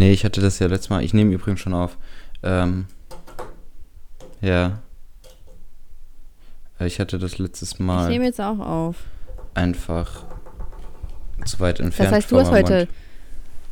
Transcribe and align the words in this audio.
Nee, 0.00 0.12
ich 0.12 0.24
hatte 0.24 0.40
das 0.40 0.58
ja 0.58 0.66
letztes 0.68 0.90
Mal. 0.90 1.02
Ich 1.02 1.12
nehme 1.12 1.32
übrigens 1.32 1.60
schon 1.60 1.74
auf. 1.74 1.96
Ähm, 2.42 2.86
ja. 4.40 4.78
Ich 6.80 7.00
hatte 7.00 7.18
das 7.18 7.38
letztes 7.38 7.78
Mal. 7.78 8.04
Ich 8.04 8.10
nehme 8.10 8.24
jetzt 8.24 8.40
auch 8.40 8.60
auf. 8.60 8.96
Einfach 9.54 10.24
zu 11.44 11.58
weit 11.58 11.80
entfernt. 11.80 12.12
Das 12.12 12.16
heißt, 12.16 12.32
du 12.32 12.38
hast 12.38 12.50
heute. 12.50 12.76
Mund. 12.76 12.88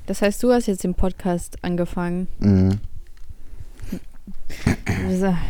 Das 0.07 0.23
heißt, 0.23 0.43
du 0.43 0.53
hast 0.53 0.67
jetzt 0.67 0.85
den 0.85 0.95
Podcast 0.95 1.59
angefangen. 1.63 2.29
Mhm. 2.39 2.81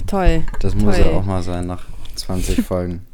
Toll. 0.07 0.45
Das 0.61 0.73
toll. 0.73 0.83
muss 0.83 0.99
ja 0.99 1.07
auch 1.07 1.25
mal 1.25 1.43
sein 1.43 1.67
nach 1.67 1.85
20 2.15 2.63
Folgen. 2.67 3.07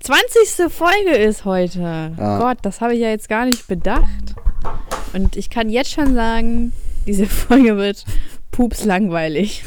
20. 0.00 0.72
Folge 0.72 1.16
ist 1.16 1.44
heute. 1.44 2.12
Ja. 2.18 2.38
Gott, 2.38 2.58
das 2.62 2.80
habe 2.80 2.94
ich 2.94 3.00
ja 3.00 3.08
jetzt 3.08 3.28
gar 3.28 3.46
nicht 3.46 3.66
bedacht. 3.66 4.34
Und 5.12 5.36
ich 5.36 5.50
kann 5.50 5.68
jetzt 5.68 5.92
schon 5.92 6.14
sagen, 6.14 6.72
diese 7.06 7.26
Folge 7.26 7.76
wird 7.76 8.04
pups 8.50 8.84
langweilig. 8.84 9.64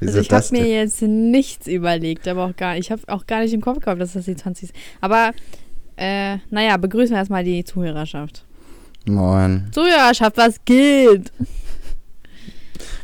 also 0.00 0.20
ich 0.20 0.30
habe 0.30 0.46
mir 0.52 0.66
jetzt 0.66 1.02
nichts 1.02 1.66
überlegt, 1.66 2.26
aber 2.28 2.46
auch 2.46 2.56
gar, 2.56 2.76
ich 2.76 2.90
habe 2.90 3.02
auch 3.08 3.26
gar 3.26 3.40
nicht 3.40 3.54
im 3.54 3.60
Kopf 3.60 3.80
gehabt, 3.80 4.00
dass 4.00 4.12
das 4.12 4.24
die 4.24 4.36
20 4.36 4.70
ist. 4.70 4.74
Aber 5.00 5.32
äh, 5.96 6.38
naja, 6.50 6.76
begrüßen 6.76 7.10
wir 7.14 7.18
erstmal 7.18 7.44
die 7.44 7.64
Zuhörerschaft. 7.64 8.44
Moin. 9.06 9.68
Zuhörerschaft, 9.72 10.36
was 10.36 10.64
geht? 10.64 11.32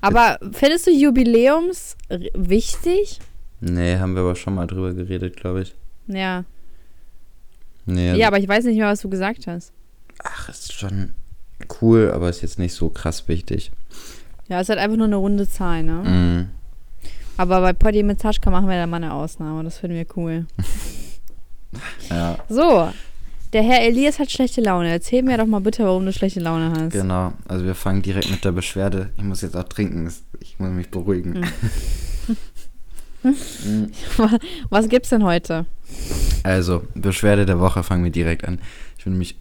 Aber 0.00 0.38
findest 0.52 0.86
du 0.86 0.90
Jubiläums 0.90 1.96
wichtig? 2.34 3.18
Nee, 3.60 3.96
haben 3.96 4.14
wir 4.14 4.22
aber 4.22 4.36
schon 4.36 4.54
mal 4.54 4.66
drüber 4.66 4.92
geredet, 4.92 5.36
glaube 5.36 5.62
ich. 5.62 5.74
Ja. 6.06 6.44
Nee, 7.86 8.14
ja, 8.14 8.26
aber 8.26 8.38
ich 8.38 8.48
weiß 8.48 8.64
nicht 8.64 8.78
mehr, 8.78 8.88
was 8.88 9.00
du 9.00 9.08
gesagt 9.08 9.46
hast. 9.46 9.72
Ach, 10.22 10.48
ist 10.48 10.72
schon 10.72 11.14
cool, 11.80 12.10
aber 12.12 12.28
ist 12.28 12.42
jetzt 12.42 12.58
nicht 12.58 12.74
so 12.74 12.88
krass 12.88 13.28
wichtig. 13.28 13.70
Ja, 14.48 14.60
ist 14.60 14.68
halt 14.68 14.78
einfach 14.78 14.96
nur 14.96 15.06
eine 15.06 15.16
runde 15.16 15.48
Zahl, 15.48 15.82
ne? 15.82 15.92
Mm. 15.92 16.50
Aber 17.36 17.60
bei 17.60 17.72
Poddy 17.72 18.02
mit 18.02 18.20
Taschka 18.20 18.50
machen 18.50 18.68
wir 18.68 18.76
da 18.76 18.86
mal 18.86 18.96
eine 18.96 19.12
Ausnahme. 19.12 19.62
Das 19.64 19.78
finden 19.78 19.96
wir 19.96 20.06
cool. 20.16 20.46
ja. 22.10 22.38
So, 22.48 22.90
der 23.52 23.62
Herr 23.62 23.82
Elias 23.82 24.18
hat 24.18 24.30
schlechte 24.30 24.60
Laune. 24.60 24.90
Erzähl 24.90 25.22
mir 25.22 25.36
doch 25.36 25.46
mal 25.46 25.60
bitte, 25.60 25.84
warum 25.84 26.06
du 26.06 26.12
schlechte 26.12 26.40
Laune 26.40 26.72
hast. 26.72 26.92
Genau, 26.92 27.32
also 27.46 27.64
wir 27.64 27.74
fangen 27.74 28.02
direkt 28.02 28.30
mit 28.30 28.44
der 28.44 28.52
Beschwerde. 28.52 29.10
Ich 29.16 29.22
muss 29.22 29.42
jetzt 29.42 29.56
auch 29.56 29.64
trinken, 29.64 30.12
ich 30.40 30.58
muss 30.58 30.70
mich 30.70 30.90
beruhigen. 30.90 31.46
Hm. 33.34 33.90
Was 34.70 34.88
gibt's 34.88 35.10
denn 35.10 35.24
heute? 35.24 35.66
Also, 36.42 36.82
Beschwerde 36.94 37.46
der 37.46 37.58
Woche 37.60 37.82
fangen 37.82 38.04
wir 38.04 38.10
direkt 38.10 38.46
an. 38.46 38.60
Ich 38.98 39.04
bin 39.04 39.14
nämlich 39.14 39.36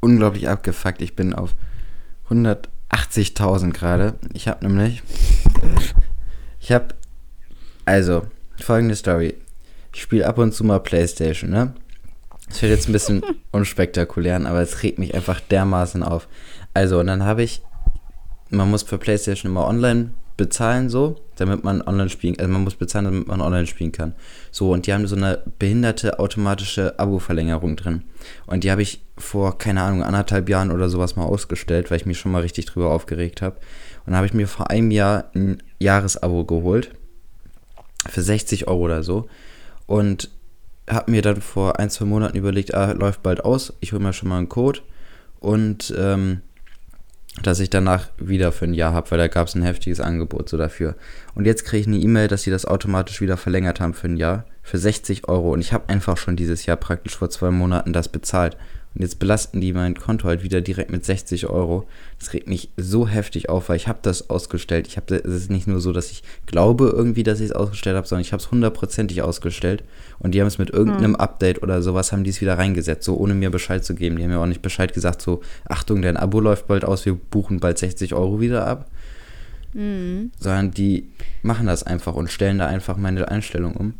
unglaublich 0.00 0.48
abgefuckt. 0.48 1.02
Ich 1.02 1.16
bin 1.16 1.34
auf 1.34 1.54
180.000 2.30 3.72
gerade. 3.72 4.14
Ich 4.32 4.48
habe 4.48 4.66
nämlich. 4.66 5.02
Ich 6.60 6.72
habe. 6.72 6.88
Also, 7.84 8.26
folgende 8.60 8.96
Story. 8.96 9.34
Ich 9.92 10.02
spiele 10.02 10.26
ab 10.26 10.38
und 10.38 10.52
zu 10.52 10.64
mal 10.64 10.80
Playstation, 10.80 11.50
ne? 11.50 11.74
Das 12.48 12.62
wird 12.62 12.72
jetzt 12.72 12.88
ein 12.88 12.92
bisschen 12.92 13.22
unspektakulär, 13.52 14.36
aber 14.46 14.60
es 14.60 14.82
regt 14.82 14.98
mich 14.98 15.14
einfach 15.14 15.40
dermaßen 15.40 16.02
auf. 16.02 16.28
Also, 16.74 17.00
und 17.00 17.06
dann 17.06 17.24
habe 17.24 17.42
ich. 17.42 17.62
Man 18.48 18.70
muss 18.70 18.84
für 18.84 18.98
Playstation 18.98 19.50
immer 19.50 19.66
online 19.66 20.10
bezahlen, 20.36 20.90
so, 20.90 21.16
damit 21.36 21.64
man 21.64 21.82
online 21.82 22.10
spielen, 22.10 22.38
also 22.38 22.50
man 22.50 22.64
muss 22.64 22.74
bezahlen, 22.74 23.06
damit 23.06 23.28
man 23.28 23.40
online 23.40 23.66
spielen 23.66 23.92
kann. 23.92 24.14
So, 24.50 24.72
und 24.72 24.86
die 24.86 24.92
haben 24.92 25.06
so 25.06 25.16
eine 25.16 25.42
behinderte 25.58 26.18
automatische 26.18 26.98
Abo-Verlängerung 26.98 27.76
drin. 27.76 28.02
Und 28.46 28.64
die 28.64 28.70
habe 28.70 28.82
ich 28.82 29.02
vor, 29.16 29.56
keine 29.58 29.82
Ahnung, 29.82 30.02
anderthalb 30.02 30.48
Jahren 30.48 30.70
oder 30.70 30.88
sowas 30.88 31.16
mal 31.16 31.24
ausgestellt, 31.24 31.90
weil 31.90 31.98
ich 31.98 32.06
mich 32.06 32.18
schon 32.18 32.32
mal 32.32 32.42
richtig 32.42 32.66
drüber 32.66 32.90
aufgeregt 32.90 33.40
habe. 33.40 33.56
Und 34.04 34.12
dann 34.12 34.16
habe 34.16 34.26
ich 34.26 34.34
mir 34.34 34.46
vor 34.46 34.70
einem 34.70 34.90
Jahr 34.90 35.30
ein 35.34 35.62
Jahresabo 35.78 36.44
geholt. 36.44 36.90
Für 38.08 38.22
60 38.22 38.68
Euro 38.68 38.80
oder 38.80 39.02
so. 39.02 39.28
Und 39.86 40.30
habe 40.88 41.10
mir 41.10 41.22
dann 41.22 41.40
vor 41.40 41.78
ein, 41.78 41.90
zwei 41.90 42.04
Monaten 42.04 42.36
überlegt, 42.36 42.74
ah, 42.74 42.92
läuft 42.92 43.22
bald 43.22 43.44
aus, 43.44 43.72
ich 43.80 43.92
hole 43.92 44.02
mir 44.02 44.12
schon 44.12 44.28
mal 44.28 44.38
einen 44.38 44.48
Code. 44.48 44.80
Und 45.40 45.94
ähm, 45.96 46.42
dass 47.42 47.60
ich 47.60 47.70
danach 47.70 48.08
wieder 48.18 48.50
für 48.52 48.64
ein 48.64 48.74
Jahr 48.74 48.92
habe, 48.92 49.10
weil 49.10 49.18
da 49.18 49.28
gab 49.28 49.46
es 49.46 49.54
ein 49.54 49.62
heftiges 49.62 50.00
Angebot 50.00 50.48
so 50.48 50.56
dafür. 50.56 50.94
Und 51.34 51.44
jetzt 51.44 51.64
kriege 51.64 51.80
ich 51.80 51.86
eine 51.86 51.98
E-Mail, 51.98 52.28
dass 52.28 52.42
sie 52.42 52.50
das 52.50 52.64
automatisch 52.64 53.20
wieder 53.20 53.36
verlängert 53.36 53.80
haben 53.80 53.94
für 53.94 54.08
ein 54.08 54.16
Jahr, 54.16 54.46
für 54.62 54.78
60 54.78 55.28
Euro. 55.28 55.52
Und 55.52 55.60
ich 55.60 55.72
habe 55.72 55.88
einfach 55.88 56.16
schon 56.16 56.36
dieses 56.36 56.66
Jahr 56.66 56.76
praktisch 56.76 57.16
vor 57.16 57.30
zwei 57.30 57.50
Monaten 57.50 57.92
das 57.92 58.08
bezahlt. 58.08 58.56
Und 58.96 59.02
jetzt 59.02 59.18
belasten 59.18 59.60
die 59.60 59.74
mein 59.74 59.94
Konto 59.94 60.26
halt 60.26 60.42
wieder 60.42 60.62
direkt 60.62 60.90
mit 60.90 61.04
60 61.04 61.48
Euro. 61.48 61.86
Das 62.18 62.32
regt 62.32 62.48
mich 62.48 62.70
so 62.78 63.06
heftig 63.06 63.50
auf, 63.50 63.68
weil 63.68 63.76
ich 63.76 63.88
habe 63.88 63.98
das 64.00 64.30
ausgestellt. 64.30 64.86
Ich 64.86 64.96
habe, 64.96 65.16
es 65.16 65.34
ist 65.34 65.50
nicht 65.50 65.66
nur 65.66 65.80
so, 65.80 65.92
dass 65.92 66.10
ich 66.10 66.22
glaube 66.46 66.94
irgendwie, 66.96 67.22
dass 67.22 67.40
ich 67.40 67.50
es 67.50 67.52
ausgestellt 67.52 67.94
habe, 67.94 68.06
sondern 68.06 68.22
ich 68.22 68.32
habe 68.32 68.42
es 68.42 68.50
hundertprozentig 68.50 69.20
ausgestellt. 69.20 69.84
Und 70.18 70.34
die 70.34 70.40
haben 70.40 70.48
es 70.48 70.56
mit 70.56 70.70
irgendeinem 70.70 71.12
hm. 71.12 71.16
Update 71.16 71.62
oder 71.62 71.82
sowas, 71.82 72.10
haben 72.10 72.24
die 72.24 72.30
es 72.30 72.40
wieder 72.40 72.56
reingesetzt, 72.56 73.04
so 73.04 73.18
ohne 73.18 73.34
mir 73.34 73.50
Bescheid 73.50 73.84
zu 73.84 73.94
geben. 73.94 74.16
Die 74.16 74.22
haben 74.22 74.30
mir 74.30 74.40
auch 74.40 74.46
nicht 74.46 74.62
Bescheid 74.62 74.94
gesagt, 74.94 75.20
so, 75.20 75.42
Achtung, 75.68 76.00
dein 76.00 76.16
Abo 76.16 76.40
läuft 76.40 76.66
bald 76.66 76.86
aus, 76.86 77.04
wir 77.04 77.14
buchen 77.14 77.60
bald 77.60 77.76
60 77.76 78.14
Euro 78.14 78.40
wieder 78.40 78.66
ab. 78.66 78.90
Mhm. 79.74 80.30
Sondern 80.40 80.70
die 80.70 81.10
machen 81.42 81.66
das 81.66 81.82
einfach 81.82 82.14
und 82.14 82.30
stellen 82.30 82.56
da 82.56 82.66
einfach 82.66 82.96
meine 82.96 83.28
Einstellung 83.28 83.76
um. 83.76 83.94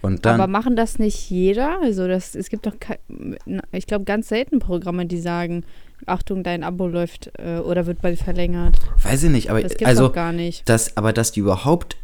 Und 0.00 0.24
dann, 0.24 0.40
Aber 0.40 0.50
machen 0.50 0.76
das 0.76 0.98
nicht 0.98 1.30
jeder? 1.30 1.80
Also 1.82 2.08
das, 2.08 2.34
es 2.34 2.48
gibt 2.48 2.66
doch, 2.66 2.74
ich 3.72 3.86
glaube, 3.86 4.04
ganz 4.04 4.28
selten 4.28 4.58
Programme, 4.58 5.06
die 5.06 5.20
sagen, 5.20 5.64
Achtung, 6.06 6.42
dein 6.42 6.64
Abo 6.64 6.88
läuft 6.88 7.30
äh, 7.38 7.58
oder 7.58 7.86
wird 7.86 8.00
bald 8.02 8.18
verlängert. 8.18 8.78
Weiß 9.02 9.22
ich 9.22 9.30
nicht, 9.30 9.50
aber 9.50 9.62
das 9.62 9.72
gibt's 9.72 9.86
also 9.86 10.08
doch 10.08 10.14
gar 10.14 10.32
nicht. 10.32 10.68
Das, 10.68 10.96
aber 10.96 11.12
dass 11.12 11.32
die 11.32 11.40
überhaupt 11.40 11.96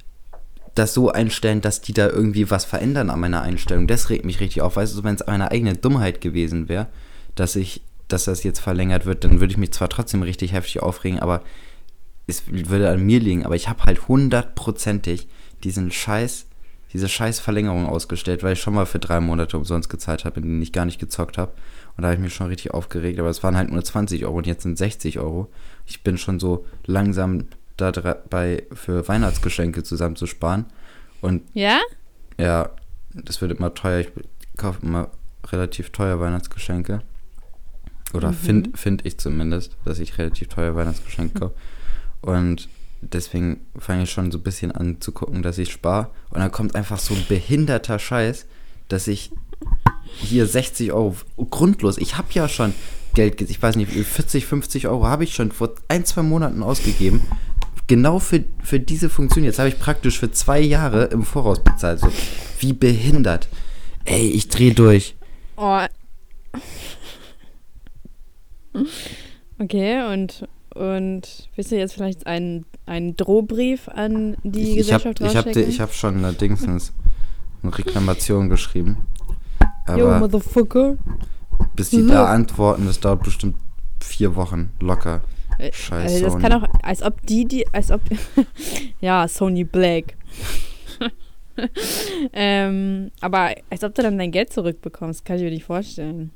das 0.74 0.94
so 0.94 1.10
einstellen, 1.10 1.60
dass 1.60 1.80
die 1.80 1.92
da 1.92 2.08
irgendwie 2.08 2.50
was 2.50 2.64
verändern 2.64 3.10
an 3.10 3.20
meiner 3.20 3.42
Einstellung, 3.42 3.86
das 3.86 4.10
regt 4.10 4.24
mich 4.24 4.40
richtig 4.40 4.62
auf. 4.62 4.76
Weißt 4.76 4.96
du, 4.96 5.04
wenn 5.04 5.16
es 5.16 5.26
meine 5.26 5.50
eigene 5.50 5.74
Dummheit 5.74 6.20
gewesen 6.20 6.68
wäre, 6.68 6.86
dass 7.34 7.56
ich, 7.56 7.82
dass 8.06 8.24
das 8.24 8.44
jetzt 8.44 8.60
verlängert 8.60 9.04
wird, 9.04 9.24
dann 9.24 9.40
würde 9.40 9.52
ich 9.52 9.58
mich 9.58 9.72
zwar 9.72 9.88
trotzdem 9.88 10.22
richtig 10.22 10.52
heftig 10.52 10.80
aufregen, 10.80 11.18
aber 11.18 11.42
es 12.26 12.44
würde 12.46 12.88
an 12.90 13.04
mir 13.04 13.18
liegen. 13.18 13.44
Aber 13.44 13.56
ich 13.56 13.68
habe 13.68 13.84
halt 13.84 14.06
hundertprozentig 14.06 15.26
diesen 15.64 15.90
Scheiß 15.90 16.46
diese 16.92 17.08
scheiß 17.08 17.40
Verlängerung 17.40 17.86
ausgestellt, 17.86 18.42
weil 18.42 18.54
ich 18.54 18.60
schon 18.60 18.74
mal 18.74 18.86
für 18.86 18.98
drei 18.98 19.20
Monate 19.20 19.56
umsonst 19.56 19.90
gezahlt 19.90 20.24
habe, 20.24 20.40
in 20.40 20.46
denen 20.46 20.62
ich 20.62 20.72
gar 20.72 20.84
nicht 20.84 20.98
gezockt 20.98 21.36
habe. 21.36 21.52
Und 21.96 22.02
da 22.02 22.08
habe 22.08 22.14
ich 22.14 22.20
mich 22.20 22.34
schon 22.34 22.46
richtig 22.46 22.72
aufgeregt. 22.72 23.18
Aber 23.18 23.28
es 23.28 23.42
waren 23.42 23.56
halt 23.56 23.70
nur 23.70 23.84
20 23.84 24.24
Euro 24.24 24.38
und 24.38 24.46
jetzt 24.46 24.62
sind 24.62 24.78
60 24.78 25.18
Euro. 25.18 25.50
Ich 25.86 26.02
bin 26.02 26.16
schon 26.16 26.38
so 26.40 26.64
langsam 26.86 27.46
dabei, 27.76 28.64
für 28.72 29.06
Weihnachtsgeschenke 29.06 29.82
zusammenzusparen. 29.82 30.66
Und 31.20 31.42
ja? 31.52 31.80
Ja, 32.38 32.70
das 33.12 33.40
wird 33.40 33.52
immer 33.52 33.74
teuer. 33.74 34.00
Ich 34.00 34.10
kaufe 34.56 34.80
immer 34.82 35.10
relativ 35.46 35.90
teuer 35.90 36.20
Weihnachtsgeschenke. 36.20 37.02
Oder 38.14 38.30
mhm. 38.30 38.36
finde 38.36 38.78
find 38.78 39.06
ich 39.06 39.18
zumindest, 39.18 39.76
dass 39.84 39.98
ich 39.98 40.16
relativ 40.18 40.48
teuer 40.48 40.74
Weihnachtsgeschenke 40.74 41.38
kaufe. 41.38 41.54
Und 42.22 42.68
deswegen 43.00 43.60
fange 43.78 44.04
ich 44.04 44.10
schon 44.10 44.30
so 44.30 44.38
ein 44.38 44.42
bisschen 44.42 44.72
an 44.72 45.00
zu 45.00 45.12
gucken, 45.12 45.42
dass 45.42 45.58
ich 45.58 45.72
spare. 45.72 46.10
Und 46.30 46.40
dann 46.40 46.52
kommt 46.52 46.74
einfach 46.74 46.98
so 46.98 47.14
ein 47.14 47.24
behinderter 47.28 47.98
Scheiß, 47.98 48.46
dass 48.88 49.08
ich 49.08 49.30
hier 50.16 50.46
60 50.46 50.92
Euro 50.92 51.16
grundlos, 51.50 51.98
ich 51.98 52.16
habe 52.16 52.28
ja 52.32 52.48
schon 52.48 52.74
Geld, 53.14 53.40
ich 53.40 53.60
weiß 53.60 53.76
nicht, 53.76 53.90
40, 53.90 54.46
50 54.46 54.86
Euro 54.88 55.06
habe 55.06 55.24
ich 55.24 55.34
schon 55.34 55.50
vor 55.50 55.74
ein, 55.88 56.04
zwei 56.04 56.22
Monaten 56.22 56.62
ausgegeben. 56.62 57.20
Genau 57.86 58.18
für, 58.18 58.44
für 58.62 58.78
diese 58.78 59.08
Funktion. 59.08 59.44
Jetzt 59.44 59.58
habe 59.58 59.70
ich 59.70 59.78
praktisch 59.78 60.18
für 60.18 60.30
zwei 60.30 60.60
Jahre 60.60 61.04
im 61.06 61.24
Voraus 61.24 61.64
bezahlt. 61.64 62.00
So, 62.00 62.12
wie 62.60 62.74
behindert. 62.74 63.48
Ey, 64.04 64.28
ich 64.28 64.48
drehe 64.48 64.74
durch. 64.74 65.16
Oh. 65.56 65.80
Okay, 69.58 70.12
und 70.12 70.46
und 70.78 71.48
willst 71.56 71.72
du 71.72 71.76
jetzt 71.76 71.94
vielleicht 71.94 72.26
einen, 72.26 72.64
einen 72.86 73.16
Drohbrief 73.16 73.88
an 73.88 74.36
die 74.44 74.70
ich, 74.70 74.76
Gesellschaft 74.76 75.20
Ich 75.20 75.36
habe 75.36 75.50
ich 75.50 75.80
hab 75.80 75.92
schon 75.92 76.24
eine 76.24 76.32
Dingsens, 76.32 76.92
eine 77.62 77.76
Reklamation 77.76 78.48
geschrieben. 78.48 78.98
Aber 79.86 79.98
Yo, 79.98 80.18
Motherfucker. 80.18 80.96
Bis 81.74 81.90
die 81.90 82.06
da 82.06 82.26
antworten, 82.32 82.86
das 82.86 83.00
dauert 83.00 83.24
bestimmt 83.24 83.56
vier 84.00 84.36
Wochen 84.36 84.70
locker. 84.80 85.22
Äh, 85.58 85.72
Scheiße. 85.72 86.14
Also 86.14 86.24
das 86.24 86.38
kann 86.38 86.52
auch, 86.52 86.68
als 86.82 87.02
ob 87.02 87.20
die, 87.26 87.44
die, 87.44 87.66
als 87.72 87.90
ob, 87.90 88.00
ja, 89.00 89.26
Sony 89.26 89.64
Black. 89.64 90.14
ähm, 92.32 93.10
aber 93.20 93.54
als 93.70 93.82
ob 93.82 93.94
du 93.94 94.02
dann 94.02 94.18
dein 94.18 94.30
Geld 94.30 94.52
zurückbekommst, 94.52 95.24
kann 95.24 95.36
ich 95.36 95.42
mir 95.42 95.50
nicht 95.50 95.64
vorstellen. 95.64 96.30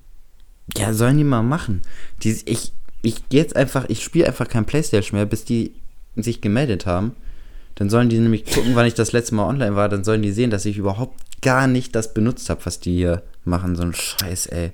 Ja, 0.76 0.92
sollen 0.92 1.18
die 1.18 1.24
mal 1.24 1.42
machen. 1.42 1.82
Die, 2.22 2.36
ich, 2.46 2.72
ich 3.02 3.28
gehe 3.28 3.40
jetzt 3.40 3.56
einfach, 3.56 3.88
ich 3.88 4.02
spiele 4.02 4.26
einfach 4.26 4.48
kein 4.48 4.64
Playstation 4.64 5.18
mehr, 5.18 5.26
bis 5.26 5.44
die 5.44 5.74
sich 6.16 6.40
gemeldet 6.40 6.86
haben. 6.86 7.14
Dann 7.74 7.90
sollen 7.90 8.08
die 8.08 8.18
nämlich 8.18 8.44
gucken, 8.44 8.74
wann 8.74 8.86
ich 8.86 8.94
das 8.94 9.12
letzte 9.12 9.34
Mal 9.34 9.48
online 9.48 9.76
war. 9.76 9.88
Dann 9.88 10.04
sollen 10.04 10.22
die 10.22 10.32
sehen, 10.32 10.50
dass 10.50 10.64
ich 10.64 10.76
überhaupt 10.76 11.20
gar 11.40 11.66
nicht 11.66 11.94
das 11.94 12.14
benutzt 12.14 12.48
habe, 12.50 12.64
was 12.64 12.80
die 12.80 12.94
hier 12.94 13.22
machen. 13.44 13.76
So 13.76 13.82
ein 13.82 13.94
Scheiß, 13.94 14.46
ey. 14.46 14.70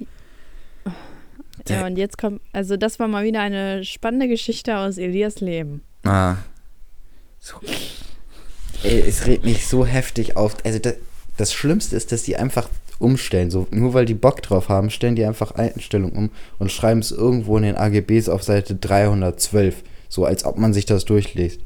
Ja, 1.68 1.86
und 1.86 1.96
jetzt 1.96 2.18
kommt, 2.18 2.40
also 2.52 2.76
das 2.76 2.98
war 2.98 3.08
mal 3.08 3.24
wieder 3.24 3.40
eine 3.40 3.84
spannende 3.84 4.28
Geschichte 4.28 4.76
aus 4.76 4.96
Elias 4.98 5.40
Leben. 5.40 5.82
Ah. 6.04 6.36
So. 7.40 7.56
Ey, 8.82 9.00
es 9.00 9.26
regt 9.26 9.44
mich 9.44 9.66
so 9.66 9.84
heftig 9.84 10.36
auf. 10.36 10.56
Also 10.64 10.78
das, 10.78 10.94
das 11.36 11.52
Schlimmste 11.52 11.96
ist, 11.96 12.12
dass 12.12 12.22
die 12.22 12.36
einfach 12.36 12.68
umstellen. 12.98 13.50
So, 13.50 13.66
nur 13.70 13.94
weil 13.94 14.04
die 14.04 14.14
Bock 14.14 14.42
drauf 14.42 14.68
haben, 14.68 14.90
stellen 14.90 15.16
die 15.16 15.24
einfach 15.24 15.52
Einstellungen 15.52 16.16
um 16.16 16.30
und 16.58 16.72
schreiben 16.72 17.00
es 17.00 17.10
irgendwo 17.10 17.56
in 17.56 17.62
den 17.62 17.76
AGBs 17.76 18.28
auf 18.28 18.42
Seite 18.42 18.74
312. 18.74 19.82
So 20.08 20.24
als 20.24 20.44
ob 20.44 20.58
man 20.58 20.72
sich 20.72 20.86
das 20.86 21.04
durchliest. 21.04 21.60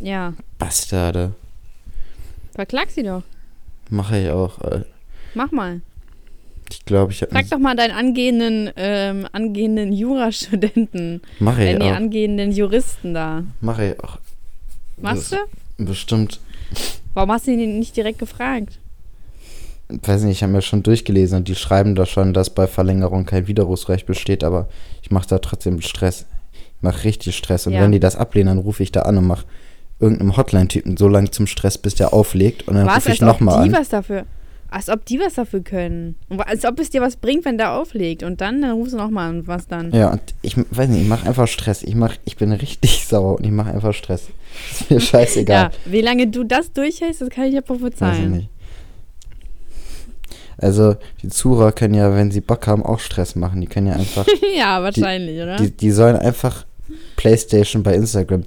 Ja. 0.00 0.34
Bastarde. 0.58 1.34
Verklag 2.54 2.90
sie 2.90 3.02
doch. 3.02 3.22
Mache 3.90 4.18
ich 4.18 4.30
auch. 4.30 4.60
Äh. 4.62 4.84
Mach 5.34 5.52
mal. 5.52 5.80
Ich 6.70 6.84
glaube, 6.84 7.12
ich 7.12 7.22
habe. 7.22 7.32
Frag 7.32 7.48
doch 7.48 7.58
mal 7.58 7.76
deinen 7.76 7.92
angehenden, 7.92 8.70
ähm, 8.76 9.26
angehenden 9.32 9.92
Jurastudenten. 9.92 11.22
Mache 11.38 11.62
ich 11.62 11.70
äh, 11.70 11.78
nee, 11.78 11.90
auch. 11.90 11.96
angehenden 11.96 12.50
Juristen 12.50 13.14
da. 13.14 13.44
Mache 13.60 13.92
ich 13.92 14.00
auch. 14.00 14.18
Machst 14.96 15.32
du? 15.32 15.36
Bestimmt. 15.84 16.40
Warum 17.16 17.32
hast 17.32 17.46
du 17.46 17.50
ihn 17.50 17.78
nicht 17.78 17.96
direkt 17.96 18.18
gefragt? 18.18 18.78
weiß 19.88 20.24
nicht, 20.24 20.36
ich 20.36 20.42
habe 20.42 20.52
mir 20.52 20.60
schon 20.60 20.82
durchgelesen 20.82 21.38
und 21.38 21.48
die 21.48 21.54
schreiben 21.54 21.94
da 21.94 22.04
schon, 22.04 22.34
dass 22.34 22.50
bei 22.50 22.66
Verlängerung 22.66 23.24
kein 23.24 23.46
Widerrufsrecht 23.46 24.04
besteht, 24.04 24.44
aber 24.44 24.68
ich 25.00 25.10
mache 25.10 25.26
da 25.26 25.38
trotzdem 25.38 25.80
Stress. 25.80 26.26
Ich 26.52 26.82
mache 26.82 27.04
richtig 27.04 27.34
Stress. 27.34 27.66
Und 27.66 27.72
ja. 27.72 27.80
wenn 27.80 27.92
die 27.92 28.00
das 28.00 28.16
ablehnen, 28.16 28.48
dann 28.48 28.58
rufe 28.58 28.82
ich 28.82 28.92
da 28.92 29.02
an 29.02 29.16
und 29.16 29.26
mache 29.26 29.46
irgendeinem 29.98 30.36
Hotline-Typen 30.36 30.98
so 30.98 31.08
lange 31.08 31.30
zum 31.30 31.46
Stress, 31.46 31.78
bis 31.78 31.94
der 31.94 32.12
auflegt 32.12 32.68
und 32.68 32.74
dann 32.74 32.86
rufe 32.86 33.10
ich 33.10 33.22
nochmal 33.22 33.62
an. 33.62 33.72
Was 33.72 33.88
dafür, 33.88 34.26
als 34.76 34.90
ob 34.90 35.06
die 35.06 35.18
was 35.18 35.32
dafür 35.32 35.60
können. 35.60 36.16
Als 36.36 36.66
ob 36.66 36.78
es 36.78 36.90
dir 36.90 37.00
was 37.00 37.16
bringt, 37.16 37.46
wenn 37.46 37.56
der 37.56 37.72
auflegt. 37.72 38.22
Und 38.22 38.42
dann, 38.42 38.60
dann 38.60 38.72
rufst 38.72 38.92
du 38.92 38.98
nochmal 38.98 39.30
an, 39.30 39.46
was 39.46 39.66
dann. 39.66 39.90
Ja, 39.90 40.12
und 40.12 40.20
ich 40.42 40.54
weiß 40.54 40.90
nicht, 40.90 41.00
ich 41.00 41.08
mache 41.08 41.26
einfach 41.26 41.48
Stress. 41.48 41.82
Ich, 41.82 41.94
mach, 41.94 42.14
ich 42.26 42.36
bin 42.36 42.52
richtig 42.52 43.06
sauer 43.08 43.38
und 43.38 43.46
ich 43.46 43.52
mache 43.52 43.70
einfach 43.70 43.94
Stress. 43.94 44.24
Ist 44.72 44.90
mir 44.90 45.00
scheißegal. 45.00 45.70
ja, 45.72 45.90
wie 45.90 46.02
lange 46.02 46.26
du 46.26 46.44
das 46.44 46.70
durchhältst, 46.74 47.22
das 47.22 47.30
kann 47.30 47.44
ich 47.44 47.54
ja 47.54 47.62
prophezeien. 47.62 48.12
Weiß 48.12 48.18
ich 48.18 48.28
nicht. 48.28 48.48
Also 50.58 50.96
die 51.22 51.30
Zuhörer 51.30 51.72
können 51.72 51.94
ja, 51.94 52.14
wenn 52.14 52.30
sie 52.30 52.42
Bock 52.42 52.66
haben, 52.66 52.84
auch 52.84 52.98
Stress 52.98 53.34
machen. 53.34 53.62
Die 53.62 53.66
können 53.68 53.86
ja 53.86 53.94
einfach. 53.94 54.26
ja, 54.58 54.82
wahrscheinlich, 54.82 55.36
die, 55.36 55.42
oder? 55.42 55.56
Die, 55.56 55.70
die 55.70 55.90
sollen 55.90 56.16
einfach 56.16 56.66
PlayStation 57.16 57.82
bei 57.82 57.94
Instagram 57.94 58.44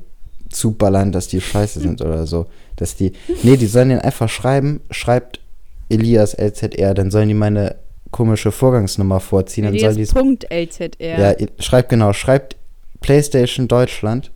zuballern, 0.52 1.12
dass 1.12 1.28
die 1.28 1.42
scheiße 1.42 1.80
sind 1.80 2.04
oder 2.04 2.28
so. 2.28 2.46
Dass 2.76 2.96
die. 2.96 3.14
Nee, 3.42 3.58
die 3.58 3.66
sollen 3.66 3.90
den 3.90 4.00
einfach 4.00 4.30
schreiben, 4.30 4.82
schreibt 4.92 5.40
Elias 5.90 6.34
LZR, 6.34 6.94
dann 6.94 7.12
sollen 7.12 7.28
die 7.28 7.34
meine 7.34 7.76
komische 8.12 8.52
Vorgangsnummer 8.52 9.20
vorziehen. 9.20 9.66
Elias 9.66 9.96
dann 9.96 10.06
sollen 10.06 10.40
die 10.40 10.48
LZR. 10.54 11.40
Ja, 11.40 11.48
schreibt 11.60 11.90
genau, 11.90 12.14
schreibt 12.14 12.56
PlayStation 13.02 13.68
Deutschland, 13.68 14.32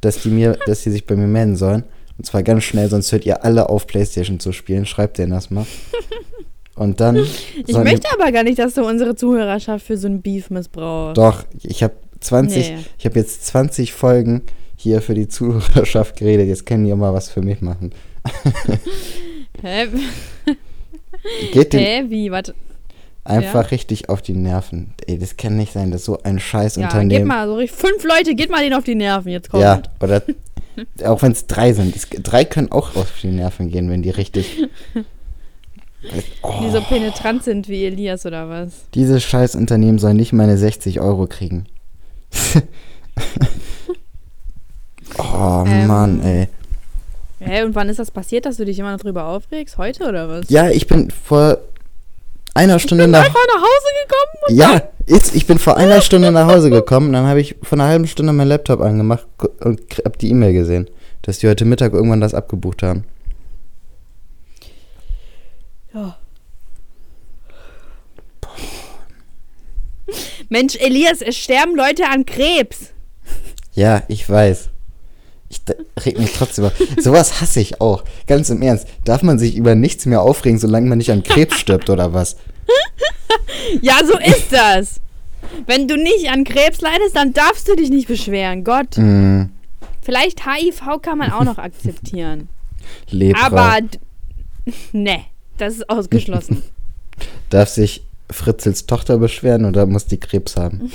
dass 0.00 0.22
die 0.22 0.30
mir, 0.30 0.58
dass 0.66 0.82
die 0.82 0.90
sich 0.90 1.06
bei 1.06 1.16
mir 1.16 1.26
melden 1.26 1.56
sollen. 1.56 1.84
Und 2.18 2.24
zwar 2.24 2.42
ganz 2.42 2.64
schnell, 2.64 2.88
sonst 2.88 3.12
hört 3.12 3.24
ihr 3.24 3.44
alle 3.44 3.68
auf, 3.68 3.86
PlayStation 3.86 4.40
zu 4.40 4.52
spielen. 4.52 4.84
Schreibt 4.84 5.18
denen 5.18 5.32
das 5.32 5.50
mal. 5.50 5.66
Und 6.76 7.00
dann. 7.00 7.16
Ich 7.16 7.76
möchte 7.76 8.08
aber 8.12 8.32
gar 8.32 8.42
nicht, 8.42 8.58
dass 8.58 8.74
du 8.74 8.86
unsere 8.86 9.14
Zuhörerschaft 9.14 9.86
für 9.86 9.96
so 9.96 10.06
ein 10.06 10.22
Beef 10.22 10.50
missbrauchst. 10.50 11.18
Doch, 11.18 11.44
ich 11.62 11.82
habe 11.82 11.94
20, 12.20 12.70
nee. 12.70 12.78
ich 12.98 13.04
habe 13.04 13.18
jetzt 13.18 13.46
20 13.46 13.92
Folgen 13.92 14.42
hier 14.76 15.02
für 15.02 15.14
die 15.14 15.28
Zuhörerschaft 15.28 16.16
geredet. 16.16 16.48
Jetzt 16.48 16.64
können 16.64 16.84
die 16.84 16.92
auch 16.92 16.96
mal 16.96 17.12
was 17.12 17.28
für 17.28 17.42
mich 17.42 17.60
machen. 17.60 17.92
Hä? 19.62 19.88
Geht 21.52 21.72
dem 21.72 21.80
Hä? 21.80 22.04
Wie? 22.08 22.30
Warte. 22.30 22.54
Einfach 23.24 23.64
ja. 23.64 23.68
richtig 23.68 24.08
auf 24.08 24.22
die 24.22 24.32
Nerven. 24.32 24.94
Ey, 25.06 25.18
das 25.18 25.36
kann 25.36 25.56
nicht 25.56 25.72
sein, 25.72 25.90
dass 25.90 26.04
so 26.04 26.22
ein 26.22 26.40
scheiß 26.40 26.76
ja, 26.76 26.84
Unternehmen. 26.84 27.10
Geht 27.10 27.26
mal, 27.26 27.46
so 27.46 27.58
fünf 27.66 28.02
Leute, 28.04 28.34
geht 28.34 28.50
mal 28.50 28.62
denen 28.62 28.74
auf 28.74 28.84
die 28.84 28.94
Nerven, 28.94 29.30
jetzt 29.30 29.50
kommt. 29.50 29.62
Ja, 29.62 29.82
oder 30.00 30.22
auch 31.04 31.20
wenn 31.22 31.32
es 31.32 31.46
drei 31.46 31.72
sind. 31.72 31.94
Es, 31.94 32.08
drei 32.08 32.44
können 32.44 32.72
auch 32.72 32.96
auf 32.96 33.12
die 33.22 33.28
Nerven 33.28 33.70
gehen, 33.70 33.90
wenn 33.90 34.02
die 34.02 34.10
richtig 34.10 34.68
Oh. 36.42 36.60
Die 36.62 36.70
so 36.70 36.80
penetrant 36.80 37.44
sind 37.44 37.68
wie 37.68 37.84
Elias 37.84 38.24
oder 38.24 38.48
was? 38.48 38.72
Dieses 38.94 39.22
scheiß 39.22 39.54
Unternehmen 39.54 39.98
soll 39.98 40.14
nicht 40.14 40.32
meine 40.32 40.56
60 40.56 41.00
Euro 41.00 41.26
kriegen. 41.26 41.66
oh 45.18 45.64
ähm, 45.66 45.86
Mann, 45.86 46.22
ey. 46.22 46.48
Hä, 47.40 47.62
und 47.62 47.74
wann 47.74 47.88
ist 47.88 47.98
das 47.98 48.10
passiert, 48.10 48.44
dass 48.44 48.58
du 48.58 48.66
dich 48.66 48.78
immer 48.78 48.92
noch 48.92 49.00
drüber 49.00 49.24
aufregst? 49.24 49.78
Heute 49.78 50.06
oder 50.06 50.28
was? 50.28 50.50
Ja, 50.50 50.68
ich 50.68 50.86
bin 50.86 51.10
vor 51.10 51.58
einer 52.54 52.78
Stunde 52.78 53.04
ich 53.04 53.06
bin 53.06 53.12
nach, 53.12 53.24
einfach 53.24 53.46
nach 53.46 53.62
Hause 53.62 53.86
gekommen. 54.02 54.58
ja, 54.58 54.82
ist, 55.06 55.34
ich 55.34 55.46
bin 55.46 55.58
vor 55.58 55.76
einer 55.78 56.02
Stunde 56.02 56.30
nach 56.32 56.46
Hause 56.46 56.68
gekommen. 56.68 57.12
Dann 57.12 57.26
habe 57.26 57.40
ich 57.40 57.56
vor 57.62 57.78
einer 57.78 57.88
halben 57.88 58.06
Stunde 58.06 58.32
mein 58.34 58.48
Laptop 58.48 58.80
angemacht 58.80 59.26
und 59.60 59.80
habe 60.04 60.18
die 60.18 60.30
E-Mail 60.30 60.52
gesehen, 60.52 60.88
dass 61.22 61.38
die 61.38 61.48
heute 61.48 61.64
Mittag 61.64 61.94
irgendwann 61.94 62.20
das 62.20 62.34
abgebucht 62.34 62.82
haben. 62.82 63.04
Ja. 65.94 66.16
Mensch, 70.50 70.76
Elias, 70.76 71.22
es 71.22 71.36
sterben 71.36 71.74
Leute 71.74 72.06
an 72.06 72.26
Krebs. 72.26 72.92
Ja, 73.72 74.02
ich 74.08 74.28
weiß. 74.28 74.68
Ich 75.50 75.60
reg 76.06 76.18
mich 76.18 76.32
trotzdem 76.32 76.66
auf. 76.66 76.72
Sowas 76.98 77.40
hasse 77.40 77.60
ich 77.60 77.80
auch. 77.80 78.04
Ganz 78.28 78.50
im 78.50 78.62
Ernst. 78.62 78.86
Darf 79.04 79.22
man 79.22 79.38
sich 79.38 79.56
über 79.56 79.74
nichts 79.74 80.06
mehr 80.06 80.22
aufregen, 80.22 80.58
solange 80.58 80.88
man 80.88 80.98
nicht 80.98 81.10
an 81.10 81.24
Krebs 81.24 81.58
stirbt 81.58 81.90
oder 81.90 82.12
was? 82.12 82.36
ja, 83.82 83.98
so 84.06 84.16
ist 84.18 84.52
das. 84.52 85.00
Wenn 85.66 85.88
du 85.88 85.96
nicht 85.96 86.30
an 86.30 86.44
Krebs 86.44 86.80
leidest, 86.80 87.16
dann 87.16 87.32
darfst 87.32 87.66
du 87.66 87.74
dich 87.74 87.90
nicht 87.90 88.06
beschweren. 88.06 88.62
Gott. 88.62 88.96
Mm. 88.96 89.46
Vielleicht 90.02 90.46
HIV 90.46 91.02
kann 91.02 91.18
man 91.18 91.32
auch 91.32 91.44
noch 91.44 91.58
akzeptieren. 91.58 92.48
Lepra. 93.10 93.46
Aber 93.46 93.80
ne. 94.92 95.24
Das 95.60 95.74
ist 95.74 95.90
ausgeschlossen. 95.90 96.62
Darf 97.50 97.68
sich 97.68 98.02
Fritzels 98.30 98.86
Tochter 98.86 99.18
beschweren 99.18 99.66
oder 99.66 99.84
muss 99.84 100.06
die 100.06 100.18
Krebs 100.18 100.56
haben? 100.56 100.90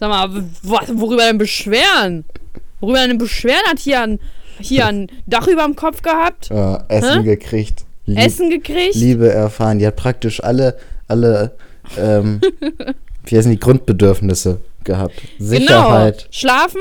Sag 0.00 0.08
mal, 0.08 0.44
worüber 0.62 1.22
denn 1.22 1.38
beschweren? 1.38 2.24
Worüber 2.80 3.06
denn 3.06 3.18
beschweren 3.18 3.62
hat 3.66 3.78
hier 3.78 4.02
ein, 4.02 4.20
hier 4.60 4.86
ein 4.86 5.08
Dach 5.26 5.46
über 5.46 5.64
dem 5.64 5.76
Kopf 5.76 6.02
gehabt? 6.02 6.50
Uh, 6.50 6.78
Essen 6.88 7.22
Hä? 7.22 7.36
gekriegt. 7.36 7.84
Lieb, 8.06 8.18
Essen 8.18 8.50
gekriegt? 8.50 8.94
Liebe 8.94 9.30
erfahren. 9.32 9.78
Die 9.78 9.86
hat 9.86 9.96
praktisch 9.96 10.42
alle, 10.42 10.76
alle, 11.08 11.56
ähm, 11.98 12.40
wie 13.24 13.36
heißen 13.36 13.50
die 13.50 13.58
Grundbedürfnisse 13.58 14.60
gehabt. 14.84 15.20
Sicherheit. 15.38 16.18
Genau. 16.18 16.28
Schlafen. 16.30 16.80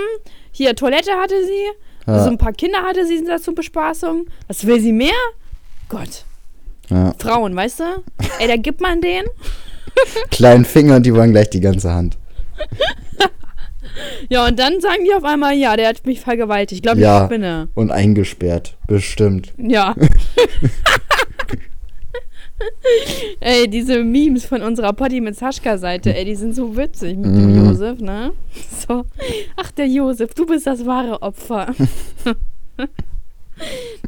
Hier, 0.51 0.75
Toilette 0.75 1.11
hatte 1.11 1.35
sie. 1.43 2.11
Ja. 2.11 2.23
So 2.23 2.29
ein 2.29 2.37
paar 2.37 2.53
Kinder 2.53 2.83
hatte 2.83 3.05
sie 3.05 3.23
zur 3.41 3.55
Bespaßung. 3.55 4.27
Was 4.47 4.65
will 4.65 4.79
sie 4.79 4.91
mehr? 4.93 5.13
Gott. 5.89 6.23
Ja. 6.89 7.15
Frauen, 7.17 7.55
weißt 7.55 7.79
du? 7.79 7.83
Ey, 8.39 8.47
da 8.47 8.57
gibt 8.57 8.79
man 8.79 9.01
den. 9.01 9.25
Kleinen 10.29 10.65
Finger 10.65 10.97
und 10.97 11.05
die 11.05 11.13
wollen 11.13 11.31
gleich 11.31 11.49
die 11.49 11.61
ganze 11.61 11.91
Hand. 11.91 12.17
ja, 14.29 14.45
und 14.47 14.59
dann 14.59 14.81
sagen 14.81 15.03
die 15.05 15.13
auf 15.13 15.23
einmal, 15.23 15.55
ja, 15.55 15.75
der 15.75 15.89
hat 15.89 16.05
mich 16.05 16.21
vergewaltigt. 16.21 16.79
Ich 16.79 16.81
glaube, 16.83 16.99
ja, 16.99 17.21
ich 17.21 17.25
spinne. 17.25 17.69
Und 17.75 17.91
eingesperrt, 17.91 18.77
bestimmt. 18.87 19.53
Ja. 19.57 19.95
ey, 23.39 23.67
diese 23.67 24.03
Memes 24.03 24.45
von 24.45 24.61
unserer 24.61 24.93
Potti 24.93 25.21
mit 25.21 25.35
Saschka-Seite, 25.35 26.15
ey, 26.15 26.25
die 26.25 26.35
sind 26.35 26.55
so 26.55 26.75
witzig 26.75 27.17
mit 27.17 27.25
dem 27.25 27.51
mhm. 27.51 27.65
Josef, 27.65 27.99
ne? 27.99 28.31
So. 28.87 29.05
Ach, 29.55 29.71
der 29.71 29.87
Josef, 29.87 30.33
du 30.33 30.45
bist 30.45 30.67
das 30.67 30.85
wahre 30.85 31.21
Opfer. 31.21 31.73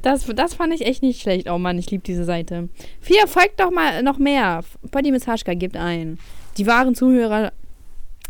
Das, 0.02 0.26
das 0.26 0.54
fand 0.54 0.74
ich 0.74 0.86
echt 0.86 1.02
nicht 1.02 1.22
schlecht. 1.22 1.50
Oh 1.50 1.58
Mann, 1.58 1.80
ich 1.80 1.90
liebe 1.90 2.04
diese 2.04 2.26
Seite. 2.26 2.70
Vier, 3.00 3.28
folgt 3.28 3.60
doch 3.60 3.72
mal 3.72 4.04
noch 4.04 4.18
mehr. 4.18 4.64
Body 4.92 5.12
Miss 5.12 5.26
Haschka 5.26 5.54
gibt 5.54 5.78
ein. 5.78 6.20
Die 6.58 6.68
wahren 6.68 6.96
Zuhörer 6.96 7.54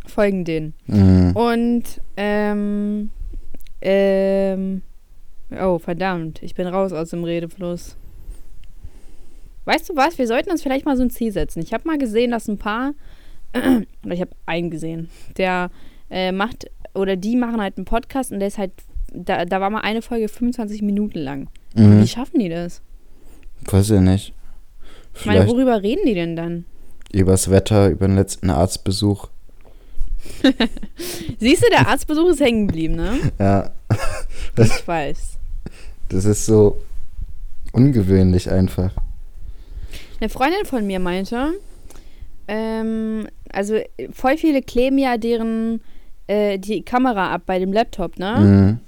folgen 0.08 0.46
denen. 0.46 0.74
Mhm. 0.86 1.36
Und, 1.36 1.84
ähm, 2.16 3.10
ähm, 3.82 4.82
oh, 5.62 5.80
verdammt. 5.80 6.42
Ich 6.44 6.56
bin 6.56 6.68
raus 6.68 6.94
aus 6.94 7.10
dem 7.12 7.24
Redefluss. 7.24 7.96
Weißt 9.66 9.90
du 9.90 9.96
was? 9.96 10.18
Wir 10.18 10.28
sollten 10.28 10.50
uns 10.50 10.64
vielleicht 10.64 10.86
mal 10.86 10.98
so 10.98 11.04
ein 11.04 11.10
Ziel 11.10 11.32
setzen. 11.32 11.62
Ich 11.62 11.74
habe 11.74 11.88
mal 11.88 11.98
gesehen, 11.98 12.32
dass 12.32 12.48
ein 12.48 12.58
paar, 12.58 12.94
oder 13.54 14.14
ich 14.14 14.22
habe 14.22 14.32
einen 14.46 14.72
gesehen, 14.72 15.10
der 15.38 15.70
äh, 16.10 16.32
macht, 16.32 16.68
oder 16.94 17.16
die 17.16 17.36
machen 17.36 17.62
halt 17.62 17.78
einen 17.78 17.86
Podcast 17.86 18.32
und 18.32 18.40
der 18.40 18.48
ist 18.48 18.58
halt 18.58 18.72
da, 19.14 19.46
da 19.46 19.62
war 19.62 19.70
mal 19.70 19.82
eine 19.82 20.02
Folge 20.02 20.28
25 20.28 20.82
Minuten 20.82 21.20
lang. 21.20 21.50
Mhm. 21.76 22.02
Wie 22.02 22.08
schaffen 22.08 22.40
die 22.40 22.50
das? 22.50 22.82
Weiß 23.66 23.90
ich 23.90 24.00
nicht. 24.02 24.34
Ich 25.16 25.26
meine, 25.26 25.48
worüber 25.48 25.82
reden 25.82 26.06
die 26.06 26.14
denn 26.14 26.36
dann? 26.36 26.66
Übers 27.12 27.50
Wetter, 27.50 27.90
über 27.90 28.08
den 28.08 28.16
letzten 28.16 28.50
Arztbesuch. 28.50 29.30
Siehst 31.40 31.64
du, 31.64 31.70
der 31.70 31.88
Arztbesuch 31.88 32.30
ist 32.30 32.42
hängen 32.42 32.68
geblieben, 32.68 32.96
ne? 32.96 33.20
Ja. 33.40 33.72
Das, 34.56 34.68
ich 34.80 34.88
weiß. 34.88 35.38
Das 36.10 36.26
ist 36.26 36.46
so 36.46 36.82
ungewöhnlich 37.74 38.50
einfach. 38.50 38.92
Eine 40.20 40.30
Freundin 40.30 40.66
von 40.66 40.86
mir 40.88 41.00
meinte, 41.00 41.54
ähm, 42.48 43.28
also 43.52 43.80
voll 44.12 44.38
viele 44.38 44.62
kleben 44.62 44.98
ja 44.98 45.18
deren 45.18 45.82
äh, 46.28 46.58
die 46.58 46.82
Kamera 46.84 47.34
ab 47.34 47.44
bei 47.46 47.60
dem 47.60 47.74
Laptop, 47.74 48.18
ne? 48.20 48.38
Mhm. 48.40 48.80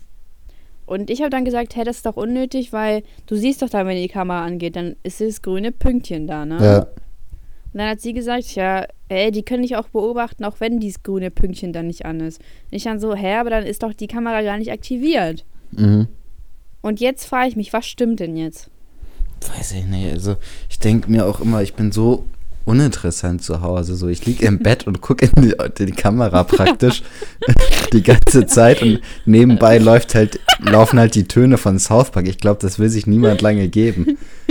Und 0.86 1.12
ich 1.12 1.20
habe 1.20 1.30
dann 1.30 1.46
gesagt, 1.46 1.76
hey, 1.76 1.84
das 1.84 1.98
ist 1.98 2.06
doch 2.08 2.18
unnötig, 2.18 2.74
weil 2.74 3.04
du 3.28 3.36
siehst 3.36 3.62
doch 3.62 3.70
dann, 3.70 3.86
wenn 3.86 3.96
die 3.98 4.08
Kamera 4.08 4.44
angeht, 4.44 4.76
dann 4.76 4.96
ist 5.04 5.22
das 5.22 5.44
grüne 5.44 5.72
Pünktchen 5.72 6.26
da, 6.26 6.46
ne? 6.46 6.58
Ja. 6.60 6.88
Und 7.74 7.80
dann 7.80 7.90
hat 7.90 8.02
sie 8.02 8.14
gesagt, 8.14 8.56
ja, 8.56 8.88
ey, 9.10 9.32
die 9.32 9.44
können 9.44 9.64
dich 9.64 9.76
auch 9.76 9.90
beobachten, 9.90 10.44
auch 10.44 10.60
wenn 10.60 10.80
dieses 10.80 11.04
grüne 11.04 11.30
Pünktchen 11.30 11.72
dann 11.72 11.88
nicht 11.88 12.06
an 12.06 12.20
ist. 12.20 12.40
Und 12.40 12.76
ich 12.76 12.84
dann 12.84 13.00
so, 13.00 13.16
hä, 13.16 13.36
aber 13.36 13.50
dann 13.50 13.64
ist 13.64 13.84
doch 13.84 13.94
die 13.94 14.08
Kamera 14.08 14.42
gar 14.42 14.58
nicht 14.58 14.72
aktiviert. 14.72 15.46
Mhm. 15.72 16.08
Und 16.82 17.00
jetzt 17.00 17.26
frage 17.26 17.50
ich 17.50 17.56
mich, 17.56 17.74
was 17.74 17.86
stimmt 17.86 18.20
denn 18.20 18.38
jetzt? 18.38 18.70
Weiß 19.56 19.74
ich 19.74 19.86
nicht. 19.86 20.12
Also, 20.12 20.38
ich 20.70 20.80
denke 20.80 21.12
mir 21.12 21.26
auch 21.26 21.40
immer, 21.40 21.62
ich 21.62 21.74
bin 21.74 21.92
so 21.92 22.26
uninteressant 22.70 23.44
zu 23.44 23.62
Hause. 23.62 23.96
So, 23.96 24.08
ich 24.08 24.26
liege 24.26 24.46
im 24.46 24.60
Bett 24.60 24.86
und 24.88 25.02
gucke 25.02 25.26
in 25.26 25.42
die, 25.42 25.52
in 25.80 25.86
die 25.88 25.92
Kamera 25.92 26.44
praktisch 26.44 27.02
die 27.94 28.04
ganze 28.04 28.46
Zeit 28.46 28.82
und 28.82 29.02
nebenbei 29.26 29.78
läuft 29.80 30.16
halt, 30.16 30.40
laufen 30.62 31.00
halt 31.00 31.16
die 31.16 31.24
Töne 31.26 31.58
von 31.58 31.80
South 31.80 32.12
Park. 32.12 32.28
Ich 32.28 32.38
glaube, 32.38 32.60
das 32.62 32.80
will 32.80 32.90
sich 32.90 33.08
niemand 33.08 33.42
lange 33.42 33.68
geben. 33.68 34.18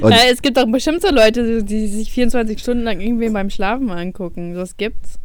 und 0.00 0.10
Ja, 0.10 0.18
es 0.32 0.42
gibt 0.42 0.56
doch 0.56 0.66
bestimmt 0.66 1.02
so 1.02 1.12
Leute, 1.12 1.62
die 1.62 1.86
sich 1.88 2.10
24 2.12 2.58
Stunden 2.58 2.84
lang 2.84 3.00
irgendwie 3.00 3.28
beim 3.28 3.50
Schlafen 3.50 3.90
angucken. 3.90 4.54
Das 4.54 4.76
gibt's. 4.76 5.18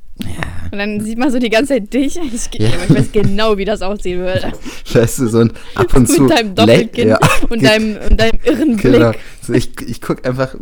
Und 0.72 0.79
dann 0.79 1.00
sieht 1.01 1.17
man 1.17 1.32
so 1.32 1.38
die 1.39 1.50
ganze 1.50 1.74
Zeit 1.75 1.94
dich. 1.94 2.20
Ich, 2.34 2.60
Ja. 2.60 2.70
ich 2.89 2.96
weiß 2.96 3.12
genau, 3.12 3.58
wie 3.58 3.65
das 3.65 3.82
aussehen 3.82 4.20
würde. 4.20 4.51
weißt 4.91 5.20
du, 5.20 5.27
so 5.27 5.39
ein 5.39 5.53
ab 5.75 5.96
und 5.96 6.08
zu. 6.08 6.24
Mit 6.24 6.32
deinem 6.32 6.56
Doppelkinn 6.56 7.10
Ja, 7.10 7.20
und, 7.50 7.63
deinem, 7.63 7.98
und 8.10 8.20
deinem 8.20 8.39
irren 8.44 8.77
genau. 8.77 9.12
Blick. 9.48 9.79
Ich 9.79 9.89
ich 9.89 10.01
gucke 10.01 10.27
einfach 10.27 10.56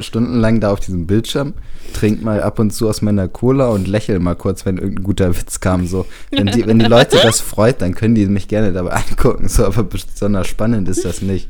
stundenlang 0.00 0.60
da 0.60 0.72
auf 0.72 0.80
diesem 0.80 1.06
Bildschirm, 1.06 1.54
trink 1.92 2.22
mal 2.22 2.42
ab 2.42 2.58
und 2.58 2.70
zu 2.70 2.88
aus 2.88 3.02
meiner 3.02 3.28
Cola 3.28 3.68
und 3.68 3.88
lächel 3.88 4.18
mal 4.18 4.34
kurz, 4.34 4.64
wenn 4.66 4.78
irgendein 4.78 5.04
guter 5.04 5.36
Witz 5.36 5.60
kam. 5.60 5.86
So. 5.86 6.06
Wenn, 6.30 6.46
die, 6.46 6.66
wenn 6.66 6.78
die 6.78 6.86
Leute 6.86 7.18
das 7.22 7.40
freut, 7.40 7.82
dann 7.82 7.94
können 7.94 8.14
die 8.14 8.26
mich 8.26 8.48
gerne 8.48 8.72
dabei 8.72 8.92
angucken. 8.92 9.48
So, 9.48 9.64
aber 9.66 9.82
besonders 9.82 10.46
spannend 10.46 10.88
ist 10.88 11.04
das 11.04 11.22
nicht. 11.22 11.48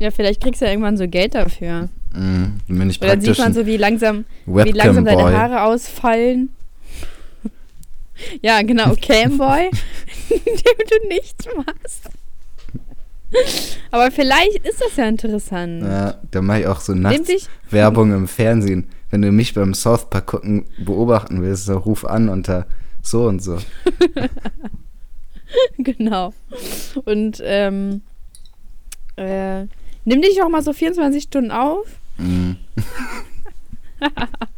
Ja, 0.00 0.10
vielleicht 0.10 0.42
kriegst 0.42 0.60
du 0.60 0.64
ja 0.64 0.72
irgendwann 0.72 0.96
so 0.96 1.06
Geld 1.06 1.34
dafür. 1.34 1.88
Mhm. 2.14 2.60
Dann 2.68 2.78
bin 2.78 2.90
ich 2.90 3.00
Oder 3.00 3.10
dann 3.10 3.20
sieht 3.20 3.38
man 3.38 3.52
so, 3.52 3.66
wie 3.66 3.76
langsam, 3.76 4.24
wie 4.46 4.72
langsam 4.72 5.04
deine. 5.04 5.22
Haare 5.22 5.62
ausfallen. 5.62 6.50
ja, 8.42 8.62
genau, 8.62 8.94
Camboy, 9.00 9.70
indem 10.28 10.54
du 10.54 11.08
nichts 11.08 11.46
machst. 11.56 12.10
Aber 13.90 14.10
vielleicht 14.10 14.66
ist 14.66 14.80
das 14.80 14.96
ja 14.96 15.08
interessant. 15.08 15.82
Ja, 15.82 16.20
da 16.30 16.42
mache 16.42 16.60
ich 16.60 16.66
auch 16.66 16.80
so 16.80 16.94
nachts 16.94 17.48
Werbung 17.70 18.12
im 18.12 18.28
Fernsehen. 18.28 18.86
Wenn 19.10 19.22
du 19.22 19.30
mich 19.32 19.54
beim 19.54 19.74
South 19.74 20.10
Park 20.10 20.26
gucken 20.26 20.66
beobachten 20.78 21.42
willst, 21.42 21.68
dann 21.68 21.76
ruf 21.76 22.04
an 22.04 22.28
unter 22.28 22.66
so 23.02 23.26
und 23.26 23.42
so. 23.42 23.58
genau. 25.78 26.32
Und 27.04 27.40
ähm, 27.44 28.02
äh, 29.16 29.62
nimm 30.04 30.22
dich 30.22 30.42
auch 30.42 30.48
mal 30.48 30.62
so 30.62 30.72
24 30.72 31.22
Stunden 31.22 31.50
auf. 31.50 31.86
Mhm. 32.18 32.56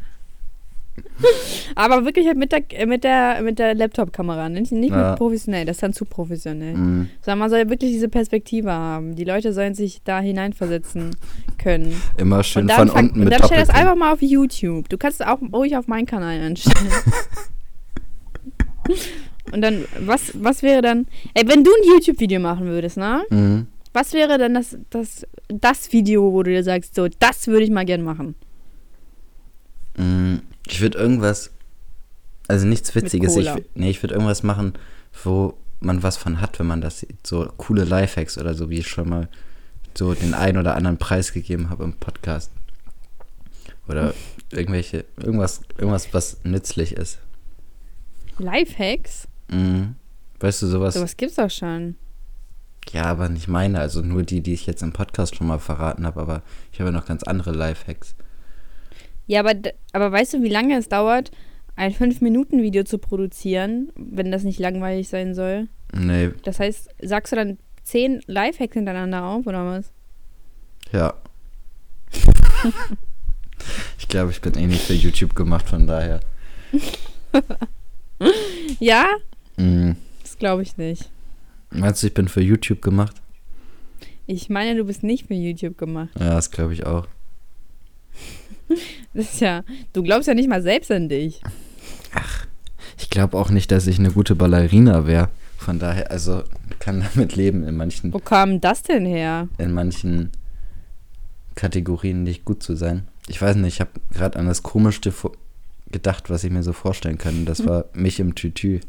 Aber 1.75 2.05
wirklich 2.05 2.27
halt 2.27 2.37
mit 2.37 2.53
der, 2.53 2.87
mit 2.87 3.05
der, 3.05 3.43
mit 3.43 3.59
der 3.59 3.75
Laptop-Kamera, 3.75 4.49
nicht, 4.49 4.73
nicht 4.73 4.91
Ja. 4.91 5.11
mit 5.11 5.19
professionell, 5.19 5.65
das 5.65 5.77
ist 5.77 5.83
dann 5.83 5.93
zu 5.93 6.05
professionell. 6.05 6.75
Mhm. 6.75 7.09
Sondern 7.23 7.39
man 7.39 7.51
soll 7.51 7.61
ja 7.61 7.69
wirklich 7.71 7.93
diese 7.93 8.09
Perspektive 8.09 8.73
haben. 8.73 9.17
Die 9.17 9.25
Leute 9.25 9.53
sollen 9.53 9.75
sich 9.75 10.03
da 10.05 10.21
hineinversetzen 10.21 11.17
können. 11.59 12.01
Immer 12.17 12.43
schön 12.43 12.63
und 12.63 12.69
dann, 12.69 12.89
von 12.89 12.91
unten 12.91 13.19
und 13.21 13.25
mit 13.25 13.33
dann 13.33 13.43
stell 13.45 13.61
das 13.61 13.71
einfach 13.71 13.97
mal 13.97 14.13
auf 14.13 14.23
YouTube. 14.23 14.89
Du 14.89 14.99
kannst 14.99 15.21
es 15.21 15.27
auch 15.27 15.39
ruhig 15.53 15.77
auf 15.77 15.87
meinen 15.87 16.07
Kanal 16.07 16.41
anstellen. 16.41 16.93
und 19.53 19.61
dann, 19.63 19.85
was, 20.01 20.33
was 20.35 20.63
wäre 20.63 20.83
dann, 20.83 21.07
ey, 21.35 21.47
wenn 21.49 21.65
du 21.65 21.71
ein 21.71 21.89
YouTube-Video 21.95 22.41
machen 22.41 22.67
würdest, 22.67 22.97
ne? 22.97 23.23
Mhm. 23.31 23.67
Was 23.93 24.13
wäre 24.13 24.37
dann 24.37 24.53
das, 24.53 24.77
das, 24.91 25.27
das 25.49 25.91
Video, 25.93 26.31
wo 26.33 26.43
du 26.43 26.51
dir 26.51 26.63
sagst, 26.63 26.95
so, 26.95 27.09
das 27.19 27.47
würde 27.47 27.65
ich 27.65 27.71
mal 27.71 27.87
gern 27.87 28.03
machen? 28.03 28.35
Mm, 29.97 30.37
Ich 30.69 30.81
würde 30.81 30.99
irgendwas, 30.99 31.51
also 32.49 32.67
nichts 32.67 32.95
Witziges, 32.95 33.37
ich, 33.37 33.51
nee, 33.75 33.91
ich 33.91 34.03
würde 34.03 34.15
irgendwas 34.15 34.43
machen, 34.43 34.75
wo 35.25 35.55
man 35.81 36.03
was 36.03 36.17
von 36.17 36.41
hat, 36.41 36.59
wenn 36.59 36.67
man 36.67 36.81
das 36.81 37.01
sieht. 37.01 37.27
So 37.27 37.47
coole 37.57 37.85
Lifehacks 37.85 38.39
oder 38.39 38.55
so, 38.55 38.71
wie 38.71 38.79
ich 38.79 38.89
schon 38.89 39.09
mal 39.09 39.29
so 39.97 40.15
den 40.15 40.35
einen 40.35 40.59
oder 40.59 40.75
anderen 40.75 40.99
Preis 40.99 41.33
gegeben 41.33 41.71
habe 41.71 41.85
im 41.85 41.95
Podcast. 41.95 42.51
Oder 43.89 44.15
irgendwelche, 44.51 45.05
irgendwas, 45.17 45.61
irgendwas, 45.79 46.13
was 46.13 46.39
nützlich 46.45 46.93
ist. 46.93 47.19
Lifehacks? 48.39 49.29
Mhm. 49.49 49.95
Weißt 50.41 50.63
du, 50.63 50.67
sowas, 50.67 50.95
Sowas 50.95 51.17
gibt's 51.17 51.37
doch 51.37 51.51
schon. 51.51 51.95
ja, 52.91 53.05
aber 53.05 53.29
nicht 53.29 53.49
meine, 53.49 53.81
also 53.81 54.03
nur 54.03 54.23
die, 54.23 54.43
die 54.43 54.53
ich 54.55 54.67
jetzt 54.67 54.83
im 54.83 54.93
Podcast 54.93 55.37
schon 55.37 55.47
mal 55.47 55.59
verraten 55.59 56.05
habe, 56.05 56.21
aber 56.21 56.43
ich 56.73 56.81
habe 56.81 56.91
ja 56.91 56.97
noch 56.97 57.07
ganz 57.07 57.23
andere 57.23 57.53
Lifehacks. 57.53 58.15
Ja, 59.27 59.41
aber, 59.41 59.55
aber 59.93 60.13
weißt 60.13 60.35
du, 60.35 60.43
wie 60.43 60.49
lange 60.49 60.77
es 60.77 60.89
dauert, 60.89 61.31
ein 61.75 61.93
5-Minuten-Video 61.93 62.85
zu 62.85 62.99
produzieren, 62.99 63.91
wenn 63.97 64.31
das 64.31 64.45
nicht 64.45 64.59
langweilig 64.61 65.09
sein 65.09 65.35
soll? 65.35 65.69
Nee, 65.93 66.31
Das 66.45 66.59
heißt, 66.61 66.89
sagst 67.03 67.33
du 67.33 67.37
dann 67.37 67.59
10 67.85 68.23
Lifehacks 68.27 68.75
hintereinander 68.75 69.25
auf, 69.25 69.47
oder 69.47 69.65
was? 69.67 69.91
ja. 70.93 71.15
ich 73.99 74.09
glaube, 74.09 74.31
ich 74.31 74.41
bin 74.41 74.55
eh 74.55 74.67
nicht 74.67 74.83
für 74.83 74.95
YouTube 74.95 75.35
gemacht, 75.35 75.69
von 75.69 75.87
daher. 75.87 76.21
Ja? 78.81 79.07
Mhm. 79.57 79.97
Das 80.23 80.39
glaube 80.39 80.63
ich 80.63 80.77
nicht. 80.77 81.11
Meinst 81.71 82.03
du, 82.03 82.07
ich 82.07 82.15
bin 82.15 82.29
für 82.29 82.41
YouTube 82.41 82.81
gemacht? 82.83 83.17
Ich 84.27 84.49
meine, 84.49 84.75
du 84.77 84.85
bist 84.85 85.03
nicht 85.03 85.27
für 85.27 85.35
YouTube 85.35 85.77
gemacht. 85.79 86.11
Ja, 86.19 86.31
das 86.35 86.51
glaube 86.51 86.73
ich 86.73 86.87
auch. 86.87 87.07
Das 89.17 89.33
ist 89.33 89.41
ja, 89.41 89.65
du 89.95 90.03
glaubst 90.03 90.29
ja 90.29 90.35
nicht 90.35 90.49
mal 90.49 90.63
selbst 90.63 90.91
an 90.91 91.09
dich. 91.09 91.41
Ich 92.99 93.11
glaube 93.11 93.37
auch 93.39 93.51
nicht, 93.51 93.71
dass 93.73 93.87
ich 93.87 93.99
eine 93.99 94.11
gute 94.11 94.35
Ballerina 94.35 95.07
wäre. 95.07 95.29
Von 95.57 95.79
daher, 95.79 96.11
also 96.11 96.43
kann 96.79 97.03
damit 97.15 97.35
leben 97.35 97.65
in 97.65 97.77
manchen, 97.77 98.13
Wo 98.13 98.19
kam 98.19 98.61
das 98.61 98.83
denn 98.83 99.07
her? 99.07 99.49
in 99.59 99.73
manchen 99.73 100.31
Kategorien 101.55 102.23
nicht 102.25 102.45
gut 102.45 102.63
zu 102.63 102.77
sein. 102.77 103.09
Ich 103.29 103.41
weiß 103.41 103.57
nicht, 103.57 103.75
ich 103.75 103.81
habe 103.81 103.91
gerade 104.13 104.39
an 104.39 104.47
das 104.47 104.63
Komischste 104.63 105.13
gedacht, 105.91 106.29
was 106.31 106.45
ich 106.45 106.51
mir 106.51 106.63
so 106.63 106.73
vorstellen 106.75 107.17
kann. 107.19 107.47
Das 107.47 107.67
war 107.67 107.87
mich 107.95 108.21
im 108.21 108.35
Tütü. 108.35 108.81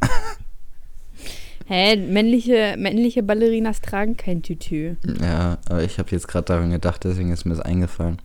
Hä, 1.67 1.95
männliche, 1.97 2.75
männliche 2.77 3.23
Ballerinas 3.23 3.81
tragen 3.81 4.15
kein 4.15 4.41
Tütü. 4.41 4.95
Ja, 5.21 5.57
aber 5.69 5.83
ich 5.83 5.99
habe 5.99 6.11
jetzt 6.11 6.27
gerade 6.27 6.45
daran 6.45 6.71
gedacht, 6.71 7.03
deswegen 7.03 7.31
ist 7.31 7.45
mir 7.45 7.55
das 7.55 7.65
eingefallen. 7.65 8.17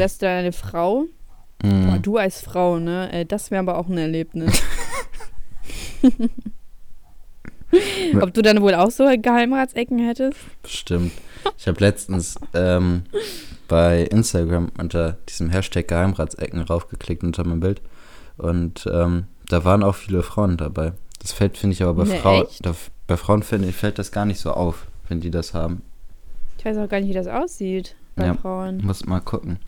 Du 0.00 0.04
wärst 0.04 0.22
da 0.22 0.38
eine 0.38 0.52
Frau. 0.52 1.04
Boah, 1.58 1.68
Mhm. 1.68 2.00
du 2.00 2.16
als 2.16 2.40
Frau, 2.40 2.78
ne? 2.78 3.12
Äh, 3.12 3.26
Das 3.26 3.50
wäre 3.50 3.60
aber 3.60 3.76
auch 3.76 3.86
ein 3.86 3.98
Erlebnis. 3.98 4.62
Ob 8.20 8.32
du 8.32 8.40
dann 8.40 8.62
wohl 8.62 8.74
auch 8.74 8.90
so 8.90 9.04
Geheimratsecken 9.04 9.98
hättest? 9.98 10.38
Bestimmt. 10.62 11.12
Ich 11.58 11.68
habe 11.68 11.78
letztens 11.80 12.36
ähm, 12.54 13.02
bei 13.68 14.04
Instagram 14.04 14.72
unter 14.78 15.18
diesem 15.28 15.50
Hashtag 15.50 15.86
Geheimratsecken 15.88 16.62
raufgeklickt 16.62 17.22
unter 17.22 17.46
mein 17.46 17.60
Bild. 17.60 17.82
Und 18.38 18.88
ähm, 18.90 19.24
da 19.50 19.62
waren 19.64 19.82
auch 19.82 19.94
viele 19.96 20.22
Frauen 20.22 20.56
dabei. 20.56 20.92
Das 21.20 21.32
fällt, 21.32 21.58
finde 21.58 21.74
ich, 21.74 21.82
aber 21.82 21.92
bei 22.04 22.10
Ne, 22.10 22.16
Frauen, 22.16 22.46
echt? 22.46 22.64
da, 22.64 22.74
bei 23.06 23.18
Frauen 23.18 23.42
finde 23.42 23.68
ich, 23.68 23.76
fällt 23.76 23.98
das 23.98 24.10
gar 24.12 24.24
nicht 24.24 24.40
so 24.40 24.52
auf, 24.52 24.86
wenn 25.08 25.20
die 25.20 25.30
das 25.30 25.52
haben. 25.52 25.82
Ich 26.56 26.64
weiß 26.64 26.78
auch 26.78 26.88
gar 26.88 27.00
nicht, 27.00 27.10
wie 27.10 27.14
das 27.14 27.26
aussieht 27.26 27.94
bei 28.16 28.24
Ja. 28.26 28.34
Frauen. 28.34 28.78
Muss 28.82 29.04
mal 29.04 29.20
gucken. 29.20 29.58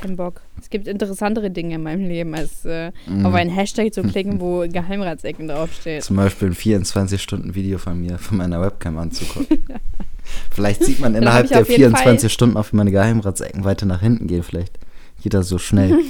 Kein 0.00 0.16
Bock. 0.16 0.42
Es 0.60 0.68
gibt 0.70 0.86
interessantere 0.86 1.50
Dinge 1.50 1.76
in 1.76 1.82
meinem 1.82 2.06
Leben, 2.06 2.34
als 2.34 2.64
äh, 2.64 2.92
Mhm. 3.06 3.26
auf 3.26 3.34
einen 3.34 3.50
Hashtag 3.50 3.92
zu 3.94 4.02
klicken, 4.02 4.40
wo 4.40 4.60
Geheimratsecken 4.68 5.48
draufsteht. 5.48 6.02
Zum 6.04 6.16
Beispiel 6.16 6.48
ein 6.48 6.54
24-Stunden-Video 6.54 7.78
von 7.78 8.00
mir, 8.00 8.18
von 8.18 8.36
meiner 8.38 8.60
Webcam 8.60 8.98
anzugucken. 8.98 9.58
Vielleicht 10.50 10.84
sieht 10.84 11.00
man 11.00 11.14
innerhalb 11.14 11.48
der 11.48 11.60
auf 11.62 11.68
jeden 11.68 11.94
24 11.96 12.32
Stunden 12.32 12.56
auch, 12.56 12.72
wie 12.72 12.76
meine 12.76 12.90
Geheimratsecken 12.90 13.64
weiter 13.64 13.86
nach 13.86 14.00
hinten 14.00 14.26
gehen. 14.26 14.42
Vielleicht 14.42 14.78
geht 15.22 15.34
das 15.34 15.48
so 15.48 15.58
schnell. 15.58 15.96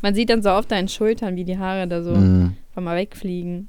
Man 0.00 0.14
sieht 0.14 0.30
dann 0.30 0.42
so 0.42 0.50
auf 0.50 0.66
deinen 0.66 0.88
Schultern, 0.88 1.36
wie 1.36 1.44
die 1.44 1.58
Haare 1.58 1.86
da 1.86 2.02
so 2.02 2.12
einfach 2.14 2.82
mal 2.82 2.96
wegfliegen. 2.96 3.68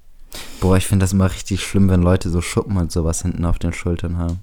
Boah, 0.61 0.77
ich 0.77 0.85
finde 0.87 1.03
das 1.03 1.13
immer 1.13 1.29
richtig 1.31 1.61
schlimm, 1.61 1.89
wenn 1.89 2.01
Leute 2.01 2.29
so 2.29 2.41
Schuppen 2.41 2.77
und 2.77 2.91
sowas 2.91 3.21
hinten 3.23 3.43
auf 3.45 3.59
den 3.59 3.73
Schultern 3.73 4.17
haben. 4.17 4.39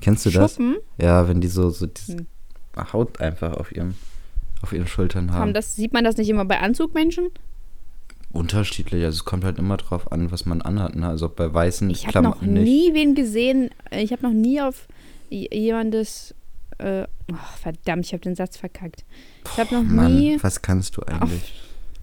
Kennst 0.00 0.26
du 0.26 0.30
das? 0.30 0.52
Schuppen 0.52 0.76
Ja, 1.00 1.26
wenn 1.28 1.40
die 1.40 1.48
so, 1.48 1.70
so 1.70 1.86
diese 1.86 2.18
Hm. 2.18 2.26
Haut 2.76 3.20
einfach 3.20 3.54
auf 3.54 3.72
ihrem 3.72 3.94
auf 4.62 4.72
ihren 4.72 4.86
Schultern 4.86 5.32
haben. 5.32 5.52
das, 5.54 5.74
sieht 5.74 5.92
man 5.92 6.04
das 6.04 6.16
nicht 6.16 6.28
immer 6.28 6.44
bei 6.44 6.60
Anzugmenschen? 6.60 7.30
Unterschiedlich, 8.32 9.04
also 9.04 9.16
es 9.16 9.24
kommt 9.24 9.44
halt 9.44 9.58
immer 9.58 9.76
drauf 9.76 10.10
an, 10.10 10.30
was 10.30 10.46
man 10.46 10.62
anhat. 10.62 10.94
Ne? 10.94 11.06
Also 11.06 11.28
bei 11.28 11.52
weißen 11.52 11.90
Ich 11.90 12.06
habe 12.06 12.22
noch 12.22 12.38
Klamotten 12.38 12.52
nicht. 12.54 12.64
nie 12.64 12.94
wen 12.94 13.14
gesehen, 13.14 13.70
ich 13.90 14.12
habe 14.12 14.22
noch 14.22 14.32
nie 14.32 14.60
auf 14.62 14.86
jemandes 15.28 16.34
äh, 16.78 17.06
oh, 17.30 17.36
verdammt, 17.60 18.06
ich 18.06 18.12
habe 18.12 18.22
den 18.22 18.34
Satz 18.34 18.56
verkackt. 18.56 19.04
Ich 19.44 19.58
habe 19.58 19.74
noch 19.74 19.82
Mann, 19.82 20.16
nie, 20.16 20.38
was 20.40 20.62
kannst 20.62 20.96
du 20.96 21.02
eigentlich? 21.02 21.52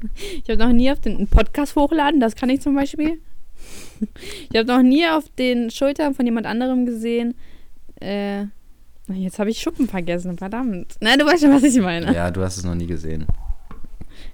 ich 0.44 0.50
habe 0.50 0.64
noch 0.64 0.72
nie 0.72 0.92
auf 0.92 1.00
den 1.00 1.18
einen 1.18 1.28
Podcast 1.28 1.76
hochladen, 1.76 2.20
das 2.20 2.36
kann 2.36 2.50
ich 2.50 2.62
zum 2.62 2.76
Beispiel. 2.76 3.20
Ich 4.50 4.58
habe 4.58 4.66
noch 4.66 4.82
nie 4.82 5.06
auf 5.06 5.26
den 5.38 5.70
Schultern 5.70 6.16
von 6.16 6.26
jemand 6.26 6.48
anderem 6.48 6.86
gesehen. 6.86 7.36
Äh, 8.00 8.46
jetzt 9.14 9.40
habe 9.40 9.50
ich 9.50 9.60
Schuppen 9.60 9.88
vergessen, 9.88 10.38
verdammt. 10.38 10.96
Nein, 11.02 11.20
du 11.20 11.26
weißt 11.26 11.42
schon, 11.44 11.54
was 11.54 11.64
ich 11.64 11.80
meine. 11.82 12.14
Ja, 12.14 12.32
du 12.32 12.42
hast 12.42 12.58
es 12.58 12.64
noch 12.64 12.76
nie 12.76 12.88
gesehen. 12.88 13.26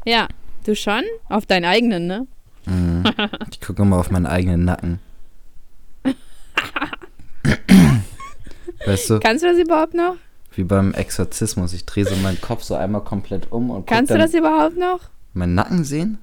Ja, 0.05 0.27
du 0.65 0.75
schon? 0.75 1.03
Auf 1.29 1.45
deinen 1.45 1.65
eigenen, 1.65 2.07
ne? 2.07 2.27
Mhm. 2.65 3.03
Ich 3.51 3.61
gucke 3.61 3.85
mal 3.85 3.99
auf 3.99 4.11
meinen 4.11 4.25
eigenen 4.25 4.65
Nacken. 4.65 4.99
weißt 8.85 9.09
du, 9.09 9.19
Kannst 9.19 9.43
du 9.43 9.47
das 9.49 9.57
überhaupt 9.59 9.93
noch? 9.93 10.15
wie 10.53 10.63
beim 10.63 10.93
Exorzismus. 10.93 11.73
Ich 11.73 11.85
drehe 11.85 12.05
so 12.05 12.15
meinen 12.15 12.39
Kopf 12.39 12.63
so 12.63 12.75
einmal 12.75 13.03
komplett 13.03 13.51
um 13.51 13.69
und 13.69 13.87
Kannst 13.87 14.11
du 14.13 14.17
das 14.17 14.33
überhaupt 14.33 14.77
noch? 14.77 14.99
meinen 15.33 15.53
Nacken 15.53 15.83
sehen. 15.83 16.17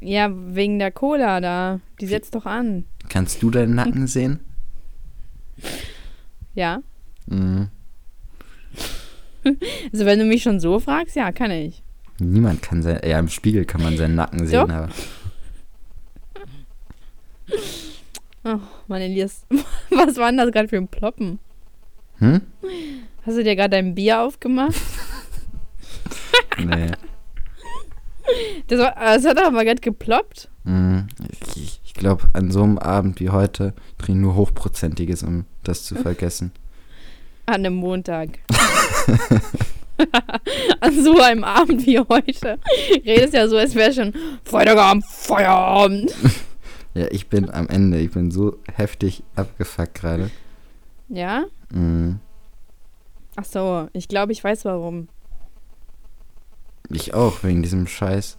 Ja, 0.00 0.28
wegen 0.32 0.80
der 0.80 0.90
Cola 0.90 1.40
da. 1.40 1.78
Die 2.00 2.06
setzt 2.06 2.34
doch 2.34 2.46
an. 2.46 2.84
Kannst 3.08 3.42
du 3.44 3.50
deinen 3.52 3.76
Nacken 3.76 4.08
sehen? 4.08 4.40
Ja. 6.54 6.80
Mhm. 7.26 7.68
Also 9.92 10.04
wenn 10.06 10.18
du 10.18 10.24
mich 10.24 10.42
schon 10.42 10.58
so 10.60 10.80
fragst, 10.80 11.14
ja, 11.16 11.30
kann 11.32 11.50
ich. 11.50 11.82
Niemand 12.18 12.62
kann 12.62 12.82
sein, 12.82 13.00
ja, 13.04 13.18
im 13.18 13.28
Spiegel 13.28 13.64
kann 13.64 13.82
man 13.82 13.96
seinen 13.96 14.14
Nacken 14.14 14.46
sehen, 14.46 14.66
Doch. 14.68 14.74
aber 14.74 14.88
Oh, 18.44 18.58
Mann, 18.86 19.02
Elias. 19.02 19.44
Was 19.90 20.16
war 20.16 20.28
denn 20.28 20.38
das 20.38 20.52
gerade 20.52 20.68
für 20.68 20.76
ein 20.76 20.88
Ploppen? 20.88 21.38
hm? 22.18 22.40
Hast 23.24 23.36
du 23.36 23.42
dir 23.44 23.56
gerade 23.56 23.70
dein 23.70 23.94
Bier 23.94 24.22
aufgemacht? 24.22 24.74
Nee. 26.58 26.90
Das, 28.66 28.78
war, 28.80 28.94
das 28.94 29.24
hat 29.26 29.38
aber 29.42 29.64
gerade 29.64 29.80
geploppt. 29.80 30.48
Mhm. 30.64 31.06
Ich, 31.54 31.80
ich 31.84 31.94
glaube, 31.94 32.24
an 32.32 32.50
so 32.50 32.62
einem 32.62 32.78
Abend 32.78 33.20
wie 33.20 33.28
heute 33.30 33.74
trinke 33.98 34.12
ich 34.12 34.24
nur 34.24 34.34
Hochprozentiges, 34.36 35.22
um 35.22 35.44
das 35.64 35.84
zu 35.84 35.94
vergessen. 36.02 36.52
An 37.46 37.54
einem 37.54 37.74
Montag. 37.76 38.38
An 40.80 41.02
so 41.02 41.20
einem 41.20 41.44
Abend 41.44 41.86
wie 41.86 41.98
heute. 42.00 42.58
Redest 43.04 43.34
ja 43.34 43.48
so, 43.48 43.56
als 43.56 43.74
wäre 43.74 43.92
schon 43.92 44.12
Freitagabend, 44.44 45.04
Feierabend. 45.06 46.12
Ja, 46.94 47.06
ich 47.10 47.28
bin 47.28 47.50
am 47.50 47.68
Ende. 47.68 47.98
Ich 47.98 48.10
bin 48.10 48.30
so 48.30 48.58
heftig 48.74 49.22
abgefuckt 49.36 49.94
gerade. 49.94 50.30
Ja? 51.08 51.44
Mhm. 51.70 52.20
Ach 53.36 53.44
so, 53.44 53.88
ich 53.92 54.08
glaube, 54.08 54.32
ich 54.32 54.42
weiß 54.42 54.64
warum. 54.64 55.08
Ich 56.90 57.14
auch, 57.14 57.42
wegen 57.42 57.62
diesem 57.62 57.86
scheiß 57.86 58.38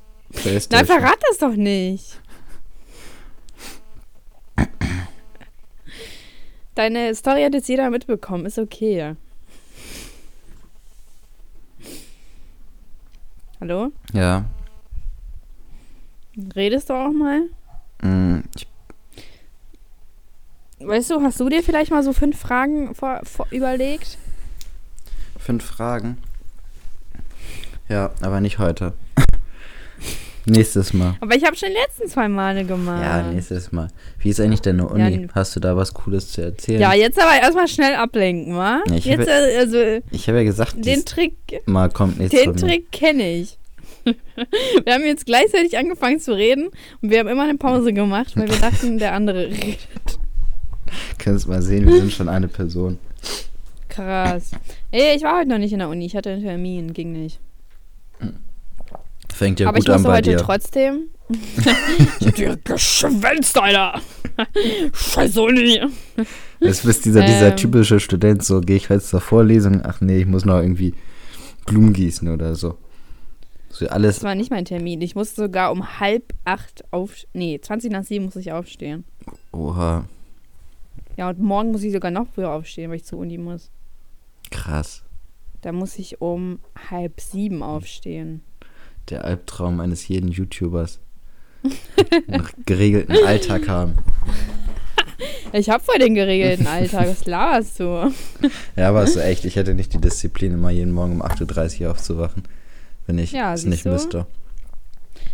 Nein, 0.71 0.85
verrat 0.85 1.19
das 1.29 1.37
doch 1.37 1.55
nicht. 1.55 2.19
Deine 6.77 7.15
Story 7.15 7.41
hat 7.41 7.55
jetzt 7.55 7.69
jeder 7.69 7.89
mitbekommen. 7.89 8.46
Ist 8.46 8.60
okay. 8.60 9.15
Hallo? 13.60 13.91
Ja. 14.13 14.46
Redest 16.55 16.91
du 16.91 16.93
auch 16.93 17.12
mal? 17.12 17.50
Mhm. 18.03 18.43
Ich, 18.55 18.67
Weißt 20.79 21.10
du, 21.10 21.19
hast 21.24 21.39
du 21.39 21.50
dir 21.50 21.63
vielleicht 21.63 21.89
mal 21.89 22.03
so 22.03 22.13
fünf 22.13 22.39
Fragen 22.39 22.93
vor, 22.93 23.22
vor, 23.24 23.48
überlegt? 23.50 24.19
fünf 25.39 25.63
Fragen. 25.65 26.19
Ja, 27.89 28.12
aber 28.22 28.39
nicht 28.39 28.60
heute. 28.60 28.93
Nächstes 30.49 30.93
Mal. 30.93 31.15
Aber 31.21 31.36
ich 31.36 31.43
habe 31.45 31.55
schon 31.55 31.69
die 31.69 31.75
letzten 31.75 32.07
zwei 32.07 32.27
Male 32.27 32.63
gemacht. 32.65 33.01
Ja, 33.03 33.23
nächstes 33.31 33.71
Mal. 33.71 33.88
Wie 34.19 34.29
ist 34.29 34.39
eigentlich 34.39 34.62
deine 34.62 34.88
Uni? 34.88 35.21
Ja, 35.23 35.27
Hast 35.33 35.55
du 35.55 35.60
da 35.60 35.75
was 35.75 35.93
Cooles 35.93 36.31
zu 36.31 36.41
erzählen? 36.41 36.81
Ja, 36.81 36.93
jetzt 36.93 37.19
aber 37.21 37.39
erstmal 37.41 37.67
schnell 37.67 37.95
ablenken, 37.95 38.55
wa? 38.55 38.81
Ja, 38.88 38.95
ich 38.95 39.05
jetzt, 39.05 39.21
habe- 39.29 39.51
äh, 39.51 39.57
also, 39.57 39.77
Ich 40.12 40.27
habe 40.27 40.39
ja 40.39 40.43
gesagt, 40.43 40.83
den 40.86 41.05
Trick, 41.05 41.36
Mal 41.65 41.89
kommt 41.89 42.19
nichts 42.19 42.39
den. 42.39 42.55
Trick 42.55 42.91
kenne 42.91 43.29
ich. 43.31 43.57
wir 44.05 44.93
haben 44.93 45.03
jetzt 45.05 45.25
gleichzeitig 45.25 45.77
angefangen 45.77 46.19
zu 46.19 46.33
reden 46.33 46.69
und 47.01 47.10
wir 47.12 47.19
haben 47.19 47.27
immer 47.27 47.43
eine 47.43 47.57
Pause 47.57 47.91
gemacht, 47.91 48.38
weil 48.38 48.47
wir 48.47 48.57
dachten, 48.57 48.97
der 48.99 49.13
andere 49.13 49.47
redet. 49.49 50.19
Kannst 51.17 51.47
mal 51.49 51.62
sehen, 51.62 51.86
wir 51.86 51.97
sind 51.97 52.13
schon 52.13 52.29
eine 52.29 52.47
Person. 52.47 52.97
Krass. 53.89 54.51
Ey, 54.91 55.15
ich 55.17 55.23
war 55.23 55.39
heute 55.39 55.49
noch 55.49 55.57
nicht 55.57 55.73
in 55.73 55.79
der 55.79 55.89
Uni. 55.89 56.05
Ich 56.05 56.15
hatte 56.15 56.29
einen 56.29 56.43
Termin, 56.43 56.93
ging 56.93 57.12
nicht. 57.12 57.39
Fängt 59.38 59.60
ja 59.60 59.67
Aber 59.69 59.78
ich 59.78 59.86
gut 59.86 59.93
an 59.95 60.04
bei 60.04 60.13
heute 60.17 60.32
dir. 60.32 60.38
trotzdem. 60.38 61.10
ich 62.19 62.28
hab 62.28 62.36
dir 62.36 62.58
geschwänzt, 62.63 63.58
Alter. 63.60 64.02
Scheiß 64.93 65.38
Uni. 65.38 65.80
Das 66.60 66.84
ist 66.84 67.06
dieser, 67.06 67.21
dieser 67.23 67.50
Ähm. 67.52 67.56
typische 67.56 68.00
Student, 68.00 68.43
so 68.43 68.62
gehe 68.62 68.78
ich 68.78 68.89
heute 68.89 69.04
zur 69.04 69.21
Vorlesung, 69.21 69.82
ach 69.84 70.02
nee, 70.02 70.19
ich 70.19 70.26
muss 70.26 70.45
noch 70.45 70.58
irgendwie 70.60 70.93
Blumen 71.65 71.93
gießen 71.93 72.28
oder 72.30 72.56
so. 72.56 72.78
So 73.69 73.88
alles, 73.89 74.15
Das 74.15 74.23
war 74.23 74.34
nicht 74.36 74.50
mein 74.50 74.65
Termin. 74.65 75.02
Ich 75.02 75.13
musste 75.15 75.41
sogar 75.41 75.71
um 75.71 76.00
halb 76.00 76.34
acht 76.45 76.84
auf. 76.91 77.13
Nee, 77.34 77.60
20 77.62 77.91
nach 77.91 78.04
sieben 78.04 78.26
muss 78.26 78.36
ich 78.38 78.52
aufstehen. 78.52 79.04
oha, 79.52 80.06
Ja, 81.15 81.30
und 81.30 81.39
morgen 81.39 81.71
muss 81.71 81.84
ich 81.84 81.93
sogar 81.93 82.10
noch 82.12 82.28
früher 82.34 82.50
aufstehen, 82.52 82.89
weil 82.89 82.97
ich 82.97 83.06
zur 83.06 83.19
Uni 83.19 83.38
muss. 83.38 83.69
krass. 84.50 85.04
Da 85.62 85.71
muss 85.71 85.97
ich 86.00 86.21
um 86.21 86.60
halb 86.89 87.19
sieben 87.19 87.62
aufstehen. 87.63 88.41
Der 89.10 89.24
Albtraum 89.26 89.80
eines 89.80 90.08
jeden 90.08 90.30
YouTubers. 90.30 91.00
Einen 92.28 92.48
geregelten 92.65 93.15
Alltag 93.26 93.67
haben. 93.67 93.93
Ich 95.54 95.70
hab 95.70 95.82
voll 95.84 95.98
den 95.98 96.13
geregelten 96.13 96.67
Alltag. 96.67 97.08
Was 97.08 97.26
laberst 97.26 97.80
du? 97.80 98.12
Ja, 98.76 98.89
aber 98.89 99.08
so 99.08 99.20
echt, 99.20 99.46
ich 99.46 99.56
hätte 99.56 99.74
nicht 99.74 99.93
die 99.93 100.02
Disziplin, 100.02 100.52
immer 100.54 100.70
jeden 100.70 100.91
Morgen 100.91 101.13
um 101.13 101.22
8.30 101.24 101.84
Uhr 101.86 101.91
aufzuwachen, 101.91 102.43
wenn 103.08 103.17
ich 103.17 103.32
Ja, 103.32 103.54
es 103.54 103.65
nicht 103.65 103.86
du? 103.86 103.89
müsste. 103.89 104.28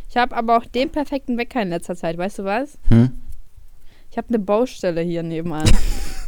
Ich 0.10 0.16
habe 0.16 0.36
aber 0.38 0.58
auch 0.58 0.66
den 0.66 0.90
perfekten 0.92 1.38
Wecker 1.38 1.62
in 1.64 1.70
letzter 1.70 1.96
Zeit. 1.96 2.18
Weißt 2.18 2.40
du 2.40 2.44
was? 2.46 2.78
Hm? 2.90 3.12
Ich 4.12 4.18
habe 4.18 4.28
eine 4.30 4.40
Baustelle 4.40 5.02
hier 5.02 5.24
nebenan. 5.24 5.70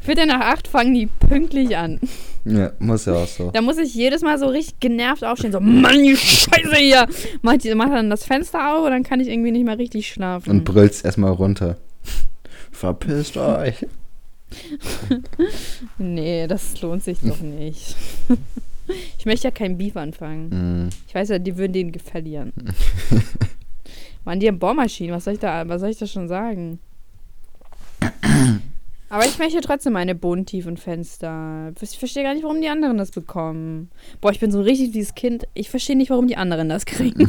Viertel 0.00 0.26
nach 0.26 0.40
acht 0.40 0.68
fangen 0.68 0.94
die 0.94 1.06
pünktlich 1.06 1.76
an. 1.76 2.00
Ja, 2.44 2.72
muss 2.78 3.04
ja 3.04 3.14
auch 3.14 3.26
so. 3.26 3.50
Da 3.50 3.60
muss 3.60 3.78
ich 3.78 3.94
jedes 3.94 4.22
Mal 4.22 4.38
so 4.38 4.46
richtig 4.46 4.80
genervt 4.80 5.24
aufstehen. 5.24 5.52
So, 5.52 5.60
Mann, 5.60 6.02
die 6.02 6.16
Scheiße 6.16 6.76
hier. 6.76 7.06
Mach, 7.42 7.56
die, 7.56 7.74
mach 7.74 7.90
dann 7.90 8.10
das 8.10 8.24
Fenster 8.24 8.74
auf 8.74 8.84
und 8.84 8.90
dann 8.90 9.02
kann 9.02 9.20
ich 9.20 9.28
irgendwie 9.28 9.50
nicht 9.50 9.64
mehr 9.64 9.78
richtig 9.78 10.08
schlafen. 10.08 10.50
Und 10.50 10.64
brüllst 10.64 11.04
erstmal 11.04 11.32
runter. 11.32 11.76
Verpisst 12.70 13.36
euch. 13.36 13.86
nee, 15.98 16.46
das 16.46 16.80
lohnt 16.80 17.04
sich 17.04 17.18
doch 17.20 17.40
nicht. 17.40 17.94
ich 19.18 19.26
möchte 19.26 19.48
ja 19.48 19.50
keinen 19.52 19.78
Beef 19.78 19.96
anfangen. 19.96 20.50
Hm. 20.50 20.88
Ich 21.06 21.14
weiß 21.14 21.28
ja, 21.28 21.38
die 21.38 21.56
würden 21.56 21.72
den 21.72 21.94
verlieren. 21.94 22.52
Mann, 24.24 24.40
die 24.40 24.48
haben 24.48 24.58
Bohrmaschinen. 24.58 25.14
Was 25.14 25.24
soll 25.24 25.34
ich 25.34 25.40
da, 25.40 25.68
was 25.68 25.80
soll 25.80 25.90
ich 25.90 25.98
da 25.98 26.06
schon 26.06 26.28
sagen? 26.28 26.78
Aber 29.10 29.26
ich 29.26 29.38
möchte 29.38 29.60
trotzdem 29.60 29.92
meine 29.92 30.14
bodentiefen 30.14 30.76
Fenster. 30.76 31.72
Ich 31.80 31.98
verstehe 31.98 32.22
gar 32.22 32.32
nicht, 32.32 32.44
warum 32.44 32.60
die 32.60 32.68
anderen 32.68 32.96
das 32.96 33.10
bekommen. 33.10 33.90
Boah, 34.20 34.30
ich 34.30 34.38
bin 34.40 34.52
so 34.52 34.60
richtig 34.62 34.92
dieses 34.92 35.14
Kind. 35.16 35.46
Ich 35.54 35.68
verstehe 35.68 35.96
nicht, 35.96 36.10
warum 36.10 36.28
die 36.28 36.36
anderen 36.36 36.68
das 36.68 36.86
kriegen. 36.86 37.28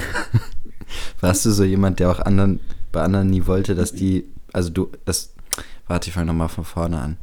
Warst 1.21 1.43
du 1.45 1.51
so 1.51 1.63
jemand, 1.63 1.99
der 1.99 2.11
auch 2.11 2.19
anderen, 2.19 2.59
bei 2.91 3.01
anderen 3.01 3.29
nie 3.31 3.45
wollte, 3.47 3.73
dass 3.75 3.93
die, 3.93 4.25
also 4.53 4.69
du, 4.69 4.91
das, 5.05 5.33
warte, 5.87 6.09
ich 6.09 6.13
fange 6.13 6.27
nochmal 6.27 6.49
von 6.49 6.65
vorne 6.65 6.99
an. 6.99 7.17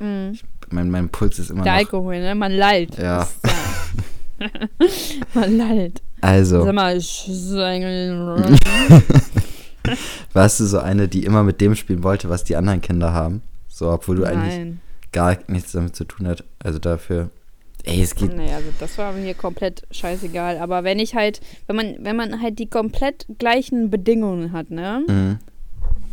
Mhm. 0.00 0.38
Mein, 0.70 0.90
mein 0.90 1.08
Puls 1.10 1.38
ist 1.38 1.50
immer 1.50 1.62
Der 1.64 1.72
noch, 1.72 1.78
Alkohol, 1.78 2.20
ne? 2.20 2.34
Man 2.34 2.52
lallt. 2.52 2.96
Ja. 2.96 3.22
Ist 3.22 3.40
ja- 3.44 3.50
Man 5.34 5.56
lallt. 5.58 6.00
also, 6.20 6.64
Sag 6.64 6.74
mal, 6.74 6.96
ich 6.96 7.28
warst 10.32 10.60
du 10.60 10.64
so 10.64 10.78
eine, 10.78 11.08
die 11.08 11.24
immer 11.24 11.42
mit 11.42 11.60
dem 11.60 11.74
spielen 11.74 12.04
wollte, 12.04 12.28
was 12.28 12.44
die 12.44 12.54
anderen 12.56 12.80
Kinder 12.80 13.12
haben? 13.12 13.42
So, 13.78 13.90
obwohl 13.92 14.16
du 14.16 14.24
eigentlich 14.24 14.54
Nein. 14.56 14.80
gar 15.12 15.38
nichts 15.46 15.70
damit 15.72 15.94
zu 15.94 16.04
tun 16.04 16.26
hast. 16.26 16.42
Also 16.58 16.80
dafür, 16.80 17.30
ey, 17.84 18.02
es 18.02 18.16
geht, 18.16 18.34
Nee, 18.36 18.52
also 18.52 18.70
das 18.80 18.98
war 18.98 19.12
mir 19.12 19.34
komplett 19.34 19.82
scheißegal. 19.92 20.58
Aber 20.58 20.82
wenn 20.82 20.98
ich 20.98 21.14
halt, 21.14 21.40
wenn 21.68 21.76
man, 21.76 21.94
wenn 22.00 22.16
man 22.16 22.42
halt 22.42 22.58
die 22.58 22.68
komplett 22.68 23.26
gleichen 23.38 23.88
Bedingungen 23.88 24.50
hat, 24.52 24.70
ne, 24.72 25.04
Mhm. 25.06 25.38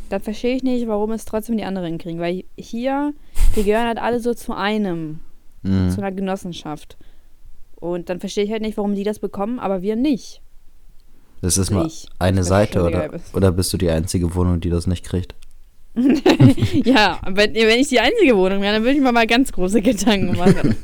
dann 0.09 0.21
verstehe 0.21 0.55
ich 0.55 0.61
nicht, 0.61 0.87
warum 0.87 1.11
es 1.11 1.25
trotzdem 1.25 1.57
die 1.57 1.63
anderen 1.63 1.97
kriegen. 1.97 2.19
Weil 2.19 2.43
hier, 2.55 3.13
wir 3.55 3.63
gehören 3.63 3.87
halt 3.87 3.97
alle 3.97 4.19
so 4.19 4.35
zu 4.35 4.53
einem, 4.53 5.21
zu 5.63 5.71
Mhm. 5.71 5.95
einer 5.97 6.11
Genossenschaft. 6.11 6.97
Und 7.77 8.09
dann 8.09 8.19
verstehe 8.19 8.43
ich 8.43 8.51
halt 8.51 8.61
nicht, 8.61 8.77
warum 8.77 8.93
die 8.93 9.03
das 9.03 9.17
bekommen, 9.17 9.57
aber 9.59 9.81
wir 9.81 9.95
nicht. 9.95 10.41
Das 11.41 11.57
ist 11.57 11.71
nur 11.71 11.85
Ich. 11.85 12.07
eine 12.19 12.43
Seite, 12.43 12.83
oder, 12.83 13.09
oder 13.33 13.51
bist 13.51 13.73
du 13.73 13.77
die 13.77 13.89
einzige 13.89 14.35
Wohnung, 14.35 14.59
die 14.61 14.69
das 14.69 14.85
nicht 14.85 15.03
kriegt? 15.03 15.33
ja, 16.83 17.19
wenn, 17.25 17.53
wenn 17.53 17.79
ich 17.79 17.87
die 17.87 17.99
einzige 17.99 18.35
Wohnung 18.35 18.61
wäre, 18.61 18.73
dann 18.73 18.83
würde 18.83 18.95
ich 18.95 19.01
mir 19.01 19.11
mal 19.11 19.27
ganz 19.27 19.51
große 19.51 19.81
Gedanken 19.81 20.37
machen. 20.37 20.75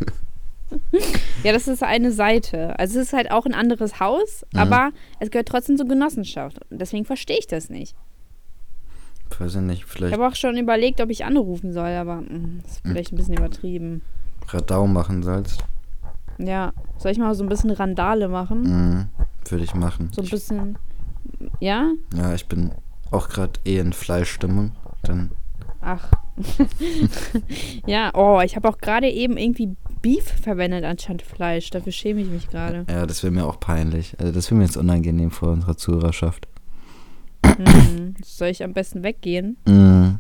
ja, 1.44 1.52
das 1.52 1.68
ist 1.68 1.84
eine 1.84 2.12
Seite. 2.12 2.78
Also 2.80 3.00
es 3.00 3.08
ist 3.08 3.14
halt 3.14 3.32
auch 3.32 3.46
ein 3.46 3.54
anderes 3.54 4.00
Haus, 4.00 4.46
mhm. 4.54 4.60
aber 4.60 4.92
es 5.20 5.30
gehört 5.30 5.50
trotzdem 5.50 5.78
zur 5.78 5.88
Genossenschaft. 5.88 6.60
Deswegen 6.70 7.06
verstehe 7.06 7.38
ich 7.40 7.48
das 7.48 7.70
nicht. 7.70 7.96
Weiß 9.40 9.56
ich 9.56 9.62
nicht, 9.62 9.86
vielleicht. 9.86 10.14
Ich 10.14 10.20
habe 10.20 10.28
auch 10.28 10.36
schon 10.36 10.58
überlegt, 10.58 11.02
ob 11.02 11.10
ich 11.10 11.26
anrufen 11.26 11.74
soll, 11.74 11.90
aber 11.90 12.18
mh, 12.18 12.30
hm, 12.30 12.60
das 12.64 12.72
ist 12.72 12.82
vielleicht 12.84 13.14
ein 13.14 13.18
bisschen 13.18 13.38
übertrieben. 13.38 14.02
Radau 14.48 14.88
machen 14.88 15.24
sollst. 15.24 15.64
Ja, 16.38 16.74
soll 16.98 17.12
ich 17.12 17.18
mal 17.18 17.34
so 17.36 17.44
ein 17.44 17.50
bisschen 17.50 17.72
Randale 17.72 18.28
machen? 18.28 18.62
Mhm, 18.62 19.08
würde 19.50 19.64
ich 19.64 19.74
machen. 19.74 20.10
So 20.14 20.22
ein 20.22 20.30
bisschen. 20.30 20.78
Ja? 21.60 21.92
Ja, 22.16 22.34
ich 22.34 22.48
bin 22.48 22.72
auch 23.12 23.30
gerade 23.30 23.60
eh 23.66 23.78
in 23.78 23.94
Fleischstimmung. 23.94 24.72
Dann. 25.04 25.32
Ach. 25.82 26.12
ja, 27.86 28.12
oh, 28.14 28.42
ich 28.44 28.56
habe 28.56 28.70
auch 28.70 28.78
gerade 28.78 29.10
eben 29.10 29.38
irgendwie 29.38 29.76
Beef 30.02 30.24
verwendet 30.24 30.84
anstatt 30.84 31.22
Fleisch. 31.22 31.70
Dafür 31.70 31.92
schäme 31.92 32.22
ich 32.22 32.28
mich 32.28 32.50
gerade. 32.50 32.86
Ja, 32.90 33.06
das 33.06 33.24
wäre 33.24 33.34
mir 33.34 33.46
auch 33.46 33.60
peinlich. 33.60 34.16
Also 34.20 34.32
das 34.32 34.50
wäre 34.50 34.60
mir 34.60 34.66
jetzt 34.66 34.78
unangenehm 34.78 35.32
vor 35.32 35.50
unserer 35.50 35.78
Zuhörerschaft. 35.78 36.48
Hm, 37.46 38.16
soll 38.24 38.50
ich 38.50 38.64
am 38.64 38.74
besten 38.74 39.04
weggehen? 39.04 39.58
Mhm. 39.66 40.20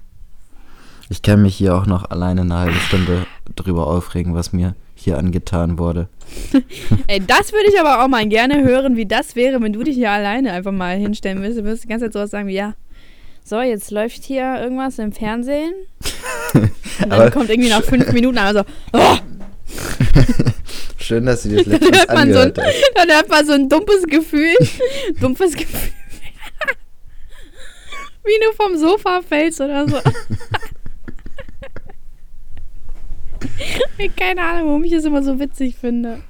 Ich 1.09 1.21
kann 1.21 1.41
mich 1.41 1.55
hier 1.55 1.75
auch 1.75 1.85
noch 1.85 2.09
alleine 2.09 2.41
eine 2.41 2.57
halbe 2.57 2.79
Stunde 2.79 3.25
drüber 3.55 3.87
aufregen, 3.87 4.33
was 4.33 4.53
mir 4.53 4.75
hier 4.95 5.17
angetan 5.17 5.77
wurde. 5.77 6.07
Ey, 7.07 7.19
das 7.19 7.51
würde 7.51 7.69
ich 7.69 7.79
aber 7.79 8.03
auch 8.03 8.07
mal 8.07 8.25
gerne 8.27 8.63
hören, 8.63 8.95
wie 8.95 9.05
das 9.05 9.35
wäre, 9.35 9.61
wenn 9.61 9.73
du 9.73 9.83
dich 9.83 9.95
hier 9.95 10.11
alleine 10.11 10.53
einfach 10.53 10.71
mal 10.71 10.95
hinstellen 10.97 11.39
würdest. 11.39 11.59
Du 11.59 11.63
würdest 11.63 11.83
die 11.83 11.87
ganze 11.89 12.05
Zeit 12.05 12.13
sowas 12.13 12.31
sagen 12.31 12.47
wie, 12.47 12.53
ja, 12.53 12.75
so, 13.43 13.61
jetzt 13.61 13.91
läuft 13.91 14.23
hier 14.23 14.61
irgendwas 14.61 14.99
im 14.99 15.11
Fernsehen. 15.11 15.73
Und 16.53 17.09
dann 17.09 17.31
kommt 17.31 17.49
irgendwie 17.49 17.69
nach 17.69 17.83
fünf 17.83 18.11
Minuten 18.11 18.37
einmal 18.37 18.53
so, 18.53 18.63
oh! 18.93 19.17
Schön, 20.97 21.25
dass 21.25 21.43
du 21.43 21.49
dir 21.49 21.57
das 21.57 21.67
letztens 21.81 22.09
angehört 22.09 22.55
so 22.55 22.61
ein, 22.61 22.67
hast. 22.67 22.91
Dann 22.95 23.09
hört 23.09 23.29
man 23.29 23.45
so 23.45 23.53
ein 23.53 23.69
dumpfes 23.69 24.03
Gefühl. 24.03 24.55
dumpfes 25.19 25.55
Gefühl. 25.55 25.91
Wie 28.23 28.39
du 28.45 28.53
vom 28.55 28.77
Sofa 28.77 29.21
fällst 29.27 29.59
oder 29.61 29.87
so. 29.87 29.97
Keine 34.17 34.41
Ahnung, 34.41 34.67
warum 34.67 34.83
ich 34.83 34.91
das 34.91 35.05
immer 35.05 35.23
so 35.23 35.39
witzig 35.39 35.75
finde. 35.75 36.21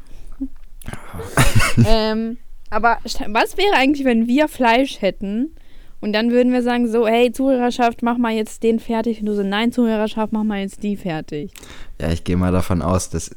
ähm, 1.86 2.38
aber 2.69 3.00
was 3.28 3.58
wäre 3.58 3.76
eigentlich, 3.76 4.06
wenn 4.06 4.28
wir 4.28 4.47
Fleisch 4.47 5.02
hätten 5.02 5.54
und 6.02 6.14
dann 6.14 6.32
würden 6.32 6.52
wir 6.52 6.64
sagen 6.64 6.92
so, 6.92 7.08
hey 7.08 7.32
Zuhörerschaft, 7.32 8.02
mach 8.02 8.18
mal 8.18 8.34
jetzt 8.34 8.64
den 8.64 8.80
fertig. 8.80 9.20
Und 9.20 9.28
du 9.28 9.36
so, 9.36 9.44
nein 9.44 9.72
Zuhörerschaft, 9.72 10.34
mach 10.34 10.44
mal 10.44 10.60
jetzt 10.60 10.82
die 10.82 10.98
fertig. 10.98 11.54
Ja, 12.02 12.12
ich 12.12 12.24
gehe 12.24 12.38
mal 12.38 12.52
davon 12.52 12.82
aus, 12.82 13.12
dass 13.12 13.32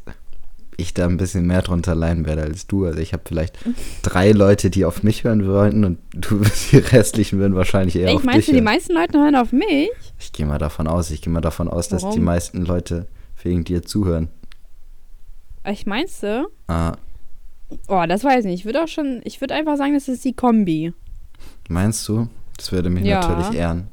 ich 0.78 0.94
da 0.94 1.06
ein 1.06 1.18
bisschen 1.18 1.46
mehr 1.46 1.62
drunter 1.62 1.94
leiden 1.94 2.26
werde 2.26 2.42
als 2.42 2.66
du. 2.66 2.86
Also 2.86 3.00
ich 3.00 3.12
habe 3.12 3.22
vielleicht 3.26 3.58
drei 4.02 4.32
Leute, 4.32 4.70
die 4.70 4.86
auf 4.86 5.02
mich 5.02 5.24
hören 5.24 5.46
wollten 5.46 5.84
und 5.84 5.98
du, 6.14 6.40
die 6.72 6.78
restlichen 6.78 7.38
würden 7.38 7.54
wahrscheinlich 7.54 7.96
eher 7.96 8.08
ich 8.08 8.16
auf 8.16 8.22
dich 8.22 8.30
meinst 8.30 8.48
du, 8.48 8.52
die 8.52 8.60
meisten 8.62 8.94
Leute 8.94 9.18
hören 9.18 9.36
auf 9.36 9.52
mich? 9.52 9.90
Ich 10.18 10.32
gehe 10.32 10.46
mal 10.46 10.58
davon 10.58 10.86
aus. 10.86 11.10
Ich 11.10 11.20
gehe 11.20 11.32
mal 11.32 11.42
davon 11.42 11.68
aus, 11.68 11.92
Warum? 11.92 12.04
dass 12.06 12.14
die 12.14 12.20
meisten 12.20 12.64
Leute 12.64 13.06
wegen 13.42 13.64
dir 13.64 13.82
zuhören. 13.82 14.28
Ich 15.70 15.84
meinst 15.84 16.22
du? 16.22 16.48
Ah. 16.66 16.96
Oh, 17.88 18.04
das 18.08 18.24
weiß 18.24 18.44
ich 18.44 18.50
nicht. 18.50 18.60
Ich 18.60 18.64
würde 18.64 18.82
auch 18.82 18.88
schon, 18.88 19.20
ich 19.24 19.42
würde 19.42 19.54
einfach 19.54 19.76
sagen, 19.76 19.92
das 19.92 20.08
ist 20.08 20.24
die 20.24 20.34
Kombi. 20.34 20.94
Meinst 21.68 22.08
du? 22.08 22.28
Das 22.56 22.72
würde 22.72 22.90
mich 22.90 23.04
ja. 23.04 23.20
natürlich 23.20 23.58
ehren. 23.58 23.88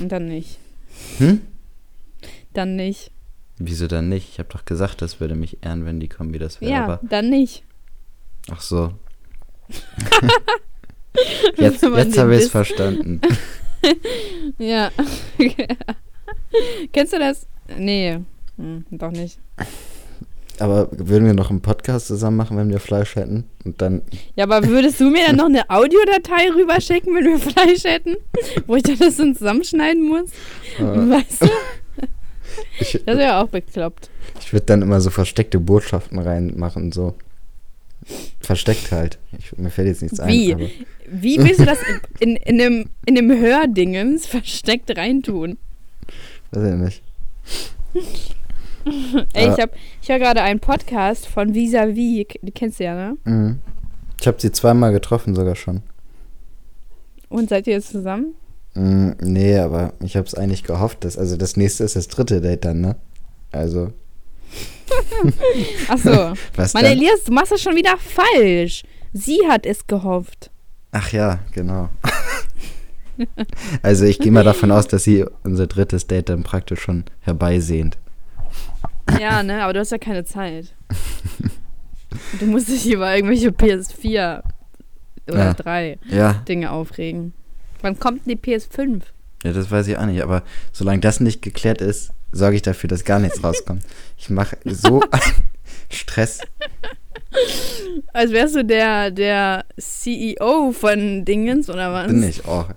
Und 0.00 0.10
dann 0.10 0.26
nicht. 0.26 0.58
Hm? 1.18 1.42
Dann 2.52 2.76
nicht. 2.76 3.10
Wieso 3.58 3.86
dann 3.86 4.08
nicht? 4.08 4.28
Ich 4.30 4.38
habe 4.38 4.48
doch 4.52 4.64
gesagt, 4.64 5.02
das 5.02 5.20
würde 5.20 5.34
mich 5.34 5.58
ehren, 5.62 5.84
wenn 5.84 6.00
die 6.00 6.08
Kombi 6.08 6.38
das 6.38 6.60
wäre. 6.60 6.72
Ja, 6.72 7.00
dann 7.02 7.30
nicht. 7.30 7.62
Ach 8.50 8.60
so. 8.60 8.92
jetzt 11.56 11.82
jetzt 11.82 12.18
habe 12.18 12.34
ich 12.36 12.42
es 12.42 12.50
verstanden. 12.50 13.20
ja. 14.58 14.90
Kennst 16.92 17.12
du 17.12 17.18
das? 17.18 17.46
Nee, 17.76 18.20
hm, 18.56 18.84
doch 18.90 19.10
nicht. 19.10 19.38
Aber 20.60 20.88
würden 20.92 21.26
wir 21.26 21.34
noch 21.34 21.50
einen 21.50 21.60
Podcast 21.60 22.06
zusammen 22.06 22.36
machen, 22.36 22.56
wenn 22.56 22.70
wir 22.70 22.78
Fleisch 22.78 23.16
hätten? 23.16 23.44
Und 23.64 23.80
dann. 23.82 24.02
Ja, 24.36 24.44
aber 24.44 24.66
würdest 24.66 25.00
du 25.00 25.10
mir 25.10 25.26
dann 25.26 25.36
noch 25.36 25.46
eine 25.46 25.68
Audiodatei 25.68 26.50
rüberschicken, 26.54 27.14
wenn 27.14 27.24
wir 27.24 27.38
Fleisch 27.38 27.84
hätten? 27.84 28.16
Wo 28.66 28.76
ich 28.76 28.84
dann 28.84 28.98
das 28.98 29.16
dann 29.16 29.34
zusammenschneiden 29.34 30.06
muss? 30.06 30.30
Uh. 30.78 31.10
Weißt 31.10 31.42
du? 31.42 31.48
Ich, 32.78 33.00
das 33.04 33.18
wäre 33.18 33.38
auch 33.38 33.48
bekloppt. 33.48 34.10
Ich 34.40 34.52
würde 34.52 34.66
dann 34.66 34.82
immer 34.82 35.00
so 35.00 35.10
versteckte 35.10 35.58
Botschaften 35.58 36.20
reinmachen, 36.20 36.92
so. 36.92 37.14
Versteckt 38.38 38.92
halt. 38.92 39.18
Ich, 39.36 39.56
mir 39.56 39.70
fällt 39.70 39.88
jetzt 39.88 40.02
nichts 40.02 40.24
Wie? 40.24 40.54
ein. 40.54 40.70
Wie 41.08 41.38
willst 41.38 41.58
du 41.58 41.64
das 41.64 41.78
in, 42.20 42.36
in, 42.36 42.60
einem, 42.60 42.90
in 43.06 43.18
einem 43.18 43.40
Hördingens 43.40 44.26
versteckt 44.26 44.96
reintun? 44.96 45.56
Weiß 46.52 46.72
ich 46.72 46.78
nicht. 46.78 47.02
Ey, 49.32 49.50
ich, 49.50 49.60
hab, 49.60 49.70
ich 50.02 50.08
höre 50.08 50.18
gerade 50.18 50.42
einen 50.42 50.60
Podcast 50.60 51.26
von 51.26 51.54
Visavi. 51.54 52.26
Die 52.42 52.52
kennst 52.52 52.80
du 52.80 52.84
ja, 52.84 52.94
ne? 52.94 53.16
Mhm. 53.24 53.58
Ich 54.20 54.26
habe 54.26 54.40
sie 54.40 54.52
zweimal 54.52 54.92
getroffen, 54.92 55.34
sogar 55.34 55.56
schon. 55.56 55.82
Und 57.28 57.48
seid 57.48 57.66
ihr 57.66 57.74
jetzt 57.74 57.90
zusammen? 57.90 58.34
Mm, 58.74 59.10
nee, 59.20 59.58
aber 59.58 59.92
ich 60.00 60.16
habe 60.16 60.26
es 60.26 60.34
eigentlich 60.34 60.64
gehofft, 60.64 61.04
dass, 61.04 61.16
also 61.16 61.36
das 61.36 61.56
nächste 61.56 61.84
ist 61.84 61.96
das 61.96 62.08
dritte 62.08 62.40
Date 62.40 62.64
dann, 62.64 62.80
ne? 62.80 62.96
Also. 63.52 63.92
Ach 65.88 65.98
so. 65.98 66.32
Was 66.56 66.74
Mann, 66.74 66.84
Elias, 66.84 67.24
du 67.24 67.32
machst 67.32 67.52
das 67.52 67.62
schon 67.62 67.76
wieder 67.76 67.96
falsch. 67.96 68.82
Sie 69.12 69.40
hat 69.48 69.66
es 69.66 69.86
gehofft. 69.86 70.50
Ach 70.92 71.12
ja, 71.12 71.40
genau. 71.52 71.88
also 73.82 74.04
ich 74.04 74.18
gehe 74.18 74.32
mal 74.32 74.44
davon 74.44 74.70
aus, 74.70 74.86
dass 74.88 75.04
sie 75.04 75.24
unser 75.42 75.66
drittes 75.66 76.06
Date 76.06 76.28
dann 76.28 76.42
praktisch 76.42 76.80
schon 76.80 77.04
herbeisehnt. 77.20 77.98
Ja, 79.20 79.42
ne, 79.42 79.62
aber 79.62 79.72
du 79.72 79.80
hast 79.80 79.92
ja 79.92 79.98
keine 79.98 80.24
Zeit. 80.24 80.74
Du 82.38 82.46
musst 82.46 82.68
dich 82.68 82.90
über 82.90 83.14
irgendwelche 83.14 83.50
PS4 83.50 84.42
oder 85.28 85.38
ja. 85.38 85.54
3 85.54 85.98
ja. 86.08 86.32
Dinge 86.48 86.70
aufregen. 86.70 87.32
Wann 87.80 87.98
kommt 87.98 88.26
denn 88.26 88.36
die 88.36 88.52
PS5? 88.52 89.02
Ja, 89.44 89.52
das 89.52 89.70
weiß 89.70 89.88
ich 89.88 89.98
auch 89.98 90.06
nicht, 90.06 90.22
aber 90.22 90.42
solange 90.72 91.00
das 91.00 91.20
nicht 91.20 91.42
geklärt 91.42 91.80
ist, 91.80 92.10
sorge 92.32 92.56
ich 92.56 92.62
dafür, 92.62 92.88
dass 92.88 93.04
gar 93.04 93.18
nichts 93.18 93.42
rauskommt. 93.42 93.82
Ich 94.16 94.30
mache 94.30 94.56
so 94.64 95.02
Stress. 95.90 96.40
Als 98.12 98.32
wärst 98.32 98.56
du 98.56 98.64
der, 98.64 99.10
der 99.10 99.64
CEO 99.78 100.72
von 100.72 101.24
Dingens 101.24 101.68
oder 101.68 101.92
was? 101.92 102.06
Bin 102.06 102.22
ich 102.22 102.44
auch. 102.46 102.68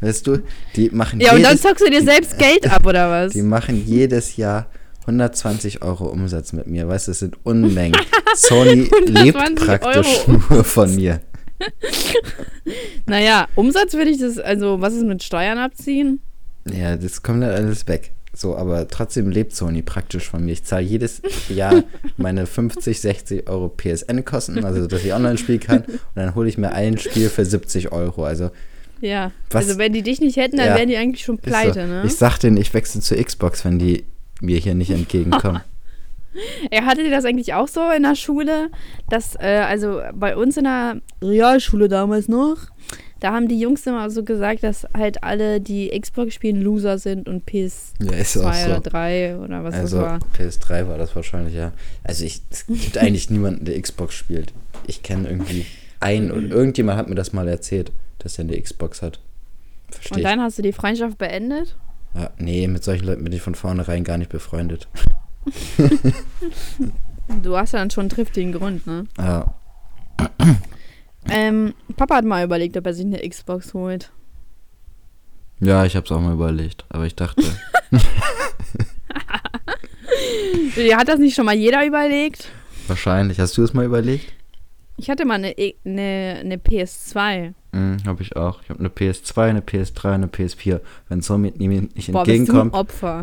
Weißt 0.00 0.26
du, 0.26 0.42
die 0.76 0.90
machen 0.90 1.20
Ja, 1.20 1.34
und 1.34 1.42
dann 1.42 1.58
zockst 1.58 1.84
du 1.86 1.90
dir 1.90 2.02
selbst 2.02 2.38
Geld 2.38 2.70
ab, 2.70 2.86
oder 2.86 3.10
was? 3.10 3.32
Die 3.32 3.42
machen 3.42 3.84
jedes 3.86 4.36
Jahr 4.36 4.66
120 5.06 5.82
Euro 5.82 6.06
Umsatz 6.06 6.52
mit 6.52 6.66
mir. 6.66 6.88
Weißt 6.88 7.06
du, 7.06 7.10
das 7.10 7.18
sind 7.18 7.36
Unmengen. 7.44 7.98
Sony 8.34 8.90
lebt 9.06 9.56
praktisch 9.56 10.28
Euro 10.28 10.42
nur 10.50 10.64
von 10.64 10.94
mir. 10.94 11.20
naja, 13.06 13.46
Umsatz 13.54 13.94
würde 13.94 14.10
ich 14.10 14.18
das, 14.18 14.38
also 14.38 14.80
was 14.80 14.94
ist 14.94 15.04
mit 15.04 15.22
Steuern 15.22 15.58
abziehen? 15.58 16.20
Ja, 16.70 16.96
das 16.96 17.22
kommt 17.22 17.42
dann 17.42 17.50
alles 17.50 17.86
weg. 17.86 18.12
So, 18.36 18.56
aber 18.56 18.88
trotzdem 18.88 19.30
lebt 19.30 19.54
Sony 19.54 19.82
praktisch 19.82 20.28
von 20.28 20.44
mir. 20.44 20.52
Ich 20.52 20.64
zahle 20.64 20.84
jedes 20.84 21.22
Jahr 21.48 21.84
meine 22.16 22.46
50, 22.46 23.00
60 23.00 23.48
Euro 23.48 23.68
PSN-Kosten, 23.68 24.64
also 24.64 24.86
dass 24.88 25.04
ich 25.04 25.12
online 25.12 25.38
spielen 25.38 25.60
kann. 25.60 25.84
Und 25.84 25.98
dann 26.16 26.34
hole 26.34 26.48
ich 26.48 26.58
mir 26.58 26.72
ein 26.72 26.98
Spiel 26.98 27.28
für 27.28 27.44
70 27.44 27.92
Euro. 27.92 28.24
Also 28.24 28.50
ja, 29.00 29.32
was, 29.50 29.66
also 29.66 29.78
wenn 29.78 29.92
die 29.92 30.02
dich 30.02 30.20
nicht 30.20 30.36
hätten, 30.36 30.56
dann 30.56 30.68
ja, 30.68 30.76
wären 30.76 30.88
die 30.88 30.96
eigentlich 30.96 31.24
schon 31.24 31.38
pleite, 31.38 31.82
so. 31.82 31.86
ne? 31.86 32.02
Ich 32.06 32.16
sag 32.16 32.38
denen, 32.38 32.56
ich 32.56 32.72
wechsle 32.74 33.00
zur 33.00 33.22
Xbox, 33.22 33.64
wenn 33.64 33.78
die 33.78 34.04
mir 34.44 34.58
hier 34.58 34.74
nicht 34.74 34.90
entgegenkommen. 34.90 35.60
Er 36.68 36.84
hatte 36.84 37.08
das 37.10 37.24
eigentlich 37.24 37.54
auch 37.54 37.68
so 37.68 37.80
in 37.96 38.02
der 38.02 38.16
Schule, 38.16 38.70
dass, 39.08 39.36
äh, 39.36 39.62
also 39.68 40.00
bei 40.14 40.36
uns 40.36 40.56
in 40.56 40.64
der 40.64 41.00
Realschule 41.22 41.88
damals 41.88 42.26
noch, 42.26 42.56
da 43.20 43.32
haben 43.32 43.48
die 43.48 43.58
Jungs 43.58 43.86
immer 43.86 44.10
so 44.10 44.22
gesagt, 44.22 44.64
dass 44.64 44.86
halt 44.94 45.22
alle, 45.22 45.60
die 45.60 45.88
Xbox 45.98 46.34
spielen, 46.34 46.60
Loser 46.60 46.98
sind 46.98 47.28
und 47.28 47.48
PS2 47.48 48.12
ja, 48.12 48.24
so. 48.24 48.40
oder 48.40 48.80
3 48.80 49.38
oder 49.38 49.64
was 49.64 49.74
also, 49.74 50.00
das 50.00 50.06
war. 50.06 50.18
PS3 50.36 50.88
war 50.88 50.98
das 50.98 51.16
wahrscheinlich, 51.16 51.54
ja. 51.54 51.72
Also 52.02 52.24
ich, 52.24 52.42
es 52.50 52.66
gibt 52.66 52.98
eigentlich 52.98 53.30
niemanden, 53.30 53.64
der 53.64 53.80
Xbox 53.80 54.14
spielt. 54.14 54.52
Ich 54.86 55.02
kenne 55.02 55.28
irgendwie 55.28 55.64
einen 56.00 56.30
und 56.30 56.50
irgendjemand 56.50 56.98
hat 56.98 57.08
mir 57.08 57.14
das 57.14 57.32
mal 57.32 57.48
erzählt, 57.48 57.92
dass 58.18 58.38
er 58.38 58.44
eine 58.44 58.60
Xbox 58.60 59.00
hat. 59.00 59.20
Verstehe 59.88 60.18
und 60.18 60.24
dann 60.24 60.42
hast 60.42 60.58
du 60.58 60.62
die 60.62 60.72
Freundschaft 60.72 61.16
beendet? 61.16 61.76
Ja, 62.14 62.30
nee, 62.38 62.68
mit 62.68 62.84
solchen 62.84 63.06
Leuten 63.06 63.24
bin 63.24 63.32
ich 63.32 63.42
von 63.42 63.54
vornherein 63.54 64.04
gar 64.04 64.18
nicht 64.18 64.30
befreundet. 64.30 64.88
du 67.42 67.56
hast 67.56 67.72
ja 67.72 67.80
dann 67.80 67.90
schon 67.90 68.02
einen 68.02 68.10
triftigen 68.10 68.52
Grund, 68.52 68.86
ne? 68.86 69.06
Ja. 69.18 69.54
Ähm, 71.28 71.74
Papa 71.96 72.16
hat 72.16 72.24
mal 72.24 72.44
überlegt, 72.44 72.76
ob 72.76 72.86
er 72.86 72.94
sich 72.94 73.06
eine 73.06 73.28
Xbox 73.28 73.74
holt. 73.74 74.12
Ja, 75.60 75.84
ich 75.84 75.96
habe 75.96 76.04
es 76.04 76.12
auch 76.12 76.20
mal 76.20 76.34
überlegt, 76.34 76.84
aber 76.88 77.06
ich 77.06 77.16
dachte. 77.16 77.42
ja, 80.76 80.98
hat 80.98 81.08
das 81.08 81.18
nicht 81.18 81.34
schon 81.34 81.46
mal 81.46 81.54
jeder 81.54 81.84
überlegt? 81.86 82.48
Wahrscheinlich. 82.86 83.40
Hast 83.40 83.56
du 83.56 83.62
es 83.62 83.72
mal 83.72 83.84
überlegt? 83.84 84.32
Ich 84.96 85.10
hatte 85.10 85.24
mal 85.24 85.34
eine, 85.34 85.58
E- 85.58 85.74
eine, 85.84 86.38
eine 86.40 86.56
PS2. 86.56 87.52
Mhm, 87.72 87.96
habe 88.06 88.22
ich 88.22 88.36
auch. 88.36 88.62
Ich 88.62 88.70
habe 88.70 88.78
eine 88.80 88.88
PS2, 88.88 89.42
eine 89.42 89.60
PS3, 89.60 90.14
eine 90.14 90.26
PS4. 90.26 90.80
Wenn 91.08 91.20
so 91.20 91.36
mit 91.36 91.58
mir 91.58 91.68
nicht 91.68 92.12
Boah, 92.12 92.20
entgegenkommt, 92.20 92.74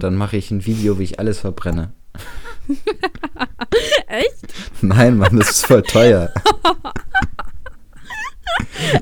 dann 0.04 0.16
mache 0.16 0.38
ich 0.38 0.52
ein 0.52 0.66
Video, 0.66 1.00
wie 1.00 1.04
ich 1.04 1.20
alles 1.20 1.40
verbrenne. 1.40 1.94
Echt? 4.08 4.54
Nein, 4.82 5.18
Mann, 5.18 5.38
das 5.38 5.50
ist 5.52 5.66
voll 5.66 5.82
teuer. 5.84 6.32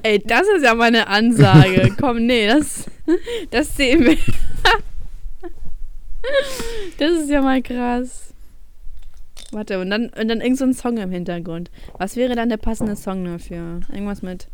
Ey, 0.04 0.20
das 0.20 0.44
ist 0.56 0.64
ja 0.64 0.76
mal 0.76 0.86
eine 0.90 1.08
Ansage. 1.08 1.92
Komm, 2.00 2.26
nee, 2.28 2.48
das, 2.48 2.86
das 3.50 3.76
sehen 3.76 4.06
wir. 4.06 4.18
Das 7.00 7.12
ist 7.12 7.30
ja 7.30 7.42
mal 7.42 7.62
krass. 7.62 8.29
Warte, 9.52 9.80
und 9.80 9.90
dann, 9.90 10.10
und 10.10 10.28
dann 10.28 10.42
irgend 10.42 10.58
so 10.58 10.66
ein 10.66 10.74
Song 10.74 10.98
im 10.98 11.12
Hintergrund. 11.12 11.72
Was 11.98 12.16
wäre 12.16 12.36
dann 12.36 12.50
der 12.50 12.58
passende 12.58 12.96
Song 12.96 13.26
dafür? 13.26 13.82
Irgendwas 13.92 14.22
mit 14.22 14.48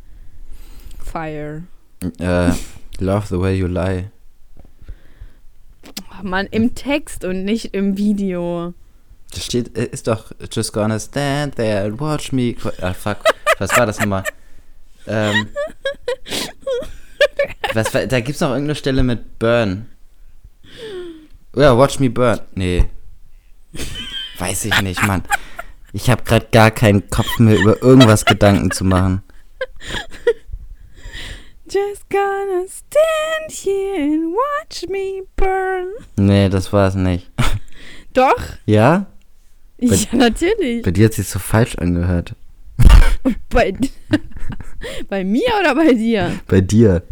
Fire. 1.03 1.63
äh, 2.19 2.51
love 2.99 3.27
the 3.27 3.39
way 3.39 3.55
you 3.55 3.67
lie. 3.67 4.09
Ach 6.09 6.23
Mann, 6.23 6.47
im 6.51 6.75
Text 6.75 7.25
und 7.25 7.43
nicht 7.43 7.73
im 7.73 7.97
Video. 7.97 8.73
Das 9.31 9.43
steht, 9.43 9.77
äh, 9.77 9.85
ist 9.85 10.07
doch 10.07 10.31
just 10.51 10.71
gonna 10.71 10.99
stand 10.99 11.55
there 11.55 11.83
and 11.83 11.99
watch 11.99 12.31
me. 12.31 12.55
Ah, 12.81 12.93
fuck. 12.93 13.17
Was 13.59 13.77
war 13.77 13.85
das 13.85 13.99
nochmal? 13.99 14.23
Ähm, 15.07 15.49
was 17.73 17.93
war, 17.93 18.05
da 18.07 18.19
gibt's 18.21 18.41
noch 18.41 18.49
irgendeine 18.49 18.75
Stelle 18.75 19.03
mit 19.03 19.39
Burn. 19.39 19.87
Ja, 21.55 21.77
watch 21.77 21.99
me 21.99 22.09
burn. 22.09 22.39
Nee. 22.55 22.85
Weiß 24.37 24.65
ich 24.65 24.81
nicht, 24.81 25.01
Mann. 25.03 25.23
Ich 25.93 26.09
habe 26.09 26.23
gerade 26.23 26.47
gar 26.51 26.71
keinen 26.71 27.09
Kopf 27.09 27.39
mehr, 27.39 27.57
über 27.57 27.81
irgendwas 27.81 28.25
Gedanken 28.25 28.71
zu 28.71 28.83
machen. 28.83 29.23
Just 31.69 32.09
gonna 32.09 32.65
stand 32.67 33.51
here 33.51 33.95
and 34.01 34.35
watch 34.35 34.87
me 34.89 35.23
burn. 35.35 35.87
Nee, 36.17 36.49
das 36.49 36.71
war's 36.73 36.95
nicht. 36.95 37.31
Doch? 38.13 38.37
Ja? 38.65 39.07
Ja, 39.79 39.97
natürlich. 40.11 40.83
Bei 40.83 40.91
dir 40.91 41.05
hat 41.05 41.13
sich 41.13 41.27
so 41.27 41.39
falsch 41.39 41.75
angehört. 41.75 42.35
Bei, 43.49 43.73
bei 45.09 45.23
mir 45.23 45.49
oder 45.59 45.75
bei 45.75 45.93
dir? 45.93 46.39
Bei 46.47 46.61
dir. 46.61 47.03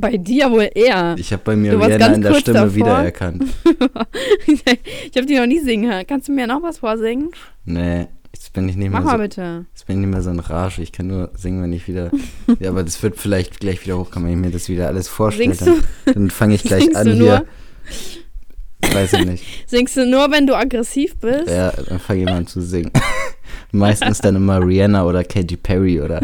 Bei 0.00 0.16
dir 0.16 0.50
wohl 0.50 0.70
eher. 0.74 1.14
Ich 1.18 1.32
habe 1.32 1.42
bei 1.44 1.56
mir 1.56 1.78
Rihanna 1.78 2.06
in 2.14 2.22
der 2.22 2.34
Stimme 2.34 2.58
davor. 2.60 2.74
wiedererkannt. 2.74 3.44
ich 4.46 5.16
habe 5.16 5.26
die 5.26 5.36
noch 5.36 5.46
nie 5.46 5.60
singen 5.60 5.90
hören. 5.92 6.04
Kannst 6.06 6.28
du 6.28 6.32
mir 6.32 6.46
noch 6.46 6.62
was 6.62 6.78
vorsingen? 6.78 7.30
Nee, 7.66 8.06
jetzt 8.32 8.52
bin 8.52 8.68
ich 8.68 8.76
nicht 8.76 8.90
mehr 8.90 9.00
Mach 9.00 9.10
so. 9.10 9.16
mal 9.16 9.22
bitte. 9.22 9.66
Jetzt 9.74 9.86
bin 9.86 9.96
ich 9.96 10.00
nicht 10.06 10.12
mehr 10.12 10.22
so 10.22 10.30
in 10.30 10.40
Rage. 10.40 10.80
Ich 10.82 10.92
kann 10.92 11.06
nur 11.08 11.30
singen, 11.34 11.62
wenn 11.62 11.72
ich 11.72 11.86
wieder. 11.86 12.10
ja, 12.60 12.70
aber 12.70 12.82
das 12.82 13.02
wird 13.02 13.16
vielleicht 13.18 13.60
gleich 13.60 13.84
wieder 13.84 13.98
hochkommen, 13.98 14.28
wenn 14.28 14.38
ich 14.38 14.46
mir 14.46 14.52
das 14.52 14.68
wieder 14.68 14.86
alles 14.88 15.08
vorstelle. 15.08 15.54
Singst 15.54 15.66
du, 15.66 15.82
Dann, 16.06 16.14
dann 16.14 16.30
fange 16.30 16.54
ich 16.54 16.62
gleich 16.64 16.84
Singst 16.84 16.96
an 16.96 17.12
hier. 17.12 17.44
Weiß 18.92 19.12
ich 19.12 19.24
nicht. 19.26 19.44
singst 19.68 19.96
du 19.96 20.06
nur, 20.06 20.30
wenn 20.32 20.46
du 20.46 20.54
aggressiv 20.56 21.16
bist? 21.18 21.48
Ja, 21.48 21.70
dann 21.70 21.98
fange 21.98 22.20
ich 22.20 22.26
mal 22.26 22.36
an 22.38 22.46
zu 22.46 22.60
singen. 22.62 22.90
Meistens 23.72 24.18
dann 24.18 24.36
immer 24.36 24.64
Rihanna 24.66 25.04
oder 25.04 25.22
Katy 25.22 25.56
Perry 25.58 26.00
oder. 26.00 26.22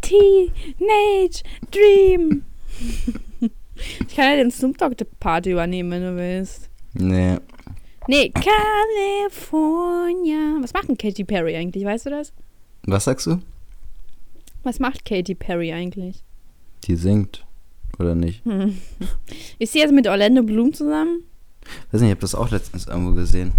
Teenage 0.00 1.42
Dream. 1.70 2.44
ich 3.40 4.16
kann 4.16 4.24
ja 4.30 4.36
den 4.36 4.50
Snoop 4.50 4.78
Dogg 4.78 4.94
Part 5.20 5.46
übernehmen, 5.46 5.90
wenn 5.90 6.02
du 6.02 6.16
willst. 6.16 6.68
Nee. 6.94 7.38
Nee, 8.08 8.30
California. 9.30 10.56
Was 10.62 10.72
macht 10.72 10.88
denn 10.88 10.96
Katy 10.98 11.24
Perry 11.24 11.54
eigentlich? 11.56 11.84
Weißt 11.84 12.06
du 12.06 12.10
das? 12.10 12.32
Was 12.84 13.04
sagst 13.04 13.26
du? 13.26 13.40
Was 14.62 14.78
macht 14.78 15.04
Katy 15.04 15.34
Perry 15.34 15.72
eigentlich? 15.72 16.22
Die 16.84 16.96
singt. 16.96 17.44
Oder 17.98 18.14
nicht? 18.14 18.44
Hm. 18.44 18.78
Ist 19.58 19.72
sie 19.74 19.80
jetzt 19.80 19.92
mit 19.92 20.06
Orlando 20.08 20.42
Bloom 20.42 20.72
zusammen? 20.72 21.24
Weiß 21.92 22.00
nicht, 22.00 22.08
ich 22.08 22.14
habe 22.14 22.20
das 22.22 22.34
auch 22.34 22.50
letztens 22.50 22.86
irgendwo 22.86 23.12
gesehen. 23.12 23.52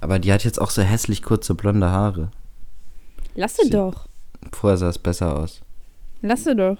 Aber 0.00 0.18
die 0.18 0.32
hat 0.32 0.44
jetzt 0.44 0.60
auch 0.60 0.70
so 0.70 0.82
hässlich 0.82 1.22
kurze 1.22 1.54
blonde 1.54 1.88
Haare. 1.90 2.30
Lass 3.34 3.56
sie 3.56 3.64
Sie- 3.64 3.70
doch. 3.70 4.08
Vorher 4.52 4.76
sah 4.76 4.88
es 4.88 4.98
besser 4.98 5.36
aus. 5.38 5.60
Lass 6.22 6.44
sie 6.44 6.54
doch. 6.56 6.78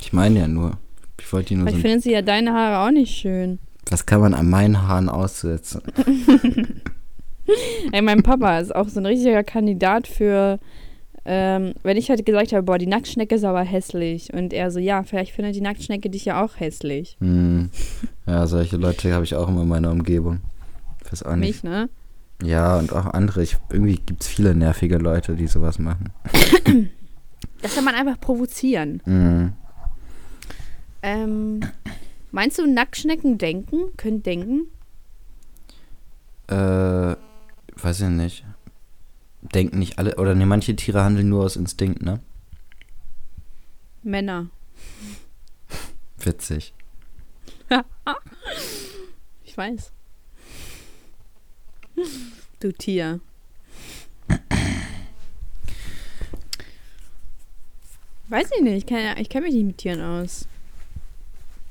Ich 0.00 0.12
meine 0.12 0.40
ja 0.40 0.48
nur. 0.48 0.78
Ich 1.20 1.32
wollte 1.32 1.54
nur 1.54 1.64
so. 1.64 1.70
Vielleicht 1.70 1.78
ein- 1.78 1.88
findet 1.90 2.02
sie 2.04 2.12
ja 2.12 2.22
deine 2.22 2.52
Haare 2.52 2.86
auch 2.86 2.92
nicht 2.92 3.14
schön. 3.14 3.58
Was 3.90 4.06
kann 4.06 4.20
man 4.20 4.34
an 4.34 4.48
meinen 4.48 4.86
Haaren 4.86 5.08
aussetzen? 5.08 5.82
Ey, 7.92 8.02
mein 8.02 8.22
Papa 8.22 8.58
ist 8.60 8.74
auch 8.74 8.88
so 8.88 9.00
ein 9.00 9.06
richtiger 9.06 9.42
Kandidat 9.42 10.06
für, 10.06 10.60
ähm, 11.24 11.74
wenn 11.82 11.96
ich 11.96 12.08
halt 12.08 12.24
gesagt 12.24 12.52
habe, 12.52 12.62
boah, 12.62 12.78
die 12.78 12.86
Nacktschnecke 12.86 13.34
ist 13.34 13.44
aber 13.44 13.62
hässlich. 13.62 14.32
Und 14.32 14.52
er 14.52 14.70
so, 14.70 14.78
ja, 14.78 15.02
vielleicht 15.02 15.32
findet 15.32 15.56
die 15.56 15.60
Nacktschnecke 15.60 16.08
dich 16.10 16.24
ja 16.26 16.44
auch 16.44 16.60
hässlich. 16.60 17.16
Hm. 17.20 17.70
Ja, 18.26 18.46
solche 18.46 18.76
Leute 18.76 19.12
habe 19.12 19.24
ich 19.24 19.34
auch 19.34 19.48
immer 19.48 19.62
in 19.62 19.68
meiner 19.68 19.90
Umgebung. 19.90 20.40
Ich 21.04 21.12
weiß 21.12 21.24
auch 21.24 21.34
nicht. 21.36 21.64
Mich, 21.64 21.70
ne? 21.72 21.88
Ja, 22.42 22.78
und 22.78 22.92
auch 22.92 23.06
andere. 23.06 23.42
Ich, 23.42 23.56
irgendwie 23.70 23.96
gibt 23.96 24.22
es 24.22 24.28
viele 24.28 24.54
nervige 24.54 24.98
Leute, 24.98 25.34
die 25.34 25.46
sowas 25.46 25.78
machen. 25.78 26.12
Das 27.62 27.74
kann 27.74 27.84
man 27.84 27.94
einfach 27.94 28.18
provozieren. 28.18 29.02
Mhm. 29.04 29.52
Ähm, 31.02 31.60
meinst 32.30 32.58
du, 32.58 32.66
Nacktschnecken 32.66 33.36
denken? 33.36 33.94
Können 33.98 34.22
denken? 34.22 34.62
Äh, 36.46 37.16
weiß 37.76 38.00
ich 38.00 38.08
nicht. 38.08 38.44
Denken 39.42 39.78
nicht 39.78 39.98
alle, 39.98 40.16
oder 40.16 40.34
ne, 40.34 40.46
manche 40.46 40.74
Tiere 40.74 41.04
handeln 41.04 41.28
nur 41.28 41.44
aus 41.44 41.56
Instinkt, 41.56 42.02
ne? 42.02 42.20
Männer. 44.02 44.48
Witzig. 46.18 46.72
Ich 49.44 49.56
weiß. 49.58 49.92
Du 52.60 52.72
Tier. 52.72 53.20
Weiß 58.28 58.48
ich 58.56 58.62
nicht. 58.62 58.76
Ich 58.76 58.86
kenne 58.86 59.20
ich 59.20 59.28
kenn 59.28 59.42
mich 59.42 59.54
nicht 59.54 59.64
mit 59.66 59.78
Tieren 59.78 60.00
aus. 60.02 60.46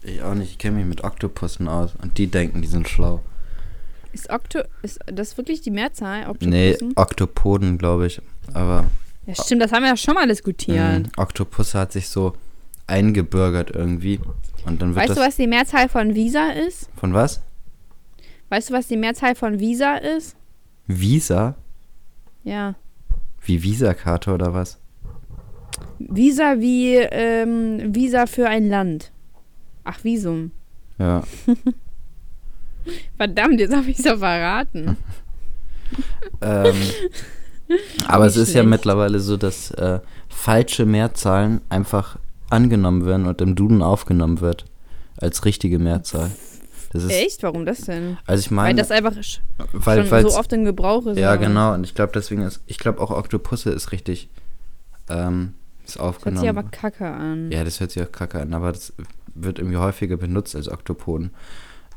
Ich 0.03 0.21
auch 0.21 0.33
nicht. 0.33 0.51
Ich 0.51 0.57
kenne 0.57 0.77
mich 0.77 0.85
mit 0.85 1.03
Oktopussen 1.03 1.67
aus. 1.67 1.91
Und 2.01 2.17
die 2.17 2.27
denken, 2.27 2.61
die 2.61 2.67
sind 2.67 2.87
schlau. 2.87 3.21
Ist 4.11 4.29
Okto. 4.29 4.59
Ist 4.81 4.99
das 5.05 5.37
wirklich 5.37 5.61
die 5.61 5.71
Mehrzahl? 5.71 6.21
Nee, 6.41 6.71
Oktopussen? 6.73 6.93
Oktopoden, 6.97 7.77
glaube 7.77 8.07
ich. 8.07 8.21
Aber 8.53 8.85
Ja, 9.27 9.35
stimmt, 9.35 9.61
das 9.61 9.71
haben 9.71 9.83
wir 9.83 9.89
ja 9.89 9.97
schon 9.97 10.15
mal 10.15 10.27
diskutiert. 10.27 11.03
mh, 11.03 11.09
Oktopusse 11.17 11.77
hat 11.79 11.91
sich 11.91 12.09
so 12.09 12.33
eingebürgert 12.87 13.69
irgendwie. 13.71 14.19
Und 14.65 14.81
dann 14.81 14.89
wird 14.89 14.97
Weißt 14.97 15.09
das. 15.11 15.17
du, 15.17 15.23
was 15.23 15.35
die 15.35 15.47
Mehrzahl 15.47 15.87
von 15.87 16.15
Visa 16.15 16.49
ist? 16.51 16.89
Von 16.97 17.13
was? 17.13 17.41
Weißt 18.49 18.69
du, 18.69 18.73
was 18.73 18.87
die 18.87 18.97
Mehrzahl 18.97 19.35
von 19.35 19.59
Visa 19.59 19.95
ist? 19.95 20.35
Visa? 20.87 21.55
Ja. 22.43 22.75
Wie 23.41 23.61
Visakarte 23.63 24.33
oder 24.33 24.53
was? 24.53 24.79
Visa 25.99 26.59
wie 26.59 26.95
ähm, 26.95 27.93
Visa 27.95 28.25
für 28.25 28.47
ein 28.47 28.69
Land. 28.69 29.11
Ach, 29.83 30.03
Visum. 30.03 30.51
Ja. 30.97 31.23
Verdammt, 33.17 33.59
jetzt 33.59 33.75
habe 33.75 33.89
ich 33.89 33.99
es 33.99 34.05
ja 34.05 34.17
verraten. 34.17 34.97
ähm, 36.41 36.75
aber 38.07 38.25
es 38.25 38.35
Nicht 38.35 38.43
ist 38.43 38.49
ja 38.49 38.61
schlecht. 38.61 38.69
mittlerweile 38.69 39.19
so, 39.19 39.37
dass 39.37 39.71
äh, 39.71 39.99
falsche 40.27 40.85
Mehrzahlen 40.85 41.61
einfach 41.69 42.17
angenommen 42.49 43.05
werden 43.05 43.27
und 43.27 43.41
im 43.41 43.55
Duden 43.55 43.81
aufgenommen 43.81 44.41
wird. 44.41 44.65
Als 45.17 45.45
richtige 45.45 45.79
Mehrzahl. 45.79 46.31
Das 46.91 47.03
ist, 47.03 47.11
Echt? 47.11 47.43
Warum 47.43 47.65
das 47.65 47.81
denn? 47.81 48.17
Also 48.25 48.41
ich 48.41 48.49
Weil 48.51 48.55
meine, 48.55 48.79
das 48.81 48.91
einfach 48.91 49.15
weil, 49.73 50.07
schon 50.07 50.21
so 50.29 50.37
oft 50.37 50.51
in 50.53 50.65
Gebrauch 50.65 51.05
ist. 51.05 51.17
Ja, 51.17 51.33
oder? 51.33 51.37
genau. 51.37 51.73
Und 51.73 51.83
ich 51.83 51.93
glaube, 51.93 52.11
deswegen 52.13 52.41
ist, 52.41 52.61
ich 52.65 52.79
glaube 52.79 52.99
auch 52.99 53.11
Oktopusse 53.11 53.69
ist 53.69 53.91
richtig, 53.91 54.29
ähm, 55.07 55.53
ist 55.85 55.95
Das 55.95 56.01
hört 56.01 56.09
aufgenommen. 56.15 56.39
sich 56.41 56.49
aber 56.49 56.63
kacke 56.63 57.07
an. 57.07 57.51
Ja, 57.51 57.63
das 57.63 57.79
hört 57.79 57.91
sich 57.91 58.01
auch 58.01 58.11
kacke 58.11 58.41
an, 58.41 58.53
aber 58.53 58.71
das 58.71 58.93
wird 59.35 59.59
irgendwie 59.59 59.77
häufiger 59.77 60.17
benutzt 60.17 60.55
als 60.55 60.67
Oktopoden. 60.67 61.31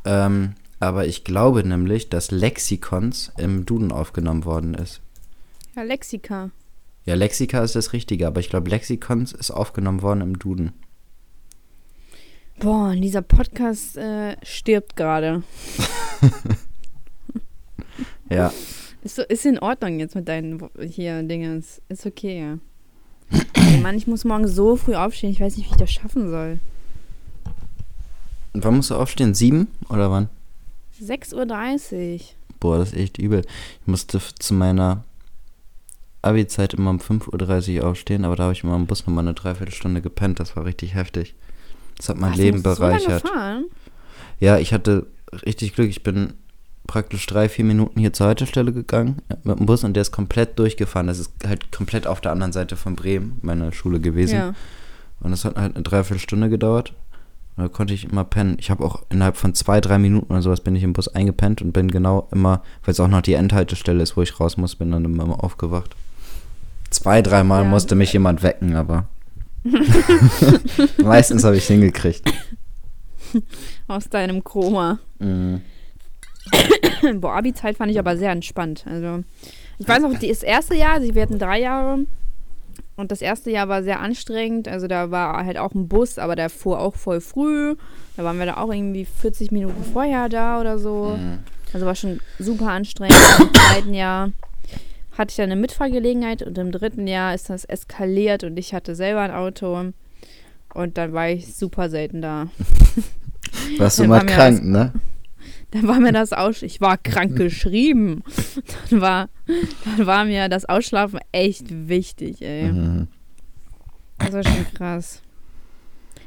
Ähm, 0.04 0.54
aber 0.78 1.06
ich 1.06 1.24
glaube 1.24 1.66
nämlich, 1.66 2.08
dass 2.10 2.30
Lexikons 2.30 3.32
im 3.38 3.64
Duden 3.64 3.92
aufgenommen 3.92 4.44
worden 4.44 4.74
ist. 4.74 5.00
Ja, 5.74 5.82
Lexika. 5.82 6.50
Ja, 7.04 7.14
Lexika 7.14 7.62
ist 7.62 7.74
das 7.76 7.92
Richtige, 7.92 8.26
aber 8.26 8.40
ich 8.40 8.50
glaube, 8.50 8.68
Lexikons 8.68 9.32
ist 9.32 9.50
aufgenommen 9.50 10.02
worden 10.02 10.20
im 10.20 10.38
Duden. 10.38 10.72
Boah, 12.62 12.94
dieser 12.94 13.22
Podcast 13.22 13.96
äh, 13.96 14.36
stirbt 14.42 14.94
gerade. 14.94 15.42
Ja, 18.30 18.50
Ist, 19.02 19.16
so, 19.16 19.22
ist 19.22 19.44
in 19.44 19.58
Ordnung 19.58 19.98
jetzt 19.98 20.14
mit 20.14 20.26
deinen 20.26 20.70
hier 20.80 21.22
Dingens. 21.22 21.82
Ist 21.90 22.06
okay, 22.06 22.40
ja. 22.40 22.58
Mann, 23.82 23.96
ich 23.96 24.06
muss 24.06 24.24
morgen 24.24 24.48
so 24.48 24.76
früh 24.76 24.94
aufstehen. 24.94 25.30
Ich 25.30 25.40
weiß 25.40 25.58
nicht, 25.58 25.66
wie 25.66 25.72
ich 25.72 25.76
das 25.76 25.90
schaffen 25.90 26.30
soll. 26.30 26.60
Wann 28.54 28.76
musst 28.76 28.90
du 28.90 28.94
aufstehen? 28.94 29.34
Sieben 29.34 29.68
oder 29.90 30.10
wann? 30.10 30.30
6.30 31.02 32.14
Uhr. 32.14 32.20
Boah, 32.58 32.78
das 32.78 32.92
ist 32.92 32.98
echt 32.98 33.18
übel. 33.18 33.42
Ich 33.82 33.86
musste 33.86 34.18
zu 34.38 34.54
meiner 34.54 35.04
Abi-Zeit 36.22 36.72
immer 36.72 36.90
um 36.90 37.00
5.30 37.00 37.80
Uhr 37.80 37.88
aufstehen, 37.88 38.24
aber 38.24 38.36
da 38.36 38.44
habe 38.44 38.52
ich 38.54 38.64
immer 38.64 38.76
im 38.76 38.86
Bus 38.86 39.06
nochmal 39.06 39.24
eine 39.24 39.34
Dreiviertelstunde 39.34 40.00
gepennt. 40.00 40.40
Das 40.40 40.56
war 40.56 40.64
richtig 40.64 40.94
heftig. 40.94 41.34
Das 41.96 42.08
hat 42.08 42.18
mein 42.18 42.32
Was, 42.32 42.38
Leben 42.38 42.62
du 42.62 42.74
So 42.74 42.82
lange 42.82 42.98
bereichert. 42.98 43.24
Ja, 44.40 44.58
ich 44.58 44.72
hatte 44.72 45.06
richtig 45.46 45.74
Glück. 45.74 45.88
Ich 45.88 46.02
bin 46.02 46.34
praktisch 46.86 47.26
drei, 47.26 47.48
vier 47.48 47.64
Minuten 47.64 48.00
hier 48.00 48.12
zur 48.12 48.26
Haltestelle 48.26 48.72
gegangen 48.72 49.22
äh, 49.28 49.36
mit 49.44 49.58
dem 49.58 49.66
Bus 49.66 49.84
und 49.84 49.94
der 49.94 50.02
ist 50.02 50.12
komplett 50.12 50.58
durchgefahren. 50.58 51.06
Das 51.06 51.18
ist 51.18 51.32
halt 51.46 51.70
komplett 51.72 52.06
auf 52.06 52.20
der 52.20 52.32
anderen 52.32 52.52
Seite 52.52 52.76
von 52.76 52.96
Bremen, 52.96 53.38
meine 53.42 53.72
Schule 53.72 54.00
gewesen. 54.00 54.34
Ja. 54.34 54.54
Und 55.20 55.30
das 55.30 55.44
hat 55.44 55.56
halt 55.56 55.74
eine 55.76 55.82
Dreiviertelstunde 55.84 56.50
gedauert. 56.50 56.92
Und 57.56 57.64
da 57.64 57.68
konnte 57.68 57.94
ich 57.94 58.04
immer 58.10 58.24
pennen. 58.24 58.56
Ich 58.58 58.70
habe 58.70 58.84
auch 58.84 59.02
innerhalb 59.10 59.36
von 59.36 59.54
zwei, 59.54 59.80
drei 59.80 59.98
Minuten 59.98 60.32
oder 60.32 60.42
sowas 60.42 60.60
bin 60.60 60.74
ich 60.74 60.82
im 60.82 60.92
Bus 60.94 61.08
eingepennt 61.08 61.62
und 61.62 61.72
bin 61.72 61.90
genau 61.90 62.28
immer, 62.32 62.62
weil 62.84 62.92
es 62.92 63.00
auch 63.00 63.08
noch 63.08 63.20
die 63.22 63.34
Endhaltestelle 63.34 64.02
ist, 64.02 64.16
wo 64.16 64.22
ich 64.22 64.40
raus 64.40 64.56
muss, 64.56 64.74
bin 64.74 64.90
dann 64.90 65.04
immer 65.04 65.44
aufgewacht. 65.44 65.94
Zwei, 66.90 67.22
dreimal 67.22 67.62
Ja. 67.62 67.68
musste 67.68 67.94
mich 67.94 68.12
jemand 68.12 68.42
wecken, 68.42 68.74
aber 68.74 69.06
meistens 71.02 71.44
habe 71.44 71.56
ich 71.56 71.66
hingekriegt. 71.66 72.30
Aus 73.88 74.08
deinem 74.08 74.42
Koma. 74.44 74.98
Mhm. 75.18 75.62
Boah, 77.20 77.36
Abi-Zeit 77.36 77.76
fand 77.76 77.90
ich 77.90 77.98
aber 77.98 78.16
sehr 78.16 78.32
entspannt. 78.32 78.84
Also, 78.86 79.22
ich 79.78 79.88
weiß 79.88 80.02
noch, 80.02 80.12
das 80.18 80.42
erste 80.42 80.74
Jahr, 80.74 80.94
also 80.94 81.14
wir 81.14 81.22
hatten 81.22 81.38
drei 81.38 81.60
Jahre. 81.60 82.00
Und 82.96 83.10
das 83.10 83.22
erste 83.22 83.50
Jahr 83.50 83.68
war 83.68 83.82
sehr 83.82 84.00
anstrengend. 84.00 84.68
Also, 84.68 84.86
da 84.86 85.10
war 85.10 85.44
halt 85.44 85.58
auch 85.58 85.72
ein 85.74 85.88
Bus, 85.88 86.18
aber 86.18 86.36
der 86.36 86.50
fuhr 86.50 86.78
auch 86.80 86.94
voll 86.94 87.20
früh. 87.20 87.76
Da 88.16 88.24
waren 88.24 88.38
wir 88.38 88.46
da 88.46 88.58
auch 88.58 88.72
irgendwie 88.72 89.04
40 89.04 89.50
Minuten 89.50 89.82
vorher 89.92 90.28
da 90.28 90.60
oder 90.60 90.78
so. 90.78 91.16
Mhm. 91.18 91.38
Also, 91.72 91.86
war 91.86 91.94
schon 91.94 92.20
super 92.38 92.68
anstrengend. 92.68 93.16
Im 93.38 93.54
zweiten 93.54 93.94
Jahr 93.94 94.30
hatte 95.16 95.30
ich 95.30 95.36
dann 95.36 95.50
eine 95.50 95.60
Mitfahrgelegenheit 95.60 96.42
und 96.42 96.56
im 96.58 96.72
dritten 96.72 97.06
Jahr 97.06 97.34
ist 97.34 97.50
das 97.50 97.64
eskaliert 97.64 98.44
und 98.44 98.58
ich 98.58 98.74
hatte 98.74 98.94
selber 98.94 99.20
ein 99.20 99.30
Auto. 99.30 99.92
Und 100.74 100.98
dann 100.98 101.12
war 101.12 101.28
ich 101.28 101.54
super 101.54 101.90
selten 101.90 102.22
da. 102.22 102.48
Warst 103.78 103.98
du 103.98 104.04
mal 104.04 104.20
war 104.20 104.26
krank, 104.26 104.64
ne? 104.64 104.92
Dann 105.72 105.88
war 105.88 106.00
mir 106.00 106.12
das 106.12 106.32
Aus 106.32 106.62
ich 106.62 106.80
war 106.80 106.98
krank 106.98 107.36
geschrieben. 107.36 108.22
Dann 108.90 109.00
war, 109.00 109.28
dann 109.84 110.06
war 110.06 110.24
mir 110.24 110.48
das 110.48 110.64
Ausschlafen 110.64 111.20
echt 111.32 111.88
wichtig, 111.88 112.42
ey. 112.42 112.72
Mhm. 112.72 113.08
Das 114.18 114.32
war 114.32 114.44
schon 114.44 114.66
krass. 114.74 115.22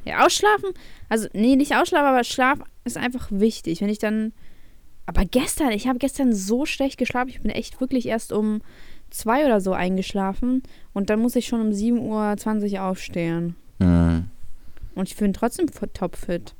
Ja, 0.03 0.23
Ausschlafen, 0.25 0.71
also 1.09 1.27
nee, 1.33 1.55
nicht 1.55 1.75
Ausschlafen, 1.75 2.07
aber 2.07 2.23
Schlaf 2.23 2.59
ist 2.83 2.97
einfach 2.97 3.27
wichtig. 3.31 3.81
Wenn 3.81 3.89
ich 3.89 3.97
dann, 3.97 4.33
aber 5.05 5.25
gestern, 5.25 5.71
ich 5.71 5.87
habe 5.87 5.99
gestern 5.99 6.33
so 6.33 6.65
schlecht 6.65 6.97
geschlafen, 6.97 7.29
ich 7.29 7.41
bin 7.41 7.51
echt 7.51 7.79
wirklich 7.79 8.07
erst 8.07 8.31
um 8.31 8.61
zwei 9.09 9.45
oder 9.45 9.61
so 9.61 9.73
eingeschlafen 9.73 10.63
und 10.93 11.09
dann 11.09 11.19
muss 11.19 11.35
ich 11.35 11.47
schon 11.47 11.61
um 11.61 11.69
7.20 11.69 12.73
Uhr 12.73 12.83
aufstehen. 12.83 13.55
Mhm. 13.79 14.25
Und 14.95 15.09
ich 15.09 15.15
bin 15.15 15.33
trotzdem 15.33 15.67
topfit. 15.93 16.55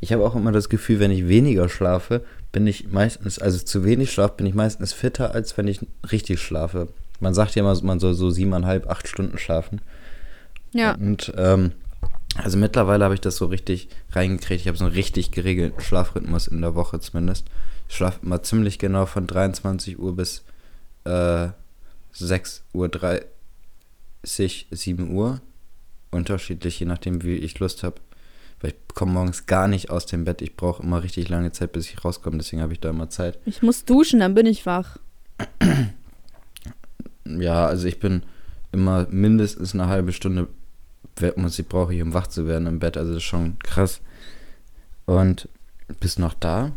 Ich 0.00 0.12
habe 0.12 0.24
auch 0.24 0.34
immer 0.34 0.50
das 0.52 0.68
Gefühl, 0.68 0.98
wenn 0.98 1.10
ich 1.10 1.28
weniger 1.28 1.68
schlafe, 1.68 2.24
bin 2.52 2.66
ich 2.66 2.90
meistens, 2.90 3.38
also 3.38 3.58
zu 3.58 3.84
wenig 3.84 4.10
schlafe, 4.10 4.34
bin 4.38 4.46
ich 4.46 4.54
meistens 4.54 4.92
fitter, 4.92 5.34
als 5.34 5.56
wenn 5.58 5.68
ich 5.68 5.80
richtig 6.10 6.40
schlafe. 6.40 6.88
Man 7.20 7.34
sagt 7.34 7.54
ja 7.54 7.62
immer, 7.62 7.78
man 7.82 8.00
soll 8.00 8.14
so 8.14 8.30
siebeneinhalb, 8.30 8.88
acht 8.88 9.08
Stunden 9.08 9.38
schlafen. 9.38 9.80
Ja, 10.72 10.94
Und 10.94 11.32
ähm, 11.36 11.72
also 12.42 12.56
mittlerweile 12.56 13.04
habe 13.04 13.14
ich 13.14 13.20
das 13.20 13.36
so 13.36 13.46
richtig 13.46 13.88
reingekriegt. 14.12 14.62
Ich 14.62 14.68
habe 14.68 14.78
so 14.78 14.84
einen 14.84 14.94
richtig 14.94 15.30
geregelten 15.30 15.80
Schlafrhythmus 15.80 16.46
in 16.46 16.60
der 16.60 16.74
Woche 16.74 17.00
zumindest. 17.00 17.46
Ich 17.88 17.96
schlafe 17.96 18.20
immer 18.22 18.42
ziemlich 18.42 18.78
genau 18.78 19.06
von 19.06 19.26
23 19.26 19.98
Uhr 19.98 20.14
bis 20.14 20.44
äh, 21.04 21.48
6 22.12 22.64
Uhr 22.72 22.88
30, 22.88 24.66
7 24.70 25.10
Uhr. 25.10 25.40
Unterschiedlich, 26.10 26.80
je 26.80 26.86
nachdem, 26.86 27.22
wie 27.22 27.36
ich 27.36 27.58
Lust 27.58 27.82
habe. 27.82 27.96
Weil 28.60 28.70
ich 28.70 28.94
komme 28.94 29.12
morgens 29.12 29.46
gar 29.46 29.68
nicht 29.68 29.90
aus 29.90 30.06
dem 30.06 30.24
Bett. 30.24 30.42
Ich 30.42 30.56
brauche 30.56 30.82
immer 30.82 31.02
richtig 31.02 31.28
lange 31.28 31.52
Zeit, 31.52 31.72
bis 31.72 31.88
ich 31.88 32.04
rauskomme. 32.04 32.38
Deswegen 32.38 32.62
habe 32.62 32.72
ich 32.72 32.80
da 32.80 32.90
immer 32.90 33.10
Zeit. 33.10 33.38
ich 33.44 33.62
muss 33.62 33.84
duschen, 33.84 34.20
dann 34.20 34.34
bin 34.34 34.46
ich 34.46 34.66
wach. 34.66 34.98
Ja, 37.24 37.66
also 37.66 37.86
ich 37.86 38.00
bin 38.00 38.22
immer 38.72 39.06
mindestens 39.10 39.74
eine 39.74 39.86
halbe 39.86 40.12
Stunde 40.12 40.48
ich 41.22 41.68
brauche 41.68 41.94
ich, 41.94 42.02
um 42.02 42.14
wach 42.14 42.26
zu 42.26 42.46
werden 42.46 42.66
im 42.66 42.78
Bett. 42.78 42.96
Also 42.96 43.12
das 43.12 43.22
ist 43.22 43.28
schon 43.28 43.58
krass. 43.60 44.00
Und 45.06 45.48
bist 46.00 46.18
noch 46.18 46.34
da? 46.34 46.72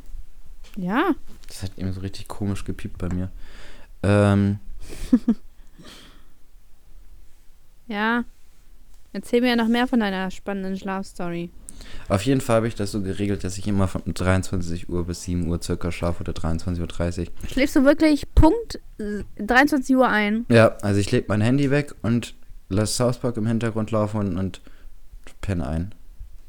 Ja, 0.77 1.11
Das 1.47 1.63
hat 1.63 1.77
eben 1.77 1.91
so 1.91 1.99
richtig 1.99 2.27
komisch 2.27 2.63
gepiept 2.63 2.97
bei 2.97 3.09
mir. 3.13 3.29
Ähm, 4.03 4.59
ja. 7.87 8.23
Erzähl 9.13 9.41
mir 9.41 9.55
noch 9.57 9.67
mehr 9.67 9.87
von 9.87 9.99
deiner 9.99 10.31
spannenden 10.31 10.77
Schlafstory. 10.77 11.49
auf 12.07 12.23
jeden 12.23 12.39
Fall 12.39 12.57
habe 12.57 12.67
ich 12.69 12.75
das 12.75 12.91
so 12.93 13.01
geregelt, 13.01 13.43
dass 13.43 13.57
ich 13.57 13.67
immer 13.67 13.89
von 13.89 14.01
23 14.05 14.87
Uhr 14.87 15.05
bis 15.05 15.23
7 15.23 15.47
Uhr 15.49 15.61
circa 15.61 15.91
schlafe 15.91 16.21
oder 16.21 16.31
23.30 16.31 17.19
Uhr. 17.19 17.25
Schläfst 17.51 17.75
du 17.75 17.83
wirklich 17.83 18.33
Punkt 18.33 18.79
äh, 18.99 19.23
23 19.37 19.97
Uhr 19.97 20.07
ein? 20.07 20.45
Ja, 20.49 20.77
also 20.81 21.01
ich 21.01 21.11
lege 21.11 21.25
mein 21.27 21.41
Handy 21.41 21.69
weg 21.69 21.93
und 22.01 22.35
lasse 22.71 22.93
South 22.93 23.17
Park 23.19 23.37
im 23.37 23.45
Hintergrund 23.47 23.91
laufen 23.91 24.19
und, 24.21 24.37
und 24.37 24.61
penne 25.41 25.67
ein. 25.67 25.95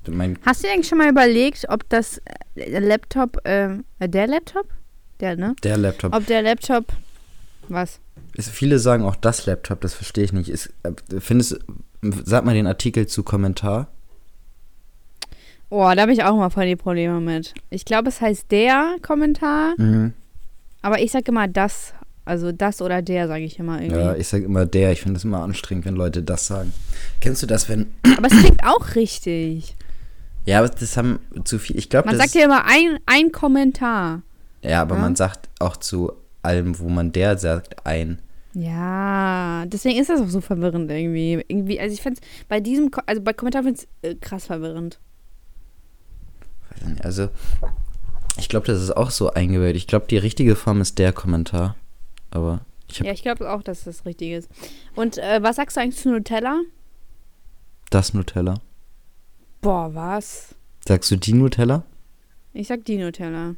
Mein, 0.09 0.39
Hast 0.45 0.63
du 0.63 0.67
dir 0.67 0.73
eigentlich 0.75 0.89
schon 0.89 0.99
mal 0.99 1.09
überlegt, 1.09 1.67
ob 1.69 1.89
das 1.89 2.21
äh, 2.57 2.79
Laptop, 2.81 3.47
äh, 3.47 3.79
der 4.01 4.27
Laptop? 4.27 4.67
Der, 5.21 5.37
ne? 5.37 5.55
der 5.63 5.77
Laptop. 5.77 6.13
Ob 6.15 6.27
der 6.27 6.43
Laptop, 6.43 6.87
was? 7.69 8.01
Ist, 8.35 8.51
viele 8.51 8.81
sagen 8.81 9.05
auch 9.05 9.15
das 9.15 9.47
Laptop, 9.47 9.81
das 9.81 9.95
verstehe 9.95 10.25
ich 10.25 10.33
nicht. 10.33 10.49
Ist, 10.49 10.73
äh, 10.83 10.93
findest, 11.21 11.61
sag 12.03 12.45
mal 12.45 12.55
den 12.55 12.67
Artikel 12.67 13.07
zu 13.07 13.23
Kommentar. 13.23 13.87
Oh, 15.71 15.91
da 15.95 16.03
habe 16.03 16.13
ich 16.13 16.25
auch 16.25 16.37
mal 16.37 16.51
voll 16.51 16.67
die 16.67 16.77
Probleme 16.77 17.21
mit. 17.21 17.55
Ich 17.71 17.85
glaube, 17.85 18.09
es 18.09 18.21
heißt 18.21 18.51
der 18.51 18.97
Kommentar, 19.03 19.75
Mhm. 19.79 20.13
aber 20.83 21.01
ich 21.01 21.13
sage 21.13 21.27
immer 21.31 21.47
das. 21.49 21.95
Also 22.25 22.53
das 22.53 22.81
oder 22.81 23.03
der, 23.03 23.27
sage 23.27 23.45
ich 23.45 23.59
immer 23.59 23.81
irgendwie. 23.83 24.01
Ja, 24.01 24.15
ich 24.15 24.29
sage 24.29 24.45
immer 24.45 24.65
der. 24.67 24.93
Ich 24.93 25.01
finde 25.03 25.17
es 25.19 25.25
immer 25.25 25.43
anstrengend, 25.43 25.85
wenn 25.87 25.97
Leute 25.97 26.23
das 26.23 26.47
sagen. 26.47 26.73
Kennst 27.21 27.43
du 27.43 27.47
das, 27.47 27.69
wenn. 27.69 27.93
Aber 28.17 28.29
es 28.29 28.39
klingt 28.39 28.63
auch 28.65 28.95
richtig. 28.95 29.75
Ja, 30.45 30.59
aber 30.61 30.69
das 30.69 30.97
haben 30.97 31.19
zu 31.45 31.59
viel. 31.59 31.77
Ich 31.79 31.89
glaube, 31.91 32.07
Man 32.09 32.17
sagt 32.17 32.35
ja 32.35 32.45
immer 32.45 32.65
ein, 32.65 32.99
ein 33.07 33.33
Kommentar. 33.33 34.23
ja, 34.63 34.83
aber 34.83 34.97
Ja? 34.97 35.01
man 35.03 35.17
sagt 35.17 35.49
auch 35.59 35.77
zu 35.77 36.13
allem, 36.43 36.79
wo 36.79 36.89
man 36.89 37.13
der 37.13 37.39
sagt, 37.39 37.87
ein. 37.87 38.21
Ja, 38.55 39.65
deswegen 39.67 39.99
ist 40.01 40.11
das 40.11 40.21
auch 40.21 40.29
so 40.29 40.41
verwirrend 40.41 40.91
irgendwie. 40.91 41.43
irgendwie 41.49 41.81
also 41.81 41.95
ich 41.95 42.03
finde 42.03 42.21
es 42.21 42.47
bei 42.49 42.61
diesem, 42.61 42.91
also 43.07 43.23
bei 43.23 43.33
Kommentar 43.33 43.63
finde 43.63 43.81
ich 43.81 43.89
es 44.03 44.11
äh, 44.11 44.15
krass 44.17 44.47
verwirrend. 44.47 44.99
Weiß 46.71 46.89
nicht, 46.89 47.05
Also, 47.05 47.29
ich 48.39 48.49
glaube, 48.49 48.67
das 48.67 48.83
ist 48.83 48.97
auch 48.97 49.11
so 49.11 49.33
eingewählt. 49.33 49.77
Ich 49.77 49.87
glaube, 49.87 50.07
die 50.09 50.19
richtige 50.19 50.57
Form 50.57 50.81
ist 50.81 50.99
der 50.99 51.13
Kommentar. 51.13 51.77
Aber 52.33 52.61
ich 52.89 52.99
Ja, 52.99 53.13
ich 53.13 53.23
glaube 53.23 53.51
auch, 53.51 53.63
dass 53.63 53.85
das 53.85 54.05
richtig 54.05 54.33
ist. 54.33 54.51
Und 54.97 55.19
äh, 55.19 55.43
was 55.43 55.57
sagst 55.57 55.77
du 55.77 55.81
eigentlich 55.81 56.01
zu 56.01 56.11
Nutella? 56.11 56.61
das 57.93 58.15
Nutella. 58.15 58.55
Boah, 59.61 59.95
was? 59.95 60.55
Sagst 60.87 61.11
du 61.11 61.17
die 61.17 61.35
Nutella? 61.35 61.85
Ich 62.55 62.69
sag 62.69 62.85
die 62.85 62.97
Nutella. 62.97 63.55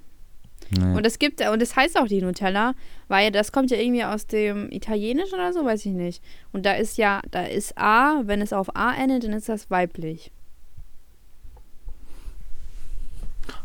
Nee. 0.70 0.96
Und 0.96 1.06
es 1.06 1.18
gibt, 1.18 1.40
und 1.46 1.62
es 1.62 1.76
heißt 1.76 1.98
auch 1.98 2.08
die 2.08 2.20
Nutella, 2.20 2.74
weil 3.08 3.30
das 3.30 3.52
kommt 3.52 3.70
ja 3.70 3.76
irgendwie 3.76 4.04
aus 4.04 4.26
dem 4.26 4.70
Italienischen 4.70 5.34
oder 5.34 5.52
so, 5.52 5.64
weiß 5.64 5.86
ich 5.86 5.92
nicht. 5.92 6.22
Und 6.52 6.66
da 6.66 6.72
ist 6.72 6.98
ja, 6.98 7.20
da 7.30 7.44
ist 7.44 7.76
A, 7.78 8.22
wenn 8.24 8.40
es 8.40 8.52
auf 8.52 8.74
A 8.74 8.94
endet, 8.94 9.24
dann 9.24 9.32
ist 9.32 9.48
das 9.48 9.70
weiblich. 9.70 10.30